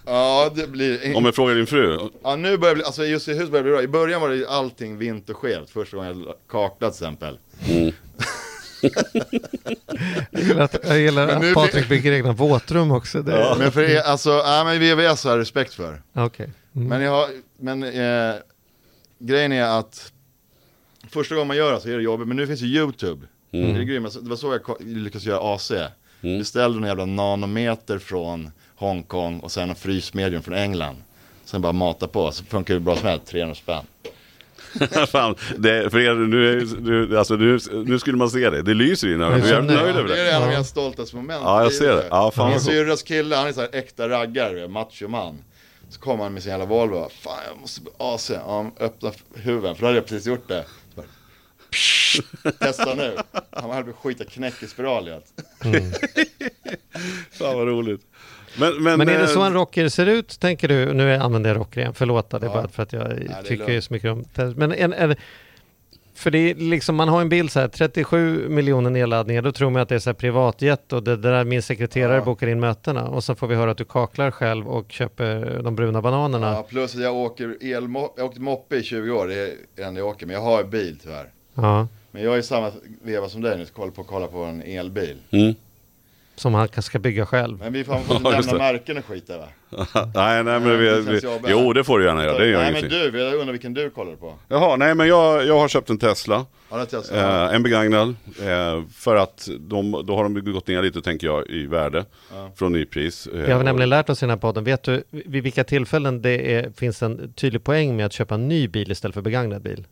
Ja, 0.05 0.51
det 0.55 0.67
blir... 0.67 1.15
Om 1.15 1.25
jag 1.25 1.35
frågar 1.35 1.55
din 1.55 1.67
fru? 1.67 2.09
Ja, 2.23 2.35
nu 2.35 2.57
börjar 2.57 2.75
det 2.75 2.75
bli, 2.75 2.85
alltså 2.85 3.05
just 3.05 3.27
i 3.27 3.33
huset 3.33 3.51
börjar 3.51 3.63
det 3.63 3.69
bli 3.69 3.73
bra. 3.73 3.83
I 3.83 3.87
början 3.87 4.21
var 4.21 4.29
det 4.29 4.47
allting 4.49 4.97
vinterskevt, 4.97 5.69
första 5.69 5.97
gången 5.97 6.23
jag 6.23 6.35
kaklat 6.49 6.93
till 6.93 7.05
exempel. 7.05 7.39
Jag 10.31 10.43
gillar 10.43 10.63
att, 10.63 10.75
jag 10.83 10.99
gillar 10.99 11.27
Men 11.27 11.47
att 11.49 11.53
Patrik 11.53 11.89
bygger 11.89 12.11
egna 12.11 12.31
våtrum 12.31 12.91
också. 12.91 13.21
Det, 13.21 13.39
Ja. 13.39 13.55
Men 13.59 13.71
för 13.71 13.81
er, 13.81 14.01
alltså, 14.01 14.29
ja 14.29 14.63
men 14.63 14.79
VVS 14.79 15.23
har 15.23 15.31
jag 15.31 15.39
respekt 15.39 15.73
för. 15.73 16.01
Okej. 16.13 16.49
Mm. 16.75 16.87
Men, 16.87 17.01
jag 17.01 17.11
har, 17.11 17.27
men 17.59 17.83
eh, 17.83 18.35
grejen 19.19 19.51
är 19.51 19.79
att 19.79 20.11
första 21.11 21.35
gången 21.35 21.47
man 21.47 21.57
gör 21.57 21.73
det 21.73 21.79
så 21.79 21.89
är 21.89 21.97
det 21.97 22.03
jobbigt, 22.03 22.27
men 22.27 22.37
nu 22.37 22.47
finns 22.47 22.61
ju 22.61 22.65
YouTube. 22.67 23.25
Det, 23.51 23.57
är. 23.57 24.03
Alltså, 24.03 24.19
det 24.21 24.29
var 24.29 24.35
så 24.37 24.53
jag 24.67 24.75
lyckades 24.87 25.25
göra 25.25 25.55
AC. 25.55 25.71
Mm. 25.71 26.39
Beställde 26.39 26.79
en 26.79 26.83
jävla 26.87 27.05
nanometer 27.05 27.97
från 27.99 28.51
Hongkong 28.75 29.39
och 29.39 29.51
sen 29.51 29.69
en 29.69 29.75
frysmedium 29.75 30.41
från 30.43 30.55
England. 30.55 30.95
Sen 31.45 31.61
bara 31.61 31.71
mata 31.73 32.07
på, 32.07 32.31
så 32.31 32.43
funkar 32.43 32.73
det 32.73 32.79
bra 32.79 32.95
som 32.95 33.07
helst, 33.07 33.25
300 33.25 33.55
spänn. 33.55 33.83
Fan, 35.07 35.35
det, 35.57 35.89
för 35.89 35.99
er, 35.99 36.13
nu, 36.15 36.49
är- 36.61 36.81
nu, 36.81 37.17
alltså, 37.17 37.35
nu, 37.35 37.59
nu 37.85 37.99
skulle 37.99 38.17
man 38.17 38.29
se 38.29 38.49
det. 38.49 38.61
Det 38.61 38.73
lyser 38.73 39.13
in 39.13 39.21
här. 39.21 39.31
Jag 39.31 39.41
Du 39.41 39.49
är 39.49 39.57
är 39.57 39.61
nöjd 39.61 39.95
över 39.95 40.07
Det 40.09 40.19
är 40.21 40.25
det. 40.25 40.31
en 40.31 40.41
av 40.43 40.49
mina 40.49 40.63
stoltaste 40.63 41.15
moment. 41.15 41.41
Ja, 41.43 41.63
jag 41.63 41.73
ser 41.73 41.95
det. 41.95 42.07
Ja, 42.09 42.31
fan 42.31 42.49
Min 42.49 42.59
syrras 42.59 43.03
kille, 43.03 43.35
han 43.35 43.47
är 43.47 43.51
så 43.51 43.61
här 43.61 43.69
äkta 43.73 44.09
raggare, 44.09 44.67
machoman. 44.67 45.37
Så 45.89 45.99
kommer 45.99 46.23
han 46.23 46.33
med 46.33 46.43
sin 46.43 46.49
jävla 46.51 46.65
Volvo. 46.65 47.09
Fan, 47.21 47.33
jag 47.51 47.61
måste 47.61 47.81
AC. 47.97 48.29
Ja, 48.29 48.41
han 48.57 48.71
öppnar 48.87 49.13
huven, 49.35 49.75
för 49.75 49.81
då 49.81 49.87
hade 49.87 49.97
jag 49.97 50.05
precis 50.07 50.27
gjort 50.27 50.47
det. 50.47 50.65
Testa 52.59 52.95
nu. 52.95 53.15
Han 53.51 53.71
höll 53.71 53.83
på 53.83 53.89
att 53.89 53.95
skita 53.95 54.23
knäck 54.23 54.63
i 54.63 54.67
spiral 54.67 55.07
i 55.07 55.11
allt. 55.11 55.25
Fan 57.31 57.57
vad 57.57 57.67
roligt. 57.67 58.01
Men, 58.59 58.83
men, 58.83 58.97
Men 58.97 59.09
är 59.09 59.13
det 59.17 59.23
eh, 59.23 59.27
så 59.29 59.41
en 59.41 59.53
rocker 59.53 59.89
ser 59.89 60.05
ut, 60.05 60.39
tänker 60.39 60.67
du? 60.67 60.93
Nu 60.93 61.13
använder 61.15 61.49
jag 61.49 61.57
rocker 61.59 61.81
igen, 61.81 61.93
förlåt 61.93 62.29
det 62.29 62.37
är 62.37 62.41
Ja. 62.41 62.53
bara 62.53 62.67
för 62.67 62.83
att 62.83 62.93
jag 62.93 63.01
är 63.11 63.43
tycker 63.43 63.81
så 63.81 63.93
mycket 63.93 64.11
om 64.11 64.25
det. 64.33 64.53
Men 64.57 64.71
en, 64.71 64.93
en, 64.93 65.15
För 66.15 66.31
det 66.31 66.37
är 66.37 66.55
liksom, 66.55 66.95
man 66.95 67.09
har 67.09 67.21
en 67.21 67.29
bild 67.29 67.51
så 67.51 67.59
här, 67.59 67.67
37 67.67 68.49
miljoner 68.49 68.89
nedladdningar, 68.89 69.41
då 69.41 69.51
tror 69.51 69.69
man 69.69 69.81
att 69.81 69.89
det 69.89 69.95
är 69.95 69.99
så 69.99 70.09
här 70.09 70.13
privatjet 70.15 70.93
och 70.93 71.03
det, 71.03 71.15
det 71.15 71.31
där 71.31 71.43
min 71.43 71.61
sekreterare 71.61 72.15
Ja. 72.15 72.23
bokar 72.23 72.47
in 72.47 72.59
mötena 72.59 73.07
och 73.07 73.23
så 73.23 73.35
får 73.35 73.47
vi 73.47 73.55
höra 73.55 73.71
att 73.71 73.77
du 73.77 73.85
kaklar 73.85 74.31
själv 74.31 74.67
och 74.67 74.91
köper 74.91 75.59
de 75.63 75.75
bruna 75.75 76.01
bananerna. 76.01 76.47
Ja, 76.51 76.63
plus 76.63 76.95
att 76.95 77.01
jag 77.01 77.15
åker 77.15 77.57
elmo- 77.61 78.09
jag 78.17 78.25
åkte 78.25 78.41
moppe 78.41 78.75
i 78.75 78.83
20 78.83 79.11
år, 79.11 79.27
det 79.27 79.35
är 79.35 79.91
det 79.91 79.99
jag 79.99 80.07
åker, 80.07 80.25
men 80.25 80.33
jag 80.35 80.41
har 80.41 80.63
bil 80.63 80.99
tyvärr. 81.03 81.29
Ja, 81.57 81.87
Men 82.11 82.23
jag 82.23 82.33
är 82.33 82.37
i 82.37 82.43
samma 82.43 82.71
veva 83.03 83.29
som 83.29 83.41
dig 83.41 83.57
nu, 83.57 83.65
ska 83.65 83.75
kolla 83.75 83.91
på, 83.91 84.03
kolla 84.03 84.27
på 84.27 84.37
en 84.43 84.61
elbil. 84.61 85.17
Mm. 85.31 85.55
som 86.35 86.53
han 86.53 86.67
kanske 86.67 86.89
ska 86.89 86.99
bygga 86.99 87.25
själv. 87.25 87.59
Men 87.59 87.73
vi 87.73 87.83
får 87.83 87.99
får 87.99 88.21
Ja, 88.23 88.29
nämna 88.41 88.53
märken 88.57 88.97
och 88.97 89.05
skit 89.05 89.27
där 89.27 89.37
va? 89.37 89.47
nej, 90.15 90.43
nej, 90.43 90.59
men 90.59 90.79
vi, 90.79 91.01
vi, 91.01 91.21
jo 91.47 91.73
det 91.73 91.83
får 91.83 91.99
du 91.99 92.05
gärna 92.05 92.23
göra, 92.23 92.37
det 92.37 92.47
gör 92.47 92.61
Nej 92.61 92.71
men 92.71 92.79
ingenting. 92.85 93.11
du, 93.11 93.19
jag 93.19 93.33
undrar 93.33 93.51
vilken 93.51 93.73
du 93.73 93.89
kollade 93.89 94.17
på? 94.17 94.33
Jaha, 94.47 94.75
nej 94.75 94.95
men 94.95 95.07
jag, 95.07 95.45
jag 95.45 95.59
har 95.59 95.67
köpt 95.67 95.89
en 95.89 95.97
Tesla. 95.97 96.45
Ja, 96.69 96.75
det 96.77 96.81
är 96.81 96.85
Tesla. 96.85 97.47
Eh, 97.49 97.55
en 97.55 97.63
begagnad. 97.63 98.15
Eh, 98.41 98.83
för 98.93 99.15
att 99.15 99.49
de, 99.59 99.91
då 100.07 100.15
har 100.15 100.23
de 100.23 100.53
gått 100.53 100.67
ner 100.67 100.81
lite 100.81 101.01
tänker 101.01 101.27
jag 101.27 101.47
i 101.47 101.65
värde. 101.65 102.05
Ja. 102.33 102.51
Från 102.55 102.73
nypris. 102.73 103.27
Eh, 103.27 103.39
Vi 103.41 103.51
har 103.51 103.63
nämligen 103.63 103.89
lärt 103.89 104.09
oss 104.09 104.23
i 104.23 104.25
den 104.25 104.29
här 104.29 104.37
podden, 104.37 104.63
vet 104.63 104.83
du 104.83 105.03
vid 105.09 105.43
vilka 105.43 105.63
tillfällen 105.63 106.21
det 106.21 106.53
är, 106.55 106.71
finns 106.71 107.03
en 107.03 107.33
tydlig 107.33 107.63
poäng 107.63 107.95
med 107.95 108.05
att 108.05 108.13
köpa 108.13 108.35
en 108.35 108.47
ny 108.47 108.67
bil 108.67 108.91
istället 108.91 109.13
för 109.13 109.21
begagnad 109.21 109.61
bil? 109.61 109.87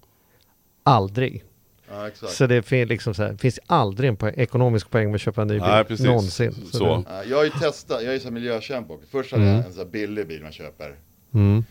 Aldrig. 0.83 1.43
Ja. 1.89 2.09
Så 2.27 2.47
det 2.47 2.61
fin, 2.63 2.87
liksom 2.87 3.13
så 3.13 3.23
här, 3.23 3.35
finns 3.37 3.59
aldrig 3.67 4.07
en 4.09 4.15
poäng, 4.17 4.33
ekonomisk 4.37 4.89
poäng 4.89 5.07
med 5.07 5.15
att 5.15 5.21
köpa 5.21 5.41
en 5.41 5.47
ny 5.47 5.53
bil. 5.53 5.61
Nej, 5.63 5.83
precis. 5.83 6.05
Någonsin. 6.05 6.55
Så. 6.71 6.79
det- 6.97 7.03
Ja, 7.09 7.23
jag 7.23 7.37
har 7.37 7.43
ju 7.43 7.49
testat, 7.49 8.01
jag 8.01 8.09
är 8.09 8.13
ju 8.13 8.19
så 8.19 8.31
miljökämpe 8.31 8.93
också. 8.93 9.07
Först 9.11 9.31
hade 9.31 9.43
Mm. 9.43 9.55
jag 9.55 9.65
en 9.65 9.71
sån 9.73 9.83
här 9.83 9.89
billig 9.91 10.27
bil 10.27 10.43
man 10.43 10.51
köper. 10.51 10.95
Mm. 11.33 11.65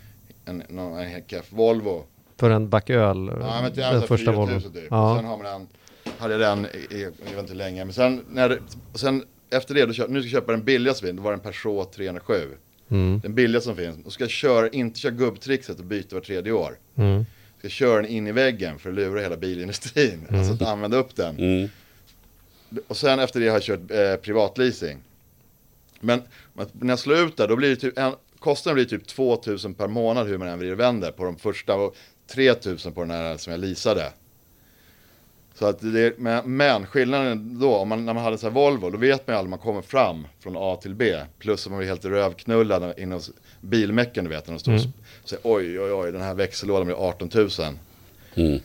En, 0.45 0.63
någon, 0.69 0.99
en 0.99 1.23
keff 1.27 1.53
Volvo. 1.53 2.05
För 2.41 2.51
en 2.51 2.69
back 2.69 2.91
öl, 2.91 3.31
Ja, 3.41 3.61
men 3.63 3.73
det 3.75 3.83
är 3.83 3.93
den 3.93 4.01
så 4.01 4.07
första 4.07 4.33
4 4.33 4.37
000 4.41 4.49
Volvo. 4.51 4.61
typ. 4.71 4.85
Ja. 4.91 5.17
sen 5.17 5.25
har 5.25 5.37
man 5.37 5.47
den, 5.47 5.67
hade 6.19 6.35
jag 6.35 6.41
den 6.41 6.67
i, 6.67 7.03
jag 7.03 7.31
vet 7.31 7.39
inte 7.39 7.55
länge. 7.55 7.85
Men 7.85 7.95
sen, 7.95 8.25
när 8.31 8.49
det, 8.49 8.59
och 8.93 9.01
sen 9.01 9.25
efter 9.51 9.75
det, 9.75 9.87
då 9.87 9.93
köp, 9.93 10.09
nu 10.11 10.21
ska 10.23 10.27
jag 10.27 10.43
köpa 10.43 10.53
den 10.53 10.65
billigaste 10.65 11.03
bilen, 11.03 11.17
då 11.17 11.23
var 11.23 11.31
det 11.31 11.35
en 11.37 11.53
Peugeot 11.53 11.93
307. 11.93 12.35
Mm. 12.91 13.21
Den 13.23 13.35
billigaste 13.35 13.67
som 13.69 13.77
finns. 13.77 14.07
Och 14.07 14.13
ska 14.13 14.25
jag 14.25 14.31
köra, 14.31 14.69
inte 14.69 15.01
köra 15.01 15.13
gubbtrixet 15.13 15.79
och 15.79 15.85
byta 15.85 16.17
var 16.17 16.21
tredje 16.21 16.53
år. 16.53 16.79
Mm. 16.97 17.27
Ska 17.65 17.69
köra 17.71 17.97
den 18.03 18.11
in 18.11 18.27
i 18.27 18.33
väggen 18.33 18.79
för 18.79 18.91
att 18.91 18.97
lura 18.97 19.21
hela 19.21 19.37
bilindustrin. 19.37 20.27
Alltså 20.31 20.53
att 20.53 20.63
använda 20.63 20.97
upp 20.97 21.17
den. 21.17 21.39
Mm. 21.39 21.69
Och 22.89 22.97
sen 22.97 23.19
efter 23.19 23.41
det 23.41 23.49
har 23.49 23.55
jag 23.55 23.63
kört 23.63 23.91
eh, 23.91 24.17
privatleasing. 24.17 24.99
Men, 26.01 26.23
när 26.73 26.89
jag 26.89 26.99
slår 26.99 27.19
ut 27.19 27.37
där, 27.37 27.49
då 27.49 27.57
blir 27.57 27.71
det 27.71 27.77
typ 27.77 27.99
en, 27.99 28.13
kostnaden 28.39 28.75
blir 28.75 28.85
typ 28.85 29.07
2000 29.07 29.75
per 29.75 29.89
månad 29.89 30.27
hur 30.27 30.39
man 30.39 30.49
än 30.49 30.59
vrider 30.59 30.73
och 30.73 30.81
vänder 30.81 31.11
på 31.11 31.25
de 31.25 31.37
första 31.37 31.75
och 31.75 31.97
3000 32.27 32.93
på 32.93 33.01
den 33.01 33.11
här 33.11 33.37
som 33.37 33.51
jag 33.51 33.61
leasade. 33.61 34.13
Så 35.55 35.67
att 35.67 35.81
det, 35.81 36.19
men, 36.19 36.57
men 36.57 36.87
skillnaden 36.87 37.61
då, 37.61 37.77
om 37.77 37.89
man, 37.89 38.07
när 38.07 38.15
man 38.15 38.25
hade 38.25 38.39
sån 38.39 38.49
här 38.49 38.55
Volvo, 38.55 38.91
då 38.91 38.99
vet 38.99 39.27
man 39.27 39.35
ju 39.35 39.39
aldrig 39.39 39.51
man 39.51 39.59
kommer 39.59 39.83
fram 39.83 40.27
från 40.41 40.57
A 40.57 40.79
till 40.83 40.95
B. 40.95 41.21
Plus 41.39 41.67
att 41.67 41.71
man 41.71 41.79
blir 41.79 41.89
helt 41.89 42.05
rövknullad 42.05 42.99
inom 42.99 43.21
bilmäcken, 43.65 44.25
du 44.25 44.31
vet, 44.31 44.47
när 44.47 44.55
de 44.55 44.59
står 44.59 44.75
och 44.75 44.81
säger 45.29 45.41
oj, 45.45 45.81
oj, 45.81 45.93
oj, 45.93 46.13
den 46.13 46.23
här 46.23 46.35
växellådan 46.35 46.87
blir 46.87 46.97
18 46.97 47.31
000. 47.35 47.49
Mm. 48.35 48.61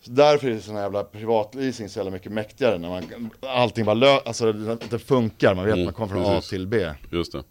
Så 0.00 0.10
därför 0.10 0.48
är 0.48 0.54
det 0.54 0.60
sån 0.60 0.74
här 0.74 0.82
jävla 0.82 1.04
privatleasing 1.04 1.88
så 1.88 1.98
jävla 1.98 2.10
mycket 2.10 2.32
mäktigare 2.32 2.78
när 2.78 2.88
man, 2.88 3.30
allting 3.40 3.84
bara 3.84 3.94
lö, 3.94 4.18
alltså 4.24 4.52
det, 4.52 4.78
det 4.90 4.98
funkar, 4.98 5.54
man 5.54 5.64
vet 5.64 5.74
Mm, 5.74 5.84
man 5.84 5.94
kommer 5.94 6.08
från 6.08 6.24
A 6.24 6.34
precis. 6.34 6.50
till 6.50 6.66
B. 6.66 6.90
Just 7.10 7.32
det. 7.32 7.42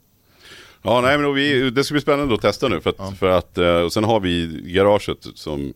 Ja, 0.81 1.01
nej, 1.01 1.17
men 1.17 1.33
vi, 1.33 1.69
det 1.69 1.83
ska 1.83 1.93
bli 1.93 2.01
spännande 2.01 2.35
att 2.35 2.41
testa 2.41 2.67
nu. 2.67 2.81
För 2.81 2.89
att, 2.89 3.17
för 3.19 3.29
att 3.29 3.57
eh, 3.57 3.81
och 3.81 3.93
sen 3.93 4.03
har 4.03 4.19
vi 4.19 4.29
i 4.65 4.71
garaget 4.71 5.27
som 5.35 5.73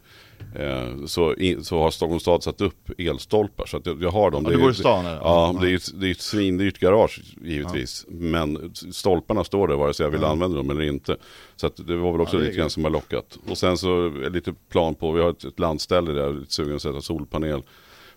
så, 1.08 1.34
in, 1.36 1.64
så 1.64 1.80
har 1.80 1.92
Stockholms 1.92 2.22
stad 2.24 2.44
satt 2.44 2.62
upp 2.62 2.90
elstolpar. 3.00 3.66
Så 3.66 3.78
att 3.78 3.86
jag, 3.86 4.04
jag 4.04 4.12
har 4.12 4.32
dem. 4.32 4.44
Ja, 4.44 4.50
Det 4.50 4.56
du 4.56 4.60
är- 4.60 4.64
bor 4.64 4.72
i 4.72 4.76
stan, 4.76 5.06
eller? 5.06 5.16
Ja, 5.18 5.54
Ja. 5.56 5.62
det 5.62 5.72
är 5.72 5.76
ett, 5.76 6.00
det 6.02 6.08
är 6.08 6.12
ett 6.12 6.22
svindyrt 6.22 6.80
garage 6.80 7.22
givetvis. 7.44 8.06
Men 8.10 8.74
stolparna 8.92 9.44
står 9.44 9.68
där 9.68 9.76
vare 9.76 9.94
sig 9.94 10.04
jag 10.06 10.12
vill 10.12 10.24
använda 10.24 10.58
dem 10.58 10.70
eller 10.70 10.82
inte. 10.82 11.18
Så 11.56 11.68
att 11.68 11.88
det 11.88 11.96
var 11.96 12.12
väl 12.12 12.22
också 12.22 12.36
Ja, 12.36 12.42
är 12.42 12.46
lite 12.46 12.58
grann 12.58 12.70
som 12.70 12.84
har 12.84 12.92
lockat. 12.92 13.38
Och 13.50 13.58
sen 13.58 13.78
så 13.78 14.06
är 14.06 14.30
lite 14.30 14.54
plan 14.70 14.96
på, 14.96 15.12
vi 15.12 15.22
har 15.22 15.30
ett, 15.30 15.44
ett 15.44 15.60
landställe 15.60 16.12
där, 16.12 16.34
lite 16.34 16.54
sugen 16.54 16.76
att 16.76 16.82
sätta 16.82 17.02
solpanel 17.02 17.62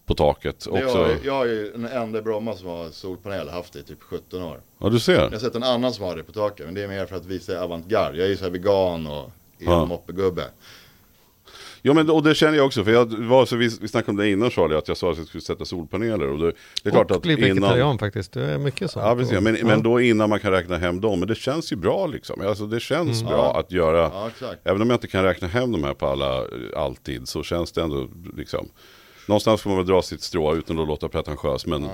på 0.07 0.14
taket. 0.14 0.66
Jag, 0.73 0.85
Också. 0.85 0.99
har- 0.99 1.16
jag 1.25 1.40
är 1.49 1.53
ju 1.53 1.70
den 1.73 1.85
enda 1.87 2.18
i 2.18 2.23
Bromma 2.23 2.55
som 2.57 2.68
har 2.68 2.88
solpanel, 2.90 3.49
haft 3.49 3.73
det 3.73 3.79
i 3.79 3.83
typ 3.83 4.03
17 4.03 4.42
år. 4.42 4.61
Ja, 4.79 4.88
du 4.88 5.01
ser. 5.01 5.12
Jag 5.23 5.31
har 5.31 5.38
sett 5.38 5.55
en 5.55 5.62
annan 5.62 5.92
som 5.92 6.05
har 6.05 6.16
det 6.16 6.23
på 6.23 6.33
taket, 6.33 6.66
men 6.66 6.75
det 6.75 6.83
är 6.83 6.88
mer 6.88 7.07
för 7.07 7.16
att 7.16 7.27
visa 7.27 7.61
avantgarde. 7.64 8.16
Jag 8.18 8.27
är 8.27 8.31
ju 8.31 8.37
så 8.37 8.44
här 8.44 8.51
vegan 8.51 9.07
och 9.07 9.31
Ja. 9.59 9.83
elmoppegubbe. 9.83 10.44
Ja 11.87 11.92
men 11.92 12.11
och 12.11 12.23
det 12.23 12.35
känner 12.35 12.57
jag 12.57 12.66
också, 12.66 12.85
för 12.85 12.90
jag 12.92 13.07
var 13.18 13.47
så, 13.47 13.57
vi, 13.57 13.70
vi 13.81 13.88
snackade 13.88 14.11
om 14.11 14.16
det 14.16 14.29
innan 14.31 14.51
Charlie, 14.51 14.75
att 14.77 14.88
jag 14.88 14.97
sa 14.97 15.11
att 15.12 15.18
jag 15.18 15.27
skulle 15.27 15.40
sätta 15.40 15.64
solpaneler. 15.64 16.29
Och 16.29 16.38
det, 16.38 16.53
det 16.83 16.88
är 16.88 16.90
klart 16.90 17.11
och 17.11 17.16
att 17.16 17.23
bli 17.23 17.33
innan... 17.35 17.49
vegetarian 17.49 17.99
faktiskt. 17.99 18.33
Det 18.33 18.44
är 18.44 18.59
mycket 18.59 18.90
så. 18.90 18.99
Ja, 18.99 19.16
precis, 19.16 19.40
men, 19.40 19.57
Ja. 19.61 19.66
men 19.66 19.83
då 19.83 20.01
innan 20.01 20.29
man 20.31 20.40
kan 20.40 20.51
räkna 20.53 20.77
hem 20.79 21.01
dem. 21.01 21.18
Men 21.18 21.29
det 21.29 21.35
känns 21.35 21.73
ju 21.73 21.77
bra 21.77 22.07
liksom. 22.07 22.40
Alltså 22.47 22.66
det 22.66 22.81
känns 22.81 23.23
bra 23.23 23.33
Ja. 23.55 23.61
att 23.61 23.73
göra. 23.73 24.31
Ja. 24.40 24.55
Även 24.64 24.83
om 24.83 24.90
jag 24.90 24.97
inte 24.97 25.07
kan 25.07 25.25
räkna 25.25 25.49
hem 25.49 25.73
de 25.73 25.85
här 25.85 25.94
på 25.94 26.07
alla, 26.07 26.38
eh, 26.38 26.44
alltid, 26.77 27.29
så 27.29 27.42
känns 27.42 27.73
det 27.73 27.83
ändå 27.83 28.09
liksom. 28.37 28.68
Någonstans 29.29 29.62
får 29.62 29.70
man 29.70 29.77
väl 29.79 29.87
dra 29.87 30.03
sitt 30.03 30.23
strå 30.23 30.55
utan 30.57 30.79
att 30.79 30.88
låta 30.88 31.09
pretentiös. 31.09 31.66
Men, 31.66 31.88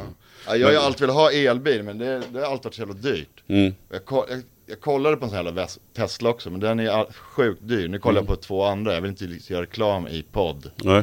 Ja, 0.46 0.56
jag 0.56 0.66
har 0.66 0.72
ju 0.72 0.78
alltid 0.78 1.00
velat 1.00 1.16
ha 1.16 1.30
elbil, 1.32 1.82
men 1.82 1.98
det, 1.98 2.22
det 2.32 2.38
har 2.40 2.46
alltid 2.46 2.64
varit 2.64 2.74
så 2.74 2.80
jävla 2.80 2.94
dyrt. 2.94 3.42
mm, 3.48 3.74
Jag, 3.90 4.00
jag, 4.10 4.42
jag 4.70 4.80
kollade 4.80 5.16
på 5.16 5.24
en 5.24 5.30
sån 5.30 5.36
här 5.36 5.44
jävla 5.44 5.66
Tesla 5.96 6.30
också, 6.30 6.50
men 6.50 6.60
den 6.60 6.80
är 6.80 7.12
sjukt 7.12 7.60
dyr. 7.68 7.88
Nu 7.88 7.98
kollar 7.98 8.20
Mm. 8.20 8.30
jag 8.30 8.38
på 8.38 8.42
två 8.42 8.64
andra, 8.64 8.94
jag 8.94 9.00
vill 9.00 9.10
inte 9.10 9.24
liksom 9.24 9.52
göra 9.54 9.62
reklam 9.62 10.08
i 10.08 10.22
podd, 10.32 10.70
nej. 10.76 11.02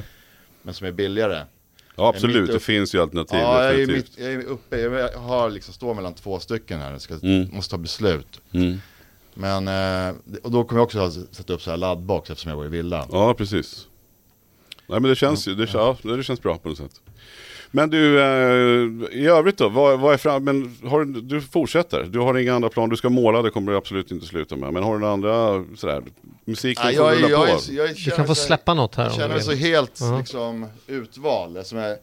men 0.62 0.73
som 0.73 0.88
är 0.88 0.91
billigare. 0.91 1.43
Ja 1.95 2.08
absolut, 2.10 2.41
mitt 2.41 2.47
det 2.47 2.53
upp- 2.58 2.63
finns 2.63 2.95
ju 2.95 3.01
alternativ. 3.01 3.39
Ja, 3.39 3.63
jag 3.63 3.82
är, 3.82 3.88
mitt, 3.88 4.17
jag 4.17 4.32
är 4.34 4.43
uppe, 4.43 4.80
jag 4.80 5.17
har 5.19 5.49
liksom 5.49 5.73
står 5.73 5.93
mellan 5.93 6.13
två 6.13 6.39
stycken 6.39 6.80
här, 6.80 6.91
jag 6.91 7.01
ska, 7.01 7.13
Mm. 7.13 7.49
måste 7.53 7.71
ta 7.71 7.77
beslut. 7.77 8.41
Mm. 8.51 8.77
Men, 9.34 9.67
eh, 9.67 10.15
och 10.43 10.51
då 10.51 10.63
kommer 10.63 10.80
jag 10.80 10.86
också 10.86 11.12
sätta 11.32 11.53
upp 11.53 11.62
så 11.62 11.69
här 11.69 11.77
laddbox 11.77 12.30
eftersom 12.30 12.49
jag 12.49 12.58
bor 12.58 12.65
i 12.65 12.69
villa. 12.69 13.08
Ja, 13.12 13.34
precis. 13.34 13.88
Nej 14.88 14.99
men 14.99 15.10
det 15.10 15.15
känns 15.15 15.47
ju, 15.47 15.56
det, 15.56 15.69
ja, 15.73 15.97
det 16.03 16.23
känns 16.23 16.41
bra 16.41 16.58
på 16.58 16.69
något 16.69 16.77
sätt. 16.77 17.01
Men 17.71 17.89
du, 17.89 18.19
eh, 18.21 19.19
i 19.19 19.27
övrigt 19.27 19.58
då, 19.58 19.69
vad, 19.69 19.99
vad 19.99 20.13
är 20.13 20.17
fram, 20.17 20.43
men 20.43 20.75
har, 20.84 21.06
du- 21.06 21.41
fortsätter, 21.41 22.03
du 22.03 22.19
har 22.19 22.38
inga 22.38 22.56
andra 22.56 22.69
planer, 22.69 22.88
du 22.89 22.97
ska 22.97 23.10
måla, 23.10 23.41
det 23.41 23.49
kommer 23.49 23.71
du 23.71 23.77
absolut 23.77 24.12
inte 24.12 24.25
sluta 24.25 24.56
med. 24.56 24.73
Men 24.73 24.84
har 24.84 24.93
du 24.93 24.99
några 24.99 25.13
andra, 25.13 25.65
sådär, 25.77 26.03
musiken 26.45 26.84
får 26.84 26.91
jag, 26.91 27.19
jag, 27.21 27.49
är- 27.49 27.71
jag, 27.77 27.95
Du 27.95 28.12
kan 28.12 28.27
få 28.27 28.36
släppa 28.36 28.73
något 28.73 28.95
här 28.95 29.03
Jag 29.03 29.13
känner 29.13 29.30
mig 29.30 29.41
så 29.43 29.51
helt 29.53 29.97
Ja. 29.99 30.17
liksom 30.17 30.65
utvald. 30.88 31.65
Som 31.65 31.77
är 31.77 31.97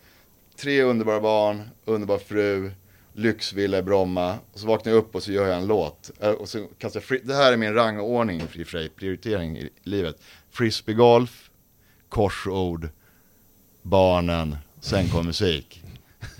tre 0.57 0.83
underbara 0.83 1.21
barn, 1.21 1.63
underbar 1.85 2.19
fru, 2.19 2.71
lyxvilla 3.13 3.79
i 3.79 3.83
Bromma. 3.83 4.35
Och 4.53 4.59
så 4.59 4.67
vaknar 4.67 4.93
jag 4.93 4.99
upp 4.99 5.15
och 5.15 5.23
så 5.23 5.33
gör 5.33 5.47
jag 5.47 5.57
en 5.59 5.67
låt. 5.67 6.11
Eh, 6.21 6.31
Och 6.31 6.49
så 6.49 6.67
kastar 6.79 7.01
jag 7.01 7.05
fri- 7.05 7.21
det 7.25 7.35
här 7.35 7.53
är 7.53 7.57
min 7.57 7.75
rangordning 7.75 8.43
i 8.55 8.65
sig, 8.65 8.89
prioritering 8.89 9.59
i 9.59 9.69
livet. 9.83 10.17
Frisbeegolf, 10.51 11.51
korsord, 12.09 12.89
barnen, 13.83 14.57
sen 14.85 15.09
kommer 15.09 15.25
musik. 15.25 15.83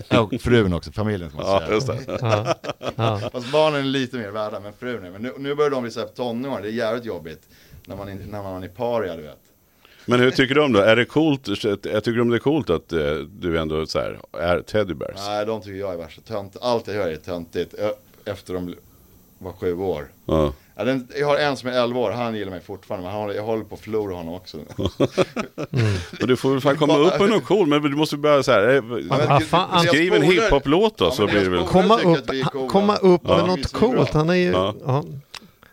Och 0.09 0.41
frun 0.41 0.73
också, 0.73 0.91
familjen 0.91 1.29
ska 1.29 1.39
man 1.41 1.47
Ja, 1.51 1.59
säga. 1.59 1.73
just 1.73 1.87
det. 1.87 2.17
Ja. 2.21 2.55
Ja. 2.95 3.29
Fast 3.31 3.51
barnen 3.51 3.79
är 3.79 3.83
lite 3.83 4.17
mer 4.17 4.29
värda, 4.31 4.59
men 4.59 4.73
frun 4.73 5.05
är. 5.05 5.09
Men 5.11 5.21
nu, 5.21 5.33
nu 5.37 5.55
börjar 5.55 5.71
de 5.71 5.81
bli 5.83 5.91
så 5.91 5.99
här 5.99 6.07
tonåringar, 6.07 6.61
det 6.61 6.67
är 6.67 6.71
jävligt 6.71 7.05
jobbigt. 7.05 7.41
När 7.85 7.95
man, 7.95 8.07
är- 8.09 8.25
när 8.29 8.43
man 8.43 8.63
är 8.63 8.67
paria, 8.67 9.15
du 9.15 9.21
vet. 9.23 9.39
Men 10.05 10.19
hur 10.19 10.31
tycker 10.31 10.55
du 10.55 10.61
om 10.63 10.73
det? 10.73 10.85
Är 10.91 10.95
det 10.95 11.05
coolt, 11.05 11.47
jag 11.63 12.03
tycker 12.03 12.21
om 12.21 12.29
det 12.29 12.37
är 12.37 12.39
coolt 12.39 12.69
att 12.69 12.93
eh, 12.93 13.13
du 13.39 13.57
ändå 13.59 13.85
så 13.85 13.99
här, 13.99 14.19
är 14.39 14.61
teddybears? 14.61 15.15
Nej, 15.15 15.45
de 15.45 15.61
tycker 15.61 15.79
jag 15.79 15.93
är 15.93 15.97
värsta 15.97 16.21
tönt. 16.21 16.57
Allt 16.61 16.87
jag 16.87 16.95
gör 16.95 17.07
är 17.09 17.15
töntigt. 17.15 17.73
Efter 18.25 18.53
de 18.53 18.75
var 19.37 19.51
sju 19.53 19.73
år. 19.77 20.07
Ja. 20.25 20.53
Ja, 20.77 20.83
den, 20.83 21.07
jag 21.19 21.27
har 21.27 21.37
en 21.37 21.57
som 21.57 21.69
är 21.69 21.83
11 21.83 21.99
år, 21.99 22.11
han 22.11 22.35
gillar 22.35 22.51
mig 22.51 22.61
fortfarande. 22.61 23.07
Men 23.07 23.15
han, 23.19 23.35
jag 23.35 23.43
håller 23.43 23.63
på 23.63 23.75
att 23.75 23.81
förlora 23.81 24.15
honom 24.15 24.33
också. 24.33 24.57
Men 26.19 26.27
du 26.27 26.35
får 26.35 26.51
väl 26.51 26.61
fan 26.61 26.77
komma 26.77 26.97
upp 26.97 27.19
med 27.19 27.29
något 27.29 27.43
cool, 27.45 27.67
men 27.67 27.81
du 27.81 27.95
måste 27.95 28.17
börja 28.17 28.43
så 28.43 28.51
här, 28.51 28.75
eh, 29.31 29.39
fan, 29.39 29.81
skriv 29.81 30.13
en 30.13 30.21
hiphop-låt 30.21 30.97
då 30.97 31.05
Ja, 31.05 31.11
så 31.11 31.25
blir 31.27 31.43
det 31.43 31.49
väl... 31.49 31.63
Komma 31.63 31.99
upp, 31.99 32.29
komma 32.69 32.95
upp 32.95 33.21
Ja. 33.23 33.37
med 33.37 33.47
något 33.47 33.71
coolt. 33.73 34.13
Han 34.13 34.29
är 34.29 34.33
ju... 34.33 34.51
Ja. 34.51 35.03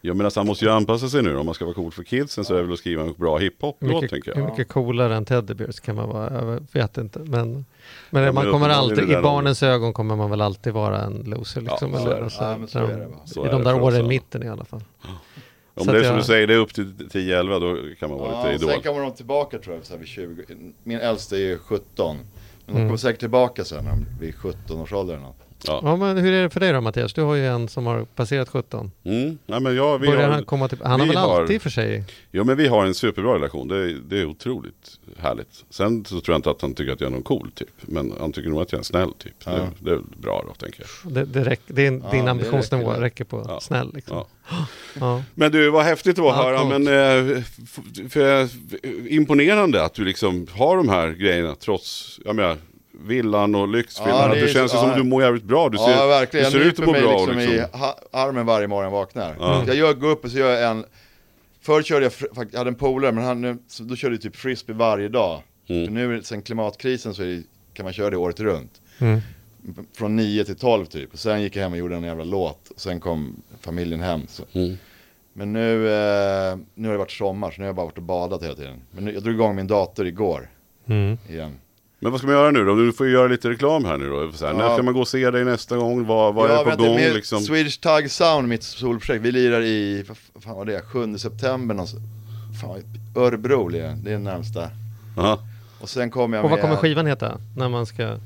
Ja. 0.04 0.08
Jag 0.08 0.16
menar, 0.16 0.32
han 0.36 0.46
måste 0.46 0.64
ju 0.64 0.70
anpassa 0.70 1.08
sig 1.08 1.22
nu 1.22 1.36
om 1.36 1.46
man 1.46 1.54
ska 1.54 1.64
vara 1.64 1.74
cool 1.74 1.92
för 1.92 2.02
kidsen 2.02 2.44
så 2.44 2.52
är 2.54 2.56
det 2.58 2.62
väl 2.64 2.72
att 2.72 2.78
skriva 2.78 3.02
en 3.02 3.12
bra 3.16 3.38
hiphop-låt 3.38 4.08
tänker 4.08 4.34
hur 4.34 4.40
jag. 4.42 4.50
mycket 4.50 4.68
coolare 4.68 5.16
än 5.16 5.24
Teddybears 5.24 5.80
kan 5.80 5.96
man 5.96 6.08
vara? 6.08 6.32
Jag 6.34 6.66
vet 6.72 6.98
inte. 6.98 7.18
Men, 7.18 7.64
men 8.10 8.22
Ja, 8.22 8.32
man 8.32 8.44
men 8.44 8.52
kommer 8.52 8.68
alltid, 8.68 9.10
i 9.10 9.16
barnens 9.22 9.62
ögon 9.62 9.92
kommer 9.92 10.16
man 10.16 10.30
väl 10.30 10.40
alltid 10.40 10.72
vara 10.72 11.00
en 11.00 11.22
loser 11.26 11.60
liksom. 11.60 11.92
Ja, 11.92 11.98
så 11.98 12.04
eller, 12.06 12.14
är 12.16 12.18
det. 12.18 12.24
alltså, 12.24 12.42
Ja, 12.44 12.56
men 12.58 12.68
så 12.68 12.78
där 12.78 12.84
är 12.88 12.90
de- 12.92 13.00
det, 13.00 13.06
va. 13.06 13.20
Så 13.24 13.46
I 13.46 13.48
de 13.48 13.64
där 13.64 13.82
åren 13.82 14.04
i 14.04 14.08
mitten 14.08 14.42
i 14.42 14.48
alla 14.48 14.64
fall. 14.64 14.82
Om 15.74 15.84
Så 15.84 15.92
det 15.92 15.98
är 15.98 16.02
som 16.02 16.10
jag- 16.12 16.18
du 16.20 16.24
säger, 16.24 16.46
det 16.46 16.54
är 16.54 16.58
upp 16.58 16.74
till 16.74 16.92
10-11 17.12 17.58
då 17.58 17.76
kan 18.00 18.10
man 18.10 18.18
vara 18.18 18.30
Ja, 18.32 18.42
lite 18.52 18.54
och 18.54 18.60
sen 18.60 18.80
idol. 18.80 18.82
kommer 18.82 19.00
de 19.06 19.12
tillbaka 19.14 19.58
tror 19.58 19.76
jag, 19.76 19.84
så 19.86 19.92
här 19.92 19.98
vid 19.98 20.08
20. 20.08 20.44
Min 20.84 20.98
äldsta 20.98 21.36
är 21.36 21.40
ju 21.40 21.58
17. 21.58 22.16
Men 22.16 22.24
de 22.66 22.72
Mm. 22.72 22.88
kommer 22.88 22.96
säkert 22.96 23.20
tillbaka 23.20 23.64
sen 23.64 23.84
när 23.84 23.90
de 23.90 24.06
blir 24.18 24.32
17 24.32 24.80
års 24.80 24.92
ålder 24.92 25.14
eller 25.14 25.24
något. 25.24 25.36
Ja. 25.66 25.80
Ja, 25.84 25.96
men 25.96 26.16
hur 26.16 26.32
är 26.32 26.42
det 26.42 26.50
för 26.50 26.60
dig 26.60 26.72
då 26.72 26.80
Mattias? 26.80 27.12
Du 27.12 27.22
har 27.22 27.34
ju 27.34 27.46
en 27.46 27.68
som 27.68 27.86
har 27.86 28.04
passerat 28.04 28.48
17. 28.48 28.90
Mm. 29.04 29.38
Nej, 29.46 29.60
men 29.60 29.76
ja, 29.76 29.96
vi 29.96 30.06
Börjar 30.06 30.22
har, 30.22 30.30
han 30.34 30.44
komma 30.44 30.68
till... 30.68 30.78
Han 30.82 31.00
har 31.00 31.06
vi 31.06 31.14
väl 31.14 31.16
har- 31.22 31.40
alltid 31.40 31.56
och 31.56 31.62
för 31.62 31.70
sig... 31.70 32.04
ja, 32.30 32.44
men 32.44 32.56
vi 32.56 32.66
har 32.68 32.86
en 32.86 32.94
superbra 32.94 33.34
relation. 33.34 33.68
Det 33.68 33.76
är, 33.76 34.00
det 34.08 34.18
är 34.20 34.26
otroligt 34.26 34.98
härligt. 35.18 35.64
Sen 35.70 36.04
så 36.04 36.20
tror 36.20 36.32
jag 36.34 36.38
inte 36.38 36.50
att 36.50 36.62
han 36.62 36.74
tycker 36.74 36.92
att 36.92 37.00
jag 37.00 37.08
är 37.08 37.12
någon 37.12 37.22
cool 37.22 37.50
typ. 37.54 37.68
Men 37.80 38.14
han 38.20 38.32
tycker 38.32 38.48
nog 38.50 38.62
att 38.62 38.72
jag 38.72 38.76
är 38.76 38.80
en 38.80 38.84
snäll 38.84 39.12
typ. 39.18 39.34
Ja. 39.44 39.50
Det, 39.52 39.68
det 39.78 39.90
är 39.90 40.00
bra 40.16 40.44
då 40.48 40.54
tänker 40.54 40.84
jag. 41.04 41.12
Det, 41.12 41.24
det, 41.24 41.44
räck, 41.44 41.60
det 41.66 41.86
är, 41.86 41.92
Ja, 41.92 42.10
din 42.10 42.24
det 42.24 42.30
ambitionsnivå 42.30 42.90
räcker 42.90 43.00
räcker, 43.00 43.24
på 43.24 43.46
Ja. 43.48 43.60
snäll 43.60 43.90
liksom. 43.94 44.16
Ja. 44.16 44.26
Ja. 45.00 45.22
Men 45.34 45.52
du, 45.52 45.70
vad 45.70 45.84
häftigt 45.84 46.16
det 46.16 46.22
var 46.22 46.30
att 46.32 46.36
Ja, 46.36 46.64
höra. 46.64 46.78
Men, 46.78 46.86
eh, 47.28 47.42
f- 47.64 48.10
för, 48.12 48.48
imponerande 49.12 49.84
att 49.84 49.94
du 49.94 50.04
liksom 50.04 50.46
har 50.50 50.76
de 50.76 50.88
här 50.88 51.08
grejerna 51.10 51.54
trots, 51.54 52.20
jag 52.24 52.36
menar, 52.36 52.56
villan 52.92 53.54
och 53.54 53.68
lyxvillan. 53.68 54.16
Ja, 54.18 54.24
Att 54.26 54.32
det 54.34 54.40
det, 54.40 54.48
känns 54.48 54.72
så- 54.72 54.78
som 54.78 54.88
ja. 54.88 54.96
du 54.96 55.02
mår 55.02 55.22
jävligt 55.22 55.44
bra. 55.44 55.68
Du 55.68 55.78
ser, 55.78 55.90
ja, 55.90 56.06
verkligen. 56.06 56.44
du 56.46 56.50
ser 56.52 56.58
jag 56.58 56.66
ut 56.68 56.80
att 56.80 56.86
må 56.86 56.92
bra. 56.92 57.14
och 57.14 57.28
liksom 57.34 57.38
liksom. 57.38 57.54
i 57.80 57.92
armen 58.12 58.46
varje 58.46 58.66
morgon 58.66 58.84
jag 58.84 58.90
vaknar. 58.90 59.36
Ja. 59.40 59.64
Jag 59.66 59.76
gör, 59.76 59.92
går 59.94 60.08
upp 60.10 60.24
och 60.24 60.30
så 60.30 60.38
gör 60.38 60.50
jag 60.50 60.70
en, 60.70 60.84
förr 61.60 61.82
körde 61.82 62.04
jag, 62.04 62.46
jag 62.52 62.58
hade 62.58 62.70
en 62.70 62.74
polare, 62.74 63.12
men 63.12 63.24
han, 63.24 63.40
nu- 63.40 63.58
då 63.80 63.96
körde 63.96 64.14
jag 64.14 64.22
typ 64.22 64.36
frisbee 64.36 64.74
varje 64.74 65.08
dag. 65.08 65.42
Mm. 65.68 65.84
För 65.86 65.92
nu 65.92 66.22
sen 66.22 66.42
klimatkrisen 66.42 67.14
så 67.14 67.22
är 67.22 67.26
det, 67.26 67.42
kan 67.74 67.84
man 67.84 67.92
köra 67.92 68.10
det 68.10 68.16
året 68.16 68.40
runt. 68.40 68.80
Mm. 68.98 69.20
Från 69.96 70.16
9 70.16 70.44
till 70.44 70.56
12 70.56 70.84
typ. 70.86 71.12
Och 71.12 71.18
sen 71.18 71.42
gick 71.42 71.56
jag 71.56 71.62
hem 71.62 71.72
och 71.72 71.78
gjorde 71.78 71.96
en 71.96 72.02
jävla 72.04 72.24
låt. 72.24 72.68
Och 72.70 72.80
sen 72.80 73.00
kom 73.00 73.42
familjen 73.60 74.00
hem. 74.00 74.20
Så. 74.28 74.42
Mm. 74.52 74.76
Men 75.32 75.52
nu, 75.52 75.88
eh, 75.88 76.56
nu 76.74 76.88
har 76.88 76.92
det 76.92 76.98
varit 76.98 77.10
sommar 77.10 77.50
så 77.50 77.54
nu 77.60 77.64
har 77.64 77.68
jag 77.68 77.76
bara 77.76 77.86
varit 77.86 77.96
och 77.98 78.02
badat 78.04 78.42
hela 78.42 78.54
tiden. 78.54 78.82
Men 78.90 79.04
nu, 79.04 79.12
jag 79.14 79.22
drog 79.22 79.34
igång 79.34 79.56
min 79.56 79.66
dator 79.66 80.06
igår 80.06 80.50
Mm. 80.86 81.18
igen. 81.28 81.54
Men 82.02 82.10
vad 82.12 82.20
ska 82.20 82.26
man 82.26 82.36
göra 82.36 82.50
nu 82.50 82.64
då? 82.64 82.74
Du 82.74 82.92
får 82.92 83.06
ju 83.06 83.12
göra 83.12 83.28
lite 83.28 83.48
reklam 83.50 83.84
här 83.84 83.96
nu 83.96 84.08
då. 84.08 84.32
Så 84.32 84.46
här, 84.46 84.52
Ja. 84.52 84.58
När 84.58 84.74
ska 84.74 84.82
man 84.82 84.94
gå 84.94 85.00
och 85.00 85.08
se 85.08 85.30
dig 85.30 85.44
nästa 85.44 85.76
gång? 85.76 86.06
Vad, 86.06 86.34
vad 86.34 86.50
är 86.50 86.54
Ja, 86.54 86.62
på 86.62 86.68
vänta, 86.68 86.84
gång 86.86 86.94
med 86.94 87.14
liksom? 87.14 87.40
Swedish 87.40 87.80
Tug 87.80 88.10
Sound, 88.10 88.48
mitt 88.48 88.62
solprojekt. 88.62 89.24
Vi 89.24 89.32
lirar 89.32 89.60
i, 89.62 90.04
vad 90.34 90.42
fan 90.42 90.56
var 90.56 90.64
det, 90.64 90.80
7 90.80 91.18
september 91.18 91.74
någonstans. 91.74 92.02
Fan, 92.60 92.82
Örebro 93.16 93.68
det, 93.68 94.12
är 94.12 94.18
närmsta. 94.18 94.70
Aha. 95.16 95.38
Och 95.80 95.88
sen 95.88 96.10
kommer 96.10 96.36
jag 96.36 96.44
Och 96.44 96.50
vad 96.50 96.60
kommer 96.60 96.76
skivan 96.76 97.06
heta? 97.06 97.38
När 97.56 97.68
man 97.68 97.86
ska 97.86 98.16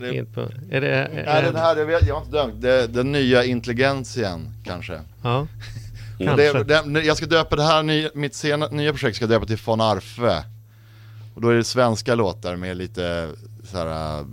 Det- 0.00 0.14
in 0.14 0.26
på... 0.34 0.40
Är 0.70 0.80
det... 0.80 0.88
Är, 0.94 1.24
Nej 1.26 1.42
den 1.42 1.56
här, 1.56 1.76
jag, 1.76 1.86
vet, 1.86 2.06
jag 2.06 2.14
har 2.14 2.22
inte 2.22 2.36
dömt. 2.36 2.62
Det, 2.62 2.86
den 2.86 3.12
nya 3.12 3.44
intelligensien 3.44 4.48
kanske. 4.64 5.00
Ja. 5.22 5.46
Kanske. 6.18 6.62
Det, 6.64 6.82
det, 6.86 7.02
jag 7.04 7.16
ska 7.16 7.26
döpa 7.26 7.56
det 7.56 7.62
här, 7.62 8.16
mitt 8.16 8.34
sena, 8.34 8.68
nya 8.68 8.92
projekt 8.92 9.16
ska 9.16 9.22
jag 9.22 9.30
döpa 9.30 9.46
till 9.46 9.58
von 9.64 9.80
Arfe. 9.80 10.44
Och 11.34 11.40
då 11.40 11.48
är 11.48 11.54
det 11.54 11.64
svenska 11.64 12.14
låtar 12.14 12.56
med 12.56 12.76
lite 12.76 13.30
så 13.64 13.76
här, 13.76 14.18
äh, 14.20 14.26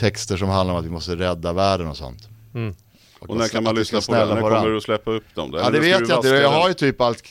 texter 0.00 0.36
som 0.36 0.48
handlar 0.48 0.74
om 0.74 0.80
att 0.80 0.86
vi 0.86 0.90
måste 0.90 1.16
rädda 1.16 1.52
världen 1.52 1.86
och 1.88 1.96
sånt. 1.96 2.28
Mm. 2.54 2.74
Och 3.18 3.36
när 3.36 3.48
kan 3.48 3.64
man 3.64 3.74
lyssna 3.74 4.00
på 4.00 4.12
det? 4.14 4.34
När 4.34 4.40
kommer 4.40 4.68
du 4.68 4.76
att 4.76 4.82
släppa 4.82 5.10
upp 5.10 5.34
dem? 5.34 5.50
Ja 5.54 5.70
det 5.70 5.80
vet 5.80 6.08
jag 6.08 6.18
inte, 6.18 6.28
jag 6.28 6.50
har 6.50 6.68
ju 6.68 6.74
typ 6.74 7.00
allt 7.00 7.22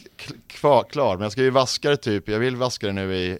kvar, 0.47 0.85
klar, 0.91 1.15
men 1.15 1.23
jag 1.23 1.31
ska 1.31 1.41
ju 1.41 1.49
vaska 1.49 1.89
det 1.89 1.97
typ, 1.97 2.29
jag 2.29 2.39
vill 2.39 2.55
vaska 2.55 2.87
det 2.87 2.93
nu 2.93 3.15
i 3.15 3.37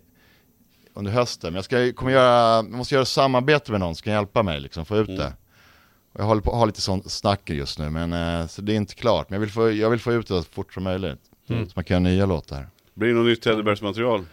under 0.94 1.12
hösten, 1.12 1.54
men 1.54 1.56
jag 1.56 1.66
ska, 1.66 1.94
kommer 1.94 2.12
göra, 2.12 2.56
jag 2.56 2.72
måste 2.72 2.96
göra 2.96 3.06
samarbete 3.06 3.72
med 3.72 3.80
någon 3.80 3.96
som 3.96 4.04
kan 4.04 4.14
hjälpa 4.14 4.44
mig 4.44 4.60
liksom 4.60 4.86
få 4.86 4.98
ut 4.98 5.08
Mm. 5.08 5.20
det. 5.20 5.34
Och 6.14 6.20
jag 6.20 6.26
håller 6.26 6.42
på 6.42 6.56
har 6.56 6.66
lite 6.66 6.82
sånt 6.82 7.12
snack 7.12 7.50
just 7.50 7.80
nu, 7.80 7.90
men 7.90 8.14
eh, 8.14 8.48
så 8.48 8.62
det 8.62 8.74
är 8.74 8.76
inte 8.76 8.96
klart, 8.96 9.30
men 9.30 9.36
jag 9.36 9.40
vill 9.42 9.52
få, 9.52 9.72
jag 9.72 9.90
vill 9.90 10.00
få 10.00 10.14
ut 10.14 10.28
det 10.28 10.44
så 10.44 10.44
fort 10.44 10.74
som 10.74 10.84
möjligt. 10.84 11.20
Mm. 11.50 11.66
Så 11.66 11.72
man 11.76 11.84
kan 11.84 12.04
göra 12.04 12.14
nya 12.14 12.26
låtar. 12.26 12.68
Blir 12.94 13.10
det 13.10 13.16
något 13.16 13.26
nytt 13.26 13.42
Teddybears-material? 13.42 14.20
Eh, 14.20 14.26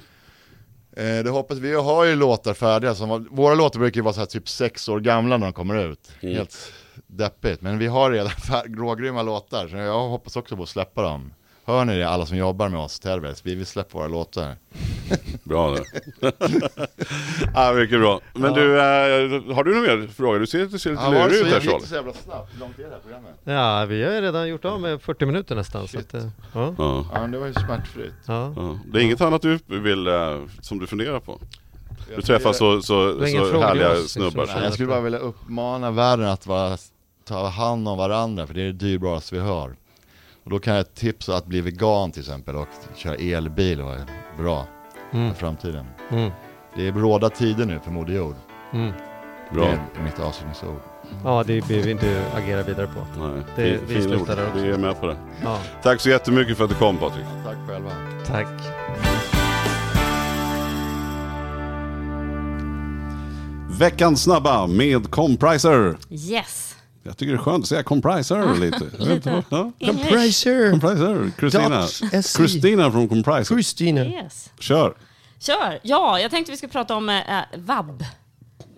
det 1.03 1.31
hoppas 1.31 1.59
vi, 1.59 1.75
har 1.75 2.05
ju 2.05 2.17
låtar 2.17 2.55
färdiga, 2.55 2.95
som, 2.95 3.29
våra 3.31 3.55
låtar 3.55 3.79
brukar 3.81 3.97
ju 3.97 4.03
vara 4.03 4.15
så 4.15 4.21
här 4.21 4.27
typ 4.27 4.49
sex 4.49 4.89
år 4.89 5.01
gamla 5.01 5.37
när 5.37 5.47
de 5.47 5.53
kommer 5.53 5.91
ut. 5.91 6.11
Mm. 6.21 6.35
Helt 6.37 6.73
deppigt, 7.07 7.63
men 7.63 7.79
vi 7.79 7.87
har 7.87 8.11
redan 8.11 8.29
fär- 8.49 8.77
rågrymma 8.77 9.23
låtar, 9.23 9.69
så 9.69 9.77
jag 9.77 10.09
hoppas 10.09 10.37
också 10.37 10.57
på 10.57 10.63
att 10.63 10.69
släppa 10.69 11.03
dem. 11.03 11.33
Hör 11.67 11.85
ni 11.85 11.99
det 11.99 12.09
alla 12.09 12.27
som 12.27 12.37
jobbar 12.37 12.69
med 12.69 12.81
oss, 12.81 13.01
Teddybears, 13.01 13.41
vi 13.43 13.55
vill 13.55 13.67
släppa 13.67 13.99
våra 13.99 14.09
låtar. 14.09 14.57
Bra 15.45 15.75
det. 15.75 15.83
ja, 17.55 17.73
mycket 17.73 18.01
bra. 18.01 18.21
Men 18.35 18.55
Ja. 18.55 18.61
du, 18.61 18.73
äh, 18.81 19.55
har 19.55 19.65
du 19.65 19.75
någon 19.75 19.83
mer 19.83 20.09
fråga? 20.17 20.39
Du 20.39 20.47
ser, 20.47 20.67
du 20.67 20.79
ser 20.79 20.91
lite 20.91 21.03
Ja, 21.03 21.11
lurig 21.11 21.31
det 21.31 21.39
ut 21.41 21.53
här 21.53 21.61
Charlie. 21.61 21.79
det 21.81 21.87
så 21.87 21.95
jävla 21.95 22.13
snabbt? 22.13 22.55
Hur 22.55 22.61
långt 22.61 22.79
är 22.79 22.83
det 22.83 22.89
här 22.91 22.99
programmet? 23.03 23.35
ja, 23.45 23.85
vi 23.89 24.05
har 24.05 24.13
ju 24.13 24.21
redan 24.21 24.49
gjort 24.49 24.65
av 24.65 24.81
med 24.81 25.03
40 25.03 25.27
minuter 25.27 25.55
nästan. 25.55 25.89
Så 25.89 25.99
att, 25.99 26.15
eh, 26.15 26.23
ja, 26.55 26.75
Ja. 26.79 27.07
Ja, 27.15 27.21
men 27.21 27.31
det 27.31 27.39
var 27.39 27.47
ju 27.47 27.53
smärtfritt. 27.53 28.15
ja. 28.27 28.53
Ja. 28.57 28.79
Det 28.93 28.99
är 28.99 29.03
inget 29.03 29.21
annat 29.21 29.43
du 29.43 29.59
vill, 29.67 30.07
äh, 30.07 30.15
som 30.61 30.79
du 30.79 30.87
funderar 30.87 31.21
på? 31.21 31.41
Du 32.09 32.15
Jag 32.15 32.25
träffar 32.25 32.53
så, 32.53 32.83
så, 32.83 33.13
så 33.13 33.61
härliga 33.61 33.93
oss, 33.93 33.99
liksom. 34.01 34.23
snubbar. 34.31 34.47
Nej, 34.47 34.65
jag 34.65 34.73
skulle 34.73 34.89
bara 34.89 35.01
vilja 35.01 35.19
uppmana 35.19 35.91
världen 35.91 36.27
att 36.29 36.47
vara, 36.47 36.77
ta 37.25 37.47
hand 37.49 37.89
om 37.89 37.99
varandra, 37.99 38.47
för 38.47 38.55
det 38.55 38.61
är 38.63 38.67
det 38.67 38.73
dyrbaraste 38.73 39.35
vi 39.35 39.41
har. 39.41 39.77
Och 40.47 40.51
då 40.53 40.59
kan 40.59 40.75
jag 40.77 40.95
tipsa 40.95 41.37
att 41.37 41.47
bli 41.47 41.61
vegan 41.61 42.13
till 42.13 42.21
exempel 42.23 42.57
och 42.57 42.69
köra 42.95 43.15
elbil 43.15 43.81
och 43.81 43.93
är 43.95 44.05
bra 44.39 44.67
Mm. 45.13 45.31
för 45.31 45.41
framtiden. 45.41 45.87
Mm. 46.11 46.31
Det 46.77 46.89
är 46.89 46.93
bråda 46.93 47.31
tider 47.31 47.65
nu 47.67 47.81
för 47.85 47.91
Moder 47.91 48.13
Jord. 48.15 48.35
Mm. 48.73 48.93
Bra. 49.55 49.65
Det 49.65 50.01
är 50.01 50.05
mitt 50.05 50.21
avslutningsord. 50.21 50.81
Ja, 51.25 51.45
det 51.47 51.69
behöver 51.69 51.85
vi 51.87 51.91
inte 51.93 52.23
agera 52.35 52.63
vidare 52.63 52.87
på. 52.87 53.21
Nej, 53.21 53.43
Det- 53.57 53.79
fin- 53.79 53.81
vi 53.89 54.03
slutar 54.03 54.37
där 54.37 54.47
också. 54.49 54.59
Vi 54.63 54.71
är 54.71 54.79
med 54.79 55.01
på 55.01 55.07
det. 55.07 55.17
Ja, 55.45 55.59
Tack 55.83 56.01
så 56.01 56.09
jättemycket 56.09 56.57
för 56.57 56.65
att 56.65 56.71
du 56.71 56.77
kom 56.77 56.97
Patrik. 56.99 57.27
Tack 57.45 57.57
själva. 57.69 57.91
tack. 58.27 58.47
Veckans 63.79 64.23
snabba 64.23 64.67
med 64.67 65.11
Compriser. 65.11 65.97
Yes. 66.11 66.66
Jag 67.07 67.17
tycker 67.17 67.33
det 67.33 67.39
är 67.39 67.43
skönt 67.43 67.63
att 67.65 67.69
säga 67.69 67.83
Compriser 67.83 68.55
lite. 68.61 68.85
Vet 68.99 69.11
inte 69.11 69.31
vad- 69.49 69.73
ja. 69.79 69.87
Compriser. 69.87 70.71
Compriser. 70.71 72.23
SE. 72.23 72.39
Kristina 72.39 72.91
från 72.93 73.09
Compriser. 73.09 73.55
Kristina. 73.55 74.05
yes. 74.05 74.51
Kör. 74.61 74.95
Kör. 75.39 75.79
Ja, 75.83 76.21
jag 76.21 76.31
tänkte 76.31 76.53
vi 76.53 76.57
skulle 76.57 76.73
prata 76.73 76.97
om 76.97 77.09
eh, 77.09 77.23
vab. 77.57 78.05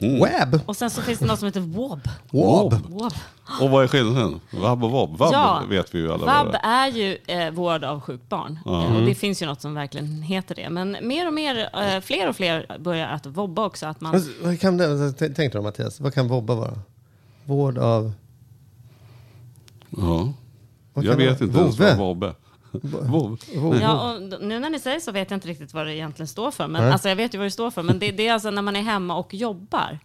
Web. 0.01 0.61
Och 0.67 0.77
sen 0.77 0.91
så 0.91 1.03
finns 1.03 1.19
det 1.19 1.27
något 1.27 1.39
som 1.39 1.47
heter 1.47 1.61
wob. 1.61 2.01
Wob. 2.31 2.73
Wob. 2.91 3.13
Och 3.61 3.71
vad 3.71 3.85
är 3.85 3.89
skillnaden? 3.89 4.41
Vab 4.51 4.85
och 4.85 4.91
vob. 4.91 5.19
Vab 5.19 5.33
Ja. 5.33 5.63
vet 5.69 5.95
vi 5.95 5.99
ju 5.99 6.13
alla 6.13 6.27
Vab 6.27 6.53
det 6.53 6.61
är. 6.63 6.87
är 6.89 6.93
ju 6.93 7.19
eh, 7.27 7.51
vård 7.51 7.85
av 7.85 8.01
sjukt 8.01 8.29
barn. 8.29 8.59
Eh, 8.67 8.97
och 8.97 9.03
det 9.07 9.15
finns 9.15 9.43
ju 9.43 9.47
något 9.47 9.61
som 9.61 9.75
verkligen 9.75 10.23
heter 10.23 10.55
det. 10.55 10.71
Men 10.71 10.97
mer 11.03 11.27
och 11.27 11.33
mer, 11.35 11.71
eh, 11.83 12.01
fler 12.01 12.29
och 12.29 12.37
fler 12.37 12.77
börjar 12.79 13.09
att 13.09 13.27
vobba 13.27 13.65
också. 13.67 13.87
Att 13.87 14.01
man, 14.01 14.15
Alltså, 14.15 14.31
Vad 14.43 14.61
kan 14.61 14.77
det, 14.77 15.13
t- 15.13 15.19
tänk 15.19 15.37
dig 15.37 15.51
då 15.51 15.63
Mattias, 15.63 16.01
vad 16.01 16.15
kan 16.15 16.29
vobba 16.29 16.55
vara? 16.55 16.79
Vård 17.49 17.79
av... 17.79 18.13
Ja. 19.91 20.33
Vad 20.95 21.05
Jag 21.05 21.19
det 21.19 21.25
vet 21.27 21.41
vara? 21.41 21.49
inte 21.49 21.61
ens 21.61 21.79
vad 21.79 21.97
vob 21.99 22.23
är. 22.25 22.35
Vov. 22.73 23.39
Vov. 23.57 23.77
Ja, 23.81 24.15
och 24.15 24.23
nu 24.43 24.59
när 24.61 24.71
ni 24.71 24.79
säger 24.79 25.01
så 25.01 25.13
vet 25.13 25.31
jag 25.31 25.37
inte 25.37 25.49
riktigt 25.49 25.75
vad 25.75 25.87
det 25.87 25.95
egentligen 25.95 26.27
står 26.29 26.51
för. 26.51 26.69
Men, 26.69 26.93
alltså 26.93 27.09
jag 27.09 27.17
vet 27.17 27.35
ju 27.35 27.39
vad 27.39 27.47
det 27.47 27.51
står 27.51 27.71
för, 27.71 27.83
men 27.83 27.99
det, 27.99 28.11
det 28.13 28.29
är 28.29 28.33
alltså 28.33 28.51
när 28.51 28.63
man 28.63 28.77
är 28.77 28.83
hemma 28.83 29.17
och 29.17 29.35
jobbar. 29.35 29.99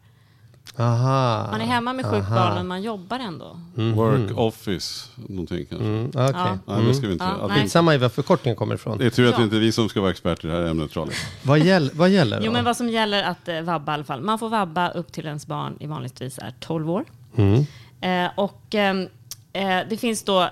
Aha. 0.78 1.48
Man 1.52 1.62
är 1.62 1.66
hemma 1.66 1.94
med 1.94 2.06
sjukt 2.06 2.30
barn, 2.30 2.54
men 2.56 2.68
man 2.68 2.82
jobbar 2.84 3.20
ändå. 3.20 3.60
Work 3.76 4.38
office. 4.38 5.10
Någonting 5.16 5.66
kanske. 5.66 5.88
Mm, 5.88 6.06
okej. 6.10 6.32
Ja. 6.34 6.58
Nej, 6.68 6.86
det 6.86 6.94
ska 6.94 7.08
vi 7.08 7.14
inte. 7.14 7.26
Ja, 7.26 7.32
att 7.46 7.50
nej. 7.52 7.64
vi- 7.64 7.70
Samma 7.70 7.96
i 7.96 7.98
var 7.98 8.10
förkortningen 8.10 8.56
kommer 8.56 8.76
ifrån. 8.76 8.98
Det 8.98 9.06
är 9.06 9.10
tur 9.10 9.26
att 9.30 9.36
det 9.36 9.42
Ja. 9.42 9.44
inte 9.44 9.56
är 9.56 9.60
vi 9.60 9.72
som 9.72 9.90
ska 9.90 10.02
vara 10.02 10.12
experter 10.12 10.48
i 10.48 10.52
det 10.52 10.58
här 10.58 10.64
ämnet 10.66 10.92
Charlie. 10.94 11.12
Vad, 11.44 11.60
gäll, 11.60 11.92
vad 11.94 12.10
gäller 12.10 12.40
då? 12.40 12.46
Jo, 12.46 12.52
men 12.52 12.66
vad 12.66 12.78
som 12.78 12.90
gäller 12.90 13.24
att 13.24 13.48
eh, 13.48 13.62
vabba 13.62 13.92
i 13.92 13.96
alla 13.96 14.04
fall. 14.04 14.22
Man 14.22 14.40
får 14.40 14.50
vabba 14.50 14.90
upp 14.90 15.12
till 15.12 15.26
ens 15.26 15.48
barn 15.48 15.78
i 15.80 15.88
vanligtvis 15.88 16.38
är 16.40 16.54
12 16.60 16.90
år. 16.90 17.04
Mm. 17.38 17.66
Eh, 18.02 18.32
och 18.36 18.76
ehm, 18.76 19.08
eh, 19.54 19.80
det 19.90 19.98
finns 19.98 20.24
då, 20.24 20.42
eh, 20.42 20.50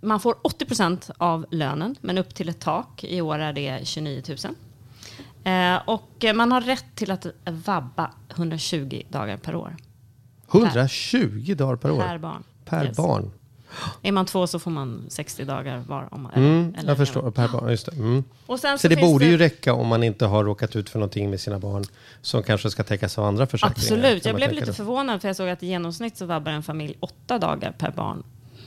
man 0.00 0.20
får 0.20 0.34
80 0.42 0.64
procent 0.66 1.10
av 1.18 1.46
lönen, 1.50 1.96
men 2.00 2.18
upp 2.18 2.34
till 2.34 2.48
ett 2.48 2.60
tak. 2.60 3.04
I 3.04 3.20
år 3.20 3.38
är 3.38 3.52
det 3.52 3.80
29 3.86 4.22
000. 4.28 4.38
Eh, 5.44 5.82
och 5.88 6.24
man 6.34 6.52
har 6.52 6.60
rätt 6.60 6.84
till 6.94 7.10
att 7.10 7.26
vabba 7.44 8.10
120 8.36 9.02
dagar 9.08 9.36
per 9.36 9.54
år. 9.54 9.76
120 10.52 11.54
dagar 11.54 11.76
per 11.76 11.90
år? 11.90 12.00
Per 12.00 12.18
barn. 12.18 12.42
Per 12.64 12.84
Yes. 12.84 12.96
barn? 12.96 13.30
Är 14.02 14.12
man 14.12 14.26
två 14.26 14.46
så 14.46 14.58
får 14.58 14.70
man 14.70 15.04
60 15.08 15.44
dagar 15.44 15.82
var. 15.88 16.08
Om, 16.10 16.28
Mm, 16.34 16.74
eller- 16.78 16.88
jag 16.88 16.96
förstår. 16.96 17.30
Per 17.30 17.48
barn, 17.48 17.70
just 17.70 17.86
det. 17.86 17.92
Mm. 17.92 18.24
Och 18.46 18.58
sen 18.58 18.78
Så 18.78 18.88
det 18.88 18.96
finns 18.96 19.12
borde 19.12 19.24
ju 19.26 19.36
räcka 19.36 19.74
om 19.74 19.86
man 19.88 20.02
inte 20.02 20.26
har 20.26 20.44
råkat 20.44 20.76
ut 20.76 20.90
för 20.90 20.98
någonting 20.98 21.30
med 21.30 21.40
sina 21.40 21.58
barn 21.58 21.84
som 22.20 22.42
kanske 22.42 22.70
ska 22.70 22.82
täckas 22.82 23.18
av 23.18 23.24
andra 23.24 23.46
försäkringar. 23.46 23.72
Absolut, 23.76 24.24
jag 24.24 24.32
man 24.32 24.36
blev 24.36 24.52
lite 24.52 24.66
då. 24.66 24.72
förvånad 24.72 25.20
för 25.20 25.28
jag 25.28 25.36
såg 25.36 25.48
att 25.48 25.62
i 25.62 25.66
genomsnitt 25.66 26.16
så 26.16 26.26
vabbar 26.26 26.52
en 26.52 26.62
familj 26.62 26.96
åtta 27.00 27.38
dagar 27.38 27.72
per 27.78 27.90
barn 27.90 28.22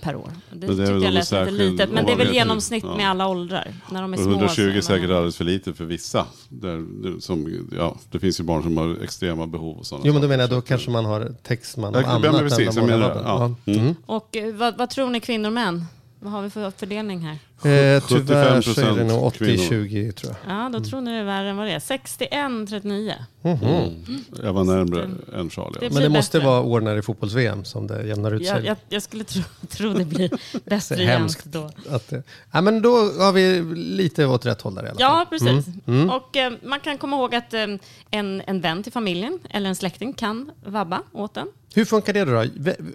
per 0.05 0.15
år. 0.15 0.31
Det, 0.51 0.67
Men 0.67 0.77
det 0.77 0.83
är 0.83 0.91
väl 0.93 0.93
jag 0.93 1.01
lät 1.01 1.13
lite 1.13 1.25
särskilt 1.25 1.57
litet, 1.57 1.89
men 1.91 2.05
det 2.05 2.11
är 2.11 2.15
väl 2.15 2.33
genomsnitt 2.33 2.83
ja. 2.83 2.95
med 2.97 3.09
alla 3.09 3.27
åldrar. 3.27 3.73
När 3.91 4.01
de 4.01 4.13
är 4.13 4.17
Och 4.17 4.23
små 4.23 4.31
120 4.31 4.55
så 4.55 4.61
är 4.61 4.73
man- 4.73 4.81
säkert 4.83 5.09
alldeles 5.09 5.37
för 5.37 5.43
lite 5.43 5.73
för 5.73 5.85
vissa. 5.85 6.25
Där, 6.49 6.77
det- 7.03 7.21
som, 7.21 7.67
ja, 7.77 7.95
det 8.11 8.19
finns 8.19 8.39
ju 8.39 8.43
barn 8.43 8.63
som 8.63 8.77
har 8.77 9.03
extrema 9.03 9.47
behov 9.47 9.77
och 9.77 9.85
sådana 9.85 10.03
Jo, 10.07 10.13
men 10.13 10.21
då 10.21 10.27
menar 10.27 10.43
jag, 10.43 10.49
då 10.49 10.61
kanske 10.61 10.89
man 10.91 11.05
har 11.05 11.31
täxtman 11.43 11.95
av 11.95 12.01
Ja, 12.01 12.07
annat 12.07 12.39
precis, 12.41 12.59
än 12.59 12.75
jag 12.75 12.85
menar. 12.99 13.21
Ja. 13.25 13.55
Mm. 13.73 13.95
Och 14.05 14.37
eh, 14.37 14.53
vad, 14.55 14.77
vad 14.77 14.89
tror 14.89 15.09
ni 15.09 15.19
kvinnor 15.19 15.47
och 15.49 15.53
män? 15.53 15.85
Vad 16.20 16.32
har 16.32 16.41
vi 16.41 16.49
för 16.49 16.72
fördelning 16.72 17.20
här? 17.20 17.38
Eh, 17.55 18.03
tyvärr 18.07 18.61
så 18.61 18.82
är 18.82 18.86
det 18.86 19.03
75% 19.03 19.03
nog 19.03 19.34
kvinnor. 19.34 19.63
80-20 19.63 20.11
tror 20.11 20.36
jag. 20.47 20.57
Ja, 20.57 20.70
då 20.70 20.80
tror 20.80 21.01
ni 21.01 21.11
det 21.11 21.18
är 21.18 21.24
värre 21.24 21.49
än 21.49 21.57
vad 21.57 21.68
det 21.68 21.72
är. 21.72 21.80
61-39. 21.80 23.13
Mm. 23.43 24.24
Jag 24.43 24.53
var 24.53 24.63
närmare 24.63 25.09
än 25.39 25.49
Charlie. 25.49 25.78
Det 25.80 25.89
Men 25.89 25.93
det 25.93 25.99
blir 25.99 26.09
måste 26.09 26.38
bättre. 26.38 26.47
vara 26.47 26.61
år 26.61 26.82
när 26.82 26.91
det 26.91 26.97
är 26.97 27.01
fotbolls-VM 27.01 27.66
som 27.66 27.88
det 27.88 28.07
jämnar 28.07 28.32
ut 28.32 28.47
sig. 28.47 28.55
Jag, 28.57 28.66
jag, 28.66 28.78
jag 28.89 29.01
skulle 29.01 29.24
tro, 29.24 29.41
tro 29.70 29.93
det 29.93 30.05
blir 30.05 30.32
bättre 30.70 31.03
jämnt 31.03 31.45
då. 31.45 31.70
Att 31.89 32.13
ja, 32.51 32.61
men 32.61 32.82
då 32.82 32.89
har 32.97 33.32
vi 33.32 33.61
lite 33.76 34.26
åt 34.26 34.45
rätt 34.45 34.61
håll 34.61 34.76
där 34.76 34.84
i 34.86 34.89
alla 34.89 34.99
fall. 34.99 35.01
Ja, 35.01 35.26
precis. 35.30 35.66
Mm. 35.88 36.09
Och 36.09 36.38
eh, 36.38 36.53
man 36.63 36.80
kan 36.80 36.97
komma 36.97 37.18
ihåg 37.18 37.36
att 37.36 37.53
eh, 37.53 37.66
en, 38.11 38.41
en 38.47 38.61
vän 38.61 38.84
till 38.84 38.91
familjen 38.91 39.39
eller 39.49 39.70
en 39.70 39.76
släkting 39.76 40.13
kan 40.13 40.51
vabba 40.66 41.01
åt 41.11 41.34
den. 41.34 41.47
Hur 41.76 41.86
funkar 41.86 42.13
det 42.13 42.26
då? 42.26 42.45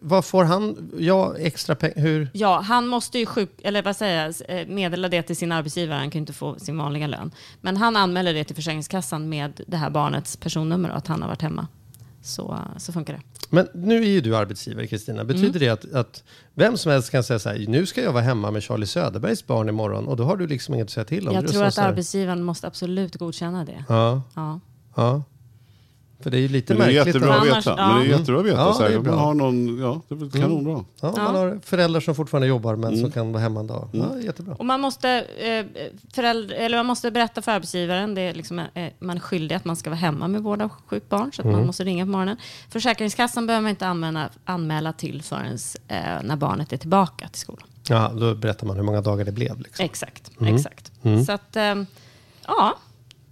Vad 0.03 0.25
får 0.25 0.45
han? 0.45 0.91
Ja, 0.99 1.37
extra 1.39 1.75
pengar? 1.75 1.97
Hur? 1.97 2.29
Ja, 2.33 2.61
han 2.61 2.87
måste 2.87 3.19
ju 3.19 3.27
sjuk, 3.27 3.51
eller 3.63 3.83
vad 3.83 3.97
säger 3.97 4.33
jag, 4.49 4.61
eh, 4.61 4.67
meddela 4.69 5.09
det 5.09 5.23
till 5.23 5.37
sin 5.37 5.53
arbetsgivare. 5.53 5.99
Han 5.99 6.11
kan 6.11 6.19
ju 6.19 6.21
inte 6.23 6.33
få 6.33 6.59
sin 6.59 6.79
vanliga 6.79 7.07
lön. 7.07 7.31
Men 7.61 7.77
han 7.77 7.97
anmäler 7.97 8.35
det 8.35 8.45
till 8.45 8.57
Försäkringskassan 8.57 9.29
med 9.29 9.61
det 9.67 9.77
här 9.77 9.91
barnets 9.91 10.37
personnummer 10.37 10.91
och 10.91 10.97
att 10.97 11.07
han 11.07 11.23
har 11.23 11.29
varit 11.29 11.43
hemma. 11.43 11.67
Så, 12.23 12.59
så 12.79 12.93
funkar 12.93 13.15
det. 13.15 13.21
Men 13.51 13.69
nu 13.75 13.97
är 14.05 14.09
ju 14.09 14.21
du 14.21 14.37
arbetsgivare, 14.37 14.87
Kristina. 14.87 15.25
Betyder 15.25 15.49
Mm. 15.49 15.59
det 15.61 15.69
att, 15.69 15.93
att 15.93 16.25
vem 16.55 16.77
som 16.77 16.93
helst 16.93 17.11
kan 17.11 17.25
säga 17.25 17.39
så 17.39 17.49
här, 17.49 17.65
nu 17.69 17.87
ska 17.87 18.03
jag 18.03 18.13
vara 18.13 18.23
hemma 18.23 18.51
med 18.51 18.63
Charlie 18.63 18.87
Söderbergs 18.87 19.47
barn 19.47 19.69
imorgon 19.69 20.07
och 20.09 20.17
då 20.17 20.25
har 20.25 20.37
du 20.37 20.47
liksom 20.47 20.75
inget 20.75 20.85
att 20.85 20.91
säga 20.91 21.05
till 21.05 21.29
om? 21.29 21.35
Jag 21.35 21.49
tror 21.49 21.65
att 21.65 21.79
arbetsgivaren 21.79 22.43
måste 22.43 22.67
absolut 22.67 23.17
godkänna 23.17 23.65
det. 23.65 23.85
Ja, 23.89 24.23
Ja. 24.35 24.61
ja. 24.97 25.23
För 26.23 26.31
det 26.31 26.37
är 26.37 26.41
ju 26.41 26.49
lite 26.49 26.75
Men 26.75 26.79
det 26.81 26.85
är 26.93 26.95
märkligt. 26.97 27.15
jättebra 27.15 27.35
att 27.35 27.41
Annars- 27.43 27.57
veta. 27.67 27.75
ja. 27.79 27.89
Men 27.89 27.99
det 28.01 28.07
är 28.15 28.19
jättebra 28.19 28.41
att 28.41 28.47
veta. 28.47 28.57
Ja, 28.61 28.73
så 28.73 28.83
här, 28.83 28.99
man 28.99 29.19
har 29.19 29.35
någon, 29.35 29.79
ja, 29.79 30.01
det 30.09 30.15
är 30.15 30.19
väl 30.19 30.31
kanonbra. 30.31 30.85
Ja, 31.01 31.13
Ja. 31.17 31.23
Man 31.23 31.35
har 31.35 31.61
föräldrar 31.65 32.01
som 32.01 32.15
fortfarande 32.15 32.47
jobbar 32.49 32.77
men 32.77 32.89
Mm. 32.89 33.01
som 33.01 33.13
kan 33.13 33.33
vara 33.33 33.43
hemma 33.43 33.61
en 33.61 33.67
dag. 33.67 33.89
Ja, 33.93 34.19
jättebra. 34.19 34.55
Och 34.55 34.67
man 34.67 34.81
måste, 34.81 35.11
eh, 35.39 35.67
föräldrar, 36.15 36.57
eller 36.57 36.77
man 36.77 36.87
måste 36.87 37.11
berätta 37.11 37.43
för 37.43 37.53
arbetsgivaren, 37.53 38.15
det 38.15 38.21
är 38.21 38.35
liksom, 38.35 38.59
eh, 38.59 38.67
man 38.99 39.17
är 39.17 39.21
skyldig 39.21 39.55
att 39.57 39.65
man 39.65 39.77
ska 39.77 39.91
vara 39.91 39.99
hemma 39.99 40.29
med 40.29 40.43
vård 40.43 40.63
av 40.63 40.69
sjukt 40.87 41.09
barn, 41.09 41.33
så 41.33 41.43
att 41.43 41.47
Mm. 41.47 41.57
man 41.57 41.67
måste 41.67 41.85
ringa 41.85 42.05
på 42.05 42.11
morgonen. 42.11 42.37
Försäkringskassan 42.71 43.47
behöver 43.47 43.63
man 43.63 43.71
inte 43.71 43.87
anmäla, 43.87 44.29
anmäla 44.45 44.93
till 44.93 45.23
förrän 45.23 45.59
eh, 45.89 45.97
när 46.23 46.37
barnet 46.37 46.73
är 46.73 46.77
tillbaka 46.77 47.29
till 47.29 47.41
skolan. 47.41 47.67
Ja, 47.89 48.13
då 48.15 48.35
berättar 48.35 48.67
man 48.67 48.77
hur 48.77 48.83
många 48.83 49.01
dagar 49.01 49.25
det 49.25 49.33
blev. 49.33 49.61
Liksom. 49.61 49.85
Exakt, 49.85 50.31
Mm. 50.41 50.55
exakt. 50.55 50.93
Så 51.27 51.33
att, 51.33 51.57
eh, 51.57 51.75
ja, 52.47 52.77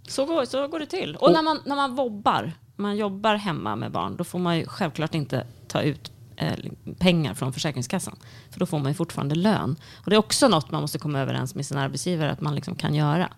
så 0.09 0.25
går, 0.25 0.45
så 0.45 0.69
går 0.69 0.79
det 0.79 0.87
till. 0.87 1.17
Och, 1.17 1.33
när, 1.33 1.43
man, 1.43 1.61
när 1.67 1.77
man 1.77 1.95
vobbar, 1.97 2.53
man 2.79 2.97
jobbar 2.97 3.35
hemma 3.35 3.77
med 3.77 3.93
barn, 3.93 4.17
då 4.17 4.25
får 4.25 4.39
man 4.39 4.59
ju 4.59 4.67
självklart 4.67 5.15
inte 5.15 5.47
ta 5.67 5.83
ut 5.83 6.13
eh, 6.37 6.53
pengar 6.99 7.35
från 7.35 7.53
Försäkringskassan. 7.53 8.17
För 8.51 8.61
då 8.61 8.67
får 8.67 8.79
man 8.79 8.89
ju 8.89 8.95
fortfarande 8.95 9.35
lön. 9.35 9.77
Och 10.05 10.11
det 10.11 10.17
är 10.17 10.19
också 10.19 10.49
något 10.49 10.71
man 10.71 10.81
måste 10.81 10.99
komma 10.99 11.21
överens 11.21 11.55
med 11.55 11.67
sin 11.67 11.79
arbetsgivare 11.79 12.31
att 12.31 12.41
man 12.41 12.55
liksom 12.55 12.75
kan 12.75 12.95
göra. 12.95 13.33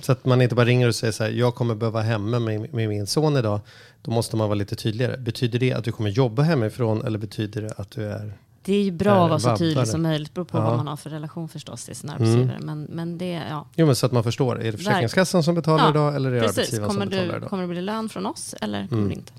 Så 0.00 0.12
att 0.12 0.24
man 0.24 0.42
inte 0.42 0.54
bara 0.54 0.66
ringer 0.66 0.88
och 0.88 0.94
säger 0.94 1.12
så 1.12 1.24
här, 1.24 1.30
jag 1.30 1.54
kommer 1.54 1.74
behöva 1.74 2.00
hemma 2.00 2.38
med, 2.38 2.74
med 2.74 2.88
min 2.88 3.06
son 3.06 3.36
idag. 3.36 3.60
Då 4.02 4.10
måste 4.10 4.36
man 4.36 4.48
vara 4.48 4.54
lite 4.54 4.76
tydligare. 4.76 5.16
Betyder 5.16 5.58
det 5.58 5.72
att 5.72 5.84
du 5.84 5.92
kommer 5.92 6.10
jobba 6.10 6.42
hemifrån 6.42 7.04
eller 7.04 7.18
betyder 7.18 7.62
det 7.62 7.72
att 7.76 7.90
du 7.90 8.04
är... 8.04 8.32
Det 8.62 8.74
är 8.74 8.82
ju 8.82 8.90
bra 8.90 9.24
att 9.24 9.30
vara 9.30 9.38
så 9.38 9.56
tydlig 9.56 9.88
som 9.88 10.02
möjligt. 10.02 10.34
beror 10.34 10.44
på 10.44 10.58
Ja. 10.58 10.62
vad 10.64 10.76
man 10.76 10.86
har 10.86 10.96
för 10.96 11.10
relation 11.10 11.48
förstås 11.48 11.84
till 11.84 11.96
sin 11.96 12.10
arbetsgivare. 12.10 12.58
Men, 12.60 12.82
men 12.82 13.18
det, 13.18 13.42
ja. 13.50 13.66
Jo, 13.76 13.86
men 13.86 13.96
så 13.96 14.06
att 14.06 14.12
man 14.12 14.22
förstår. 14.24 14.60
Är 14.60 14.72
det 14.72 14.78
Försäkringskassan 14.78 15.42
som 15.42 15.54
betalar 15.54 15.84
Ja, 15.84 15.90
idag 15.90 16.16
eller 16.16 16.30
är 16.30 16.34
det 16.34 16.40
Precis, 16.40 16.58
arbetsgivaren 16.58 16.88
kommer, 16.90 17.00
som 17.04 17.10
betalar 17.10 17.32
du, 17.32 17.36
idag? 17.38 17.50
kommer 17.50 17.62
det 17.62 17.68
bli 17.68 17.80
lön 17.82 18.08
från 18.08 18.26
oss 18.26 18.54
eller 18.60 18.86
kommer 18.88 19.08
det 19.08 19.14
inte? 19.14 19.32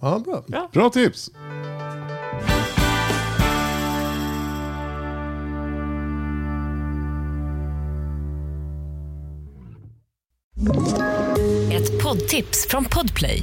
Ja, 0.00 0.18
bra. 0.24 0.42
Bra. 0.46 0.68
Bra 0.72 0.90
tips! 0.90 1.30
Ett 11.72 12.02
poddtips 12.02 12.66
från 12.70 12.84
Podplay. 12.84 13.42